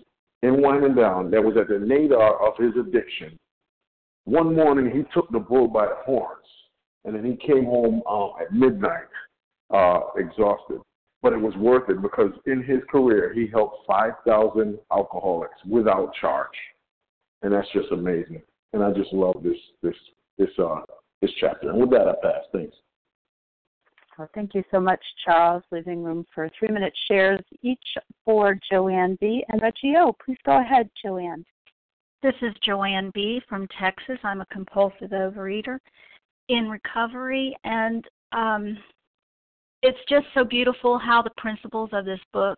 in 0.41 0.61
winding 0.61 0.93
down, 0.93 1.31
that 1.31 1.43
was 1.43 1.57
at 1.57 1.67
the 1.67 1.79
nadir 1.79 2.37
of 2.39 2.53
his 2.57 2.71
addiction, 2.79 3.37
one 4.25 4.55
morning 4.55 4.91
he 4.91 5.03
took 5.13 5.29
the 5.31 5.39
bull 5.39 5.67
by 5.67 5.85
the 5.87 5.95
horns 6.05 6.45
and 7.05 7.15
then 7.15 7.23
he 7.23 7.35
came 7.35 7.65
home 7.65 8.01
um, 8.09 8.31
at 8.41 8.51
midnight, 8.51 9.05
uh, 9.73 10.01
exhausted. 10.17 10.81
But 11.21 11.33
it 11.33 11.41
was 11.41 11.55
worth 11.55 11.89
it 11.89 12.01
because 12.01 12.31
in 12.45 12.63
his 12.63 12.81
career 12.89 13.33
he 13.33 13.47
helped 13.47 13.87
5,000 13.87 14.77
alcoholics 14.91 15.57
without 15.67 16.13
charge, 16.15 16.49
and 17.41 17.53
that's 17.53 17.67
just 17.73 17.91
amazing. 17.91 18.41
And 18.73 18.83
I 18.83 18.91
just 18.91 19.13
love 19.13 19.41
this 19.41 19.57
this 19.81 19.95
this 20.37 20.49
uh 20.59 20.81
this 21.21 21.31
chapter. 21.39 21.69
And 21.69 21.79
with 21.79 21.89
that, 21.91 22.07
I 22.07 22.13
pass. 22.21 22.43
Thanks. 22.51 22.75
Well, 24.17 24.29
thank 24.35 24.53
you 24.53 24.63
so 24.69 24.79
much, 24.79 24.99
Charles. 25.23 25.63
Leaving 25.71 26.03
room 26.03 26.25
for 26.33 26.49
three 26.57 26.67
minute 26.67 26.93
shares 27.07 27.41
each 27.61 27.79
for 28.23 28.57
Joanne 28.69 29.17
B. 29.19 29.43
and 29.49 29.61
Reggie 29.61 29.95
O. 29.97 30.15
Please 30.23 30.37
go 30.45 30.59
ahead, 30.59 30.89
Joanne. 31.03 31.45
This 32.21 32.35
is 32.41 32.53
Joanne 32.63 33.11
B. 33.13 33.41
from 33.47 33.67
Texas. 33.79 34.17
I'm 34.23 34.41
a 34.41 34.45
compulsive 34.47 35.11
overeater 35.11 35.79
in 36.49 36.69
recovery, 36.69 37.55
and 37.63 38.03
um, 38.31 38.77
it's 39.81 39.99
just 40.09 40.25
so 40.33 40.43
beautiful 40.43 40.97
how 40.97 41.21
the 41.21 41.31
principles 41.37 41.89
of 41.93 42.05
this 42.05 42.19
book 42.33 42.57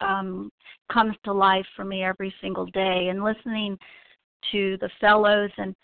um, 0.00 0.50
comes 0.92 1.14
to 1.24 1.32
life 1.32 1.66
for 1.76 1.84
me 1.84 2.02
every 2.02 2.34
single 2.40 2.66
day. 2.66 3.08
And 3.10 3.22
listening 3.22 3.78
to 4.52 4.76
the 4.80 4.90
fellows 5.00 5.50
and 5.56 5.74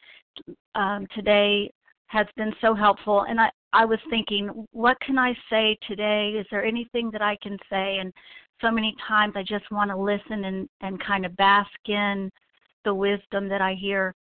um, 0.75 1.07
today 1.15 1.71
has 2.07 2.27
been 2.37 2.53
so 2.61 2.75
helpful. 2.75 3.25
And 3.29 3.41
I, 3.41 3.51
I 3.73 3.85
was 3.85 4.01
thinking, 4.11 4.67
what 4.73 4.99
can 5.01 5.19
I 5.19 5.35
say 5.49 5.79
today? 5.87 6.35
Is 6.39 6.47
there 6.51 6.65
anything 6.65 7.11
that 7.13 7.23
I 7.23 7.37
can 7.43 7.57
say? 7.71 7.99
And 7.99 8.13
so 8.61 8.71
many 8.71 8.95
times 9.07 9.35
I 9.37 9.43
just 9.43 9.71
want 9.71 9.91
to 9.91 9.97
listen 9.97 10.45
and, 10.45 10.69
and 10.81 11.03
kind 11.05 11.25
of 11.25 11.37
bask 11.37 11.71
in 11.87 12.31
the 12.85 12.93
wisdom 12.93 13.49
that 13.49 13.61
I 13.61 13.75
hear 13.75 14.15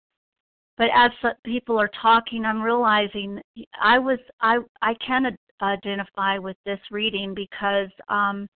but 0.77 0.89
as 0.93 1.11
people 1.43 1.79
are 1.79 1.89
talking, 2.01 2.45
I'm 2.45 2.61
realizing 2.61 3.41
I 3.81 3.97
was 3.99 4.19
I 4.41 4.59
I 4.81 4.93
can 5.05 5.35
identify 5.61 6.37
with 6.37 6.57
this 6.65 6.79
reading 6.91 7.33
because 7.33 7.89
um, 8.09 8.47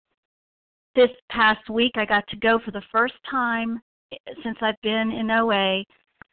this 0.95 1.11
past 1.31 1.69
week 1.71 1.93
I 1.95 2.05
got 2.05 2.27
to 2.29 2.37
go 2.37 2.61
for 2.65 2.73
the 2.73 2.83
first 2.93 3.15
time 3.31 3.81
eh, 4.13 4.17
since 4.43 4.59
I've 4.61 4.81
been 4.83 5.11
in 5.11 5.31
OA. 5.31 5.85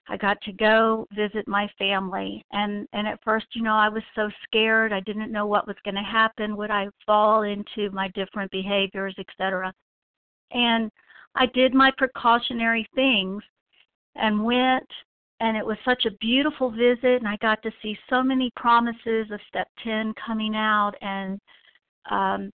I 0.10 0.16
got 0.16 0.40
to 0.44 0.54
go 0.54 1.06
visit 1.14 1.48
my 1.48 1.70
family 1.78 2.44
and 2.52 2.88
and 2.94 3.08
at 3.08 3.20
first 3.24 3.48
you 3.54 3.62
know 3.62 3.76
I 3.76 3.90
was 3.90 4.04
so 4.16 4.30
scared 4.44 4.94
I 4.94 5.02
didn't 5.02 5.34
know 5.34 5.46
what 5.46 5.68
was 5.68 5.76
going 5.84 5.96
to 5.96 6.02
happen 6.02 6.56
would 6.56 6.72
I 6.72 6.88
fall 7.06 7.42
into 7.44 7.92
my 7.92 8.08
different 8.16 8.50
behaviors 8.50 9.14
etc 9.20 9.74
and 10.52 10.90
I 11.36 11.48
did 11.48 11.74
my 11.74 11.92
precautionary 11.98 12.88
things 12.96 13.44
and 14.16 14.46
went 14.46 14.88
and 15.40 15.56
it 15.56 15.66
was 15.66 15.78
such 15.86 16.06
a 16.06 16.12
beautiful 16.20 16.72
visit 16.72 17.20
and 17.20 17.28
I 17.28 17.38
got 17.38 17.62
to 17.64 17.72
see 17.82 17.98
so 18.10 18.24
many 18.24 18.52
promises 18.56 19.28
of 19.32 19.40
step 19.48 19.68
10 19.84 20.14
coming 20.26 20.56
out 20.56 20.94
and 21.02 21.40
um 22.10 22.52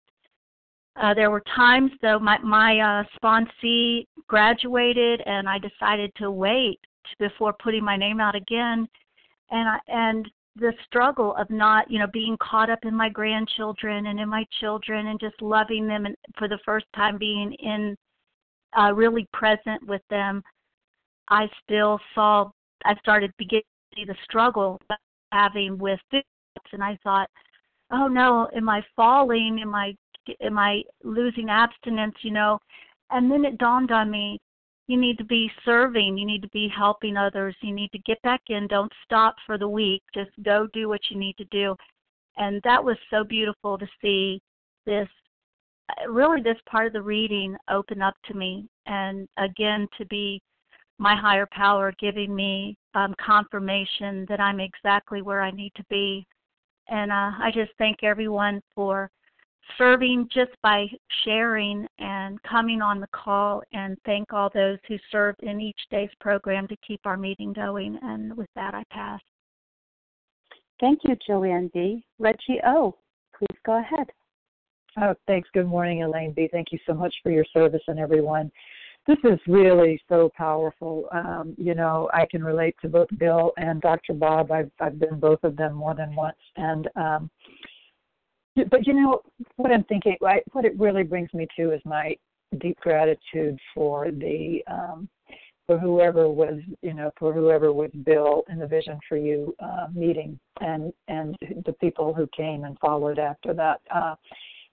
uh, 1.01 1.14
there 1.14 1.31
were 1.31 1.43
times 1.55 1.93
though 2.03 2.18
my 2.18 2.39
my 2.39 2.79
uh, 2.81 3.05
sponsee 3.16 4.05
graduated 4.26 5.22
and 5.26 5.49
I 5.49 5.59
decided 5.59 6.12
to 6.16 6.31
wait 6.31 6.81
before 7.18 7.55
putting 7.62 7.85
my 7.85 7.97
name 7.97 8.20
out 8.20 8.35
again 8.35 8.89
and 9.51 9.68
I 9.68 9.79
and 9.89 10.29
the 10.57 10.72
struggle 10.87 11.35
of 11.37 11.49
not 11.51 11.91
you 11.91 11.99
know 11.99 12.09
being 12.12 12.37
caught 12.41 12.70
up 12.70 12.81
in 12.83 12.95
my 12.95 13.09
grandchildren 13.09 14.07
and 14.07 14.18
in 14.18 14.29
my 14.29 14.45
children 14.61 15.09
and 15.09 15.20
just 15.20 15.41
loving 15.41 15.87
them 15.87 16.07
and 16.07 16.16
for 16.37 16.49
the 16.49 16.59
first 16.64 16.87
time 16.95 17.16
being 17.16 17.53
in 17.55 17.97
uh 18.76 18.93
really 18.93 19.26
present 19.33 19.87
with 19.87 20.03
them 20.11 20.43
I 21.31 21.49
still 21.64 22.01
saw 22.14 22.51
I 22.85 22.95
started 23.01 23.33
beginning 23.39 23.64
to 23.93 24.01
see 24.01 24.05
the 24.05 24.16
struggle 24.24 24.81
having 25.33 25.79
with 25.79 26.01
this, 26.11 26.22
and 26.72 26.83
I 26.83 26.99
thought, 27.03 27.29
oh 27.91 28.07
no, 28.09 28.49
am 28.55 28.68
I 28.68 28.83
falling? 28.97 29.59
Am 29.61 29.74
I 29.74 29.95
am 30.41 30.59
I 30.59 30.83
losing 31.03 31.51
abstinence? 31.51 32.14
You 32.22 32.33
know, 32.33 32.59
and 33.11 33.31
then 33.31 33.45
it 33.45 33.59
dawned 33.59 33.91
on 33.91 34.11
me, 34.11 34.39
you 34.87 34.99
need 34.99 35.18
to 35.18 35.24
be 35.24 35.51
serving, 35.64 36.16
you 36.16 36.26
need 36.26 36.43
to 36.43 36.49
be 36.49 36.68
helping 36.68 37.16
others, 37.16 37.55
you 37.61 37.74
need 37.74 37.93
to 37.93 37.99
get 38.01 38.20
back 38.22 38.41
in. 38.49 38.66
Don't 38.66 38.93
stop 39.05 39.37
for 39.47 39.59
the 39.59 39.68
week. 39.68 40.03
Just 40.14 40.31
go 40.43 40.66
do 40.72 40.89
what 40.89 41.01
you 41.11 41.18
need 41.18 41.37
to 41.37 41.45
do, 41.47 41.76
and 42.37 42.61
that 42.64 42.83
was 42.83 42.97
so 43.11 43.24
beautiful 43.24 43.79
to 43.79 43.87
see 44.01 44.41
this 44.87 45.09
really 46.09 46.43
this 46.43 46.59
part 46.68 46.87
of 46.87 46.93
the 46.93 47.03
reading 47.03 47.57
open 47.70 48.03
up 48.03 48.14
to 48.26 48.35
me 48.35 48.68
and 48.87 49.26
again 49.39 49.89
to 49.97 50.05
be 50.07 50.41
my 50.99 51.15
higher 51.15 51.47
power 51.51 51.93
giving 52.01 52.35
me 52.35 52.77
um, 52.95 53.15
confirmation 53.25 54.27
that 54.29 54.41
I'm 54.41 54.61
exactly 54.61 55.23
where 55.23 55.41
I 55.41 55.51
need 55.51 55.73
to 55.77 55.85
be. 55.89 56.27
And 56.89 57.13
uh, 57.13 57.33
I 57.39 57.51
just 57.55 57.71
thank 57.79 58.03
everyone 58.03 58.61
for 58.75 59.11
serving 59.77 60.29
just 60.33 60.51
by 60.63 60.87
sharing 61.25 61.87
and 61.99 62.43
coming 62.43 62.81
on 62.81 63.01
the 63.01 63.09
call, 63.09 63.63
and 63.73 63.97
thank 64.07 64.33
all 64.33 64.51
those 64.55 64.79
who 64.89 64.97
served 65.13 65.43
in 65.43 65.61
each 65.61 65.79
day's 65.91 66.11
program 66.21 66.67
to 66.69 66.77
keep 66.87 67.01
our 67.05 67.17
meeting 67.17 67.53
going. 67.53 67.99
And 68.03 68.37
with 68.37 68.49
that, 68.55 68.75
I 68.75 68.83
pass. 68.91 69.21
Thank 70.81 71.01
you, 71.05 71.17
Joanne 71.27 71.71
B. 71.75 72.05
Reggie 72.19 72.61
O., 72.67 72.95
please 73.37 73.59
go 73.67 73.79
ahead. 73.79 74.07
Oh, 75.01 75.15
thanks. 75.27 75.49
Good 75.53 75.67
morning, 75.67 76.03
Elaine 76.03 76.33
B. 76.33 76.49
Thank 76.51 76.69
you 76.73 76.79
so 76.87 76.95
much 76.95 77.15
for 77.23 77.31
your 77.31 77.45
service 77.53 77.83
and 77.89 77.99
everyone 77.99 78.51
this 79.09 79.17
is 79.25 79.41
really 79.49 80.01
so 80.07 80.31
powerful. 80.37 81.09
Um, 81.13 81.55
you 81.57 81.75
know, 81.75 82.11
I 82.13 82.27
can 82.31 82.45
relate 82.45 82.77
to 82.83 82.89
both 82.89 83.09
Bill 83.19 83.53
and 83.57 83.81
Dr. 83.81 84.13
Bob. 84.13 84.53
I've 84.53 84.71
I've 84.79 85.01
been 85.01 85.19
both 85.19 85.43
of 85.43 85.57
them 85.57 85.73
more 85.75 85.95
than 85.95 86.15
once, 86.15 86.37
and 86.57 86.89
um, 86.95 87.31
but 88.71 88.87
you 88.87 88.93
know 88.93 89.23
what 89.57 89.73
I'm 89.73 89.85
thinking. 89.85 90.17
Right, 90.21 90.43
what 90.53 90.67
it 90.67 90.79
really 90.79 91.05
brings 91.05 91.33
me 91.33 91.49
to 91.57 91.73
is 91.73 91.81
my 91.87 92.15
deep 92.61 92.79
gratitude 92.81 93.59
for 93.75 94.11
the 94.11 94.63
um, 94.67 95.09
for 95.67 95.79
whoever 95.79 96.29
was 96.29 96.61
you 96.83 96.93
know 96.93 97.11
for 97.19 97.33
whoever 97.33 97.73
was 97.73 97.91
Bill 98.05 98.43
in 98.51 98.59
the 98.59 98.67
Vision 98.67 99.01
for 99.09 99.17
You 99.17 99.55
uh, 99.59 99.87
meeting 99.95 100.39
and 100.61 100.93
and 101.09 101.35
the 101.65 101.75
people 101.81 102.13
who 102.13 102.29
came 102.37 102.65
and 102.65 102.79
followed 102.79 103.19
after 103.19 103.55
that. 103.55 103.81
Uh, 103.91 104.17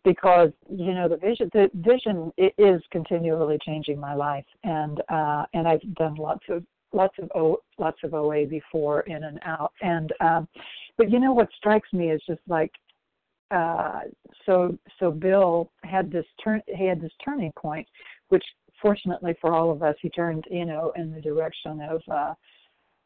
because 0.06 0.51
you 0.70 0.93
know 0.93 1.10
the 1.10 1.18
vision 1.18 1.49
the 1.51 1.70
vision 1.74 2.32
is 2.38 2.82
continually 2.91 3.58
changing 3.66 3.99
my 3.99 4.14
life. 4.14 4.45
And 4.64 5.01
uh 5.10 5.45
and 5.53 5.68
I've 5.68 5.82
done 5.95 6.16
lots 6.16 6.45
of 6.47 6.64
lots 6.93 7.16
of 7.20 7.30
o, 7.36 7.58
lots 7.78 7.97
of 8.03 8.14
OA 8.14 8.45
before 8.45 9.01
in 9.01 9.26
and 9.26 9.39
out. 9.43 9.74
And 9.82 10.14
um 10.22 10.47
but 10.97 11.12
you 11.12 11.20
know 11.20 11.34
what 11.34 11.49
strikes 11.58 11.91
me 11.91 12.12
is 12.12 12.22
just 12.26 12.41
like 12.47 12.72
uh 13.51 14.01
so 14.45 14.78
so 14.99 15.12
Bill 15.12 15.72
had 15.84 16.10
this 16.12 16.26
turn 16.41 16.62
he 16.68 16.86
had 16.86 17.01
this 17.01 17.14
turning 17.24 17.51
point 17.53 17.88
which 18.30 18.45
fortunately 18.82 19.36
for 19.41 19.53
all 19.53 19.72
of 19.72 19.84
us 19.84 19.95
he 20.01 20.10
turned 20.10 20.45
you 20.49 20.66
know 20.66 20.93
in 20.95 21.12
the 21.12 21.22
direction 21.22 21.82
of 21.82 22.01
uh 22.12 22.34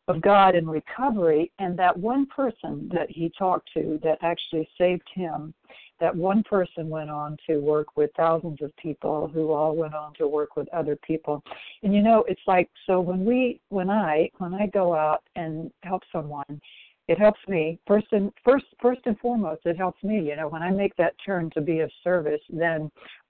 of 0.10 0.22
God 0.22 0.56
in 0.56 0.68
recovery 0.68 1.52
and 1.60 1.78
that 1.78 1.96
one 1.96 2.26
person 2.26 2.90
that 2.92 3.10
he 3.10 3.32
talked 3.38 3.70
to 3.76 4.00
that 4.04 4.18
actually 4.22 4.68
saved 4.78 5.08
him 5.14 5.54
that 6.00 6.16
one 6.16 6.44
person 6.44 6.90
went 6.90 7.12
on 7.12 7.38
to 7.46 7.60
work 7.60 7.96
with 7.96 8.10
thousands 8.18 8.60
of 8.62 8.76
people 8.78 9.30
who 9.32 9.52
all 9.52 9.76
went 9.76 9.94
on 9.94 10.14
to 10.16 10.28
work 10.28 10.56
with 10.56 10.68
other 10.74 10.96
people. 10.96 11.44
And 11.84 11.94
you 11.94 12.02
know 12.02 12.26
it's 12.28 12.42
like 12.48 12.70
so 12.88 13.00
when 13.00 13.24
we 13.24 13.62
when 13.70 13.90
i 13.90 14.30
when 14.40 14.54
i 14.56 14.66
go 14.66 14.96
out 14.96 15.24
and 15.36 15.72
help 15.84 16.02
someone 16.12 16.62
it 17.08 17.18
helps 17.18 17.40
me. 17.48 17.80
First 17.88 18.08
and 18.12 18.32
first 18.44 18.66
first 18.82 19.02
and 19.06 19.18
foremost 19.20 19.62
it 19.66 19.78
helps 19.78 20.04
me 20.04 20.22
you 20.22 20.36
know. 20.36 20.48
When 20.48 20.64
i 20.64 20.72
make 20.72 20.96
that 20.96 21.14
turn 21.24 21.52
to 21.52 21.62
be 21.62 21.82
of 21.82 21.92
service 22.04 22.42
then 22.50 22.90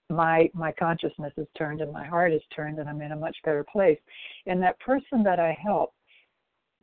my 0.10 0.50
my 0.54 0.72
consciousness 0.72 1.34
is 1.36 1.48
turned 1.58 1.82
and 1.82 1.92
my 1.92 2.06
heart 2.06 2.32
is 2.32 2.42
turned 2.56 2.80
and 2.80 2.88
i'm 2.88 3.02
in 3.02 3.12
a 3.12 3.18
much 3.18 3.36
better 3.44 3.66
place. 3.70 4.00
And 4.46 4.62
that 4.64 4.80
person 4.80 5.24
that 5.24 5.40
i 5.40 5.58
help 5.62 5.94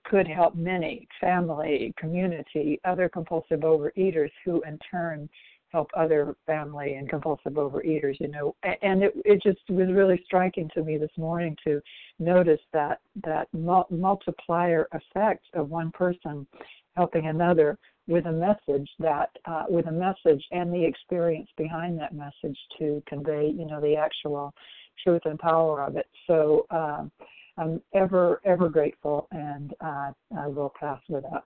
could 0.09 0.27
help 0.27 0.55
many 0.55 1.07
family 1.21 1.93
community 1.99 2.81
other 2.85 3.09
compulsive 3.09 3.61
overeaters 3.61 4.31
who 4.45 4.63
in 4.63 4.79
turn 4.91 5.29
help 5.73 5.91
other 5.97 6.37
family 6.47 6.95
and 6.95 7.09
compulsive 7.09 7.55
overeaters 7.55 8.17
you 8.21 8.29
know. 8.29 8.55
And 8.83 9.03
it 9.03 9.13
it 9.25 9.43
just 9.43 9.69
was 9.69 9.89
really 9.93 10.23
striking 10.25 10.71
to 10.75 10.83
me 10.83 10.97
this 10.97 11.11
morning 11.17 11.57
to 11.65 11.81
notice 12.19 12.61
that 12.73 13.01
that 13.25 13.49
mul- 13.53 13.89
multiplier 13.91 14.89
effect 14.93 15.45
of 15.55 15.69
one 15.69 15.91
person 15.91 16.47
helping 16.97 17.27
another 17.27 17.79
with 18.07 18.27
a 18.27 18.33
message 18.33 18.89
that 19.01 19.31
uh, 19.47 19.65
with 19.69 19.87
a 19.89 19.93
message 19.93 20.45
and 20.53 20.73
the 20.73 20.85
experience 20.85 21.49
behind 21.57 21.99
that 21.99 22.15
message 22.15 22.59
to 22.79 23.03
convey 23.07 23.53
you 23.55 23.67
know 23.67 23.81
the 23.81 23.97
actual 23.97 24.55
truth 25.03 25.23
and 25.25 25.39
power 25.39 25.83
of 25.83 25.97
it. 25.97 26.07
So 26.27 26.67
uh, 26.71 27.05
i'm 27.59 27.81
ever 27.95 28.41
ever 28.45 28.69
grateful 28.69 29.29
and 29.33 29.75
uh, 29.81 30.11
i 30.39 30.47
will 30.47 30.73
pass 30.79 31.01
with 31.09 31.23
that 31.23 31.45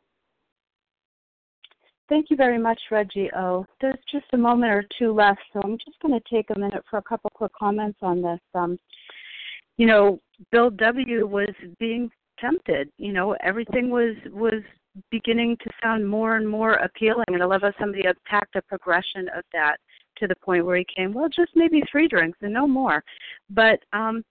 Thank 2.11 2.27
you 2.29 2.37
very 2.37 2.59
much, 2.59 2.81
Reggie 2.91 3.31
O. 3.37 3.65
There's 3.81 3.97
just 4.11 4.25
a 4.33 4.37
moment 4.37 4.73
or 4.73 4.85
two 4.99 5.13
left, 5.13 5.39
so 5.53 5.61
I'm 5.63 5.79
just 5.79 5.97
going 6.03 6.13
to 6.13 6.29
take 6.29 6.47
a 6.51 6.59
minute 6.59 6.83
for 6.91 6.99
a 6.99 7.03
couple 7.03 7.31
quick 7.35 7.53
comments 7.57 8.01
on 8.03 8.21
this. 8.21 8.41
Um, 8.53 8.81
you 9.77 9.87
know, 9.87 10.21
Bill 10.51 10.71
W. 10.71 11.25
was 11.29 11.55
being 11.79 12.11
tempted. 12.41 12.91
You 12.99 13.13
know, 13.13 13.37
everything 13.45 13.91
was 13.91 14.17
was 14.33 14.61
beginning 15.13 15.57
to 15.63 15.71
sound 15.81 16.09
more 16.09 16.35
and 16.35 16.49
more 16.49 16.73
appealing, 16.75 17.27
and 17.29 17.45
I 17.45 17.47
love 17.47 17.63
how 17.63 17.73
somebody 17.79 18.03
attacked 18.03 18.57
a 18.57 18.63
progression 18.63 19.29
of 19.29 19.45
that 19.53 19.77
to 20.17 20.27
the 20.27 20.35
point 20.43 20.67
where 20.67 20.79
he 20.79 20.87
came, 20.95 21.13
well, 21.13 21.29
just 21.29 21.53
maybe 21.55 21.81
three 21.91 22.09
drinks 22.09 22.39
and 22.43 22.53
no 22.53 22.67
more. 22.67 23.05
But 23.51 23.79
um, 23.93 24.25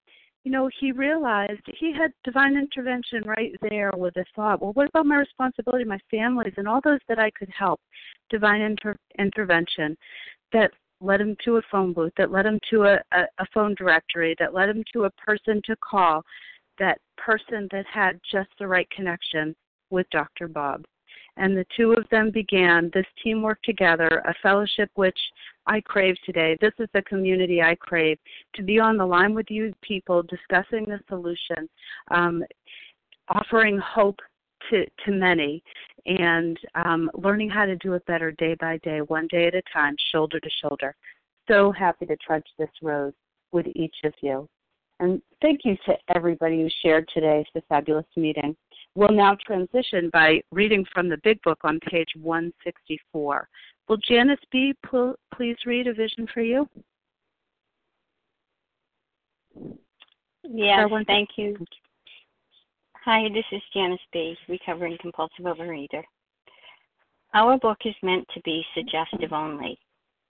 you 0.44 0.52
know, 0.52 0.70
he 0.80 0.92
realized 0.92 1.62
he 1.78 1.94
had 1.94 2.12
divine 2.24 2.58
intervention 2.58 3.24
right 3.26 3.52
there 3.70 3.92
with 3.96 4.14
the 4.14 4.26
thought, 4.36 4.62
well, 4.62 4.74
what 4.74 4.88
about 4.88 5.06
my 5.06 5.18
responsibility, 5.18 5.84
my 5.84 6.00
families, 6.10 6.54
and 6.58 6.68
all 6.68 6.82
those 6.84 7.00
that 7.10 7.20
I 7.20 7.30
could 7.32 7.50
help? 7.50 7.82
Divine 8.30 8.62
inter- 8.62 8.98
intervention 9.18 9.98
that 10.54 10.72
led 11.02 11.22
him 11.22 11.36
to 11.46 11.58
a 11.58 11.62
phone 11.72 11.94
booth, 11.94 12.14
that 12.18 12.32
led 12.32 12.46
him 12.46 12.60
to 12.70 12.84
a, 12.84 13.00
a, 13.12 13.22
a 13.40 13.46
phone 13.54 13.76
directory, 13.76 14.36
that 14.40 14.54
led 14.54 14.70
him 14.70 14.84
to 14.94 15.06
a 15.06 15.12
person 15.12 15.62
to 15.66 15.76
call, 15.78 16.24
that 16.78 17.00
person 17.18 17.68
that 17.72 17.86
had 17.86 18.20
just 18.32 18.50
the 18.60 18.68
right 18.68 18.90
connection 18.92 19.56
with 19.90 20.10
Dr. 20.10 20.48
Bob 20.48 20.86
and 21.40 21.58
the 21.58 21.66
two 21.76 21.94
of 21.94 22.08
them 22.12 22.30
began 22.32 22.92
this 22.94 23.06
teamwork 23.24 23.62
together, 23.64 24.22
a 24.26 24.34
fellowship 24.44 24.92
which 24.96 25.18
I 25.66 25.82
crave 25.82 26.16
today. 26.26 26.58
This 26.60 26.74
is 26.80 26.90
the 26.94 27.02
community 27.04 27.62
I 27.62 27.76
crave 27.76 28.20
to 28.56 28.62
be 28.62 28.80
on 28.80 28.98
the 28.98 29.06
line 29.06 29.34
with 29.34 29.48
you 29.50 29.74
people, 29.82 30.22
discussing 30.24 30.86
the 30.86 31.00
solution, 31.08 31.70
um, 32.12 32.44
offering 33.30 33.78
hope 33.80 34.20
to, 34.70 34.86
to 35.06 35.12
many, 35.12 35.64
and 36.06 36.58
um, 36.76 37.10
learning 37.14 37.50
how 37.50 37.66
to 37.66 37.78
do 37.78 37.94
it 37.94 38.06
better 38.06 38.32
day 38.34 38.56
by 38.60 38.78
day, 38.84 39.00
one 39.00 39.28
day 39.32 39.48
at 39.48 39.56
a 39.56 39.62
time, 39.74 39.96
shoulder 40.12 40.40
to 40.40 40.50
shoulder. 40.62 40.94
So 41.48 41.72
happy 41.72 42.06
to 42.08 42.18
trudge 42.18 42.48
this 42.58 42.70
road 42.82 43.14
with 43.52 43.66
each 43.76 43.96
of 44.04 44.14
you. 44.22 44.48
And 45.00 45.22
thank 45.42 45.62
you 45.64 45.78
to 45.86 45.94
everybody 46.14 46.62
who 46.62 46.70
shared 46.84 47.10
today. 47.14 47.46
It's 47.46 47.64
a 47.64 47.68
fabulous 47.70 48.06
meeting. 48.18 48.56
We'll 49.00 49.12
now 49.12 49.38
transition 49.48 50.10
by 50.12 50.42
reading 50.52 50.84
from 50.94 51.08
the 51.08 51.16
Big 51.24 51.42
Book 51.44 51.60
on 51.64 51.80
page 51.90 52.10
164. 52.22 53.48
Will 53.88 53.96
Janice 53.96 54.42
B. 54.52 54.74
pl- 54.86 55.16
please 55.34 55.56
read 55.66 55.88
A 55.88 55.94
Vision 55.94 56.28
for 56.34 56.42
You? 56.42 56.68
Yes, 60.44 60.90
thank 61.08 61.30
you. 61.38 61.58
Hi, 63.06 63.30
this 63.34 63.46
is 63.54 63.62
Janice 63.74 64.02
B., 64.12 64.36
recovering 64.50 64.98
compulsive 65.00 65.46
overeater. 65.46 66.04
Our 67.34 67.58
book 67.58 67.78
is 67.86 67.96
meant 68.04 68.28
to 68.34 68.42
be 68.42 68.66
suggestive 68.76 69.32
only. 69.32 69.80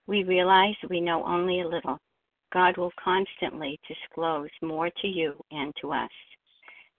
We 0.05 0.23
realize 0.25 0.75
we 0.91 1.01
know 1.01 1.25
only 1.25 1.61
a 1.61 1.67
little. 1.67 1.97
God 2.53 2.77
will 2.77 2.93
constantly 3.03 3.79
disclose 3.87 4.51
more 4.61 4.91
to 5.01 5.07
you 5.07 5.43
and 5.49 5.73
to 5.81 5.91
us. 5.91 6.11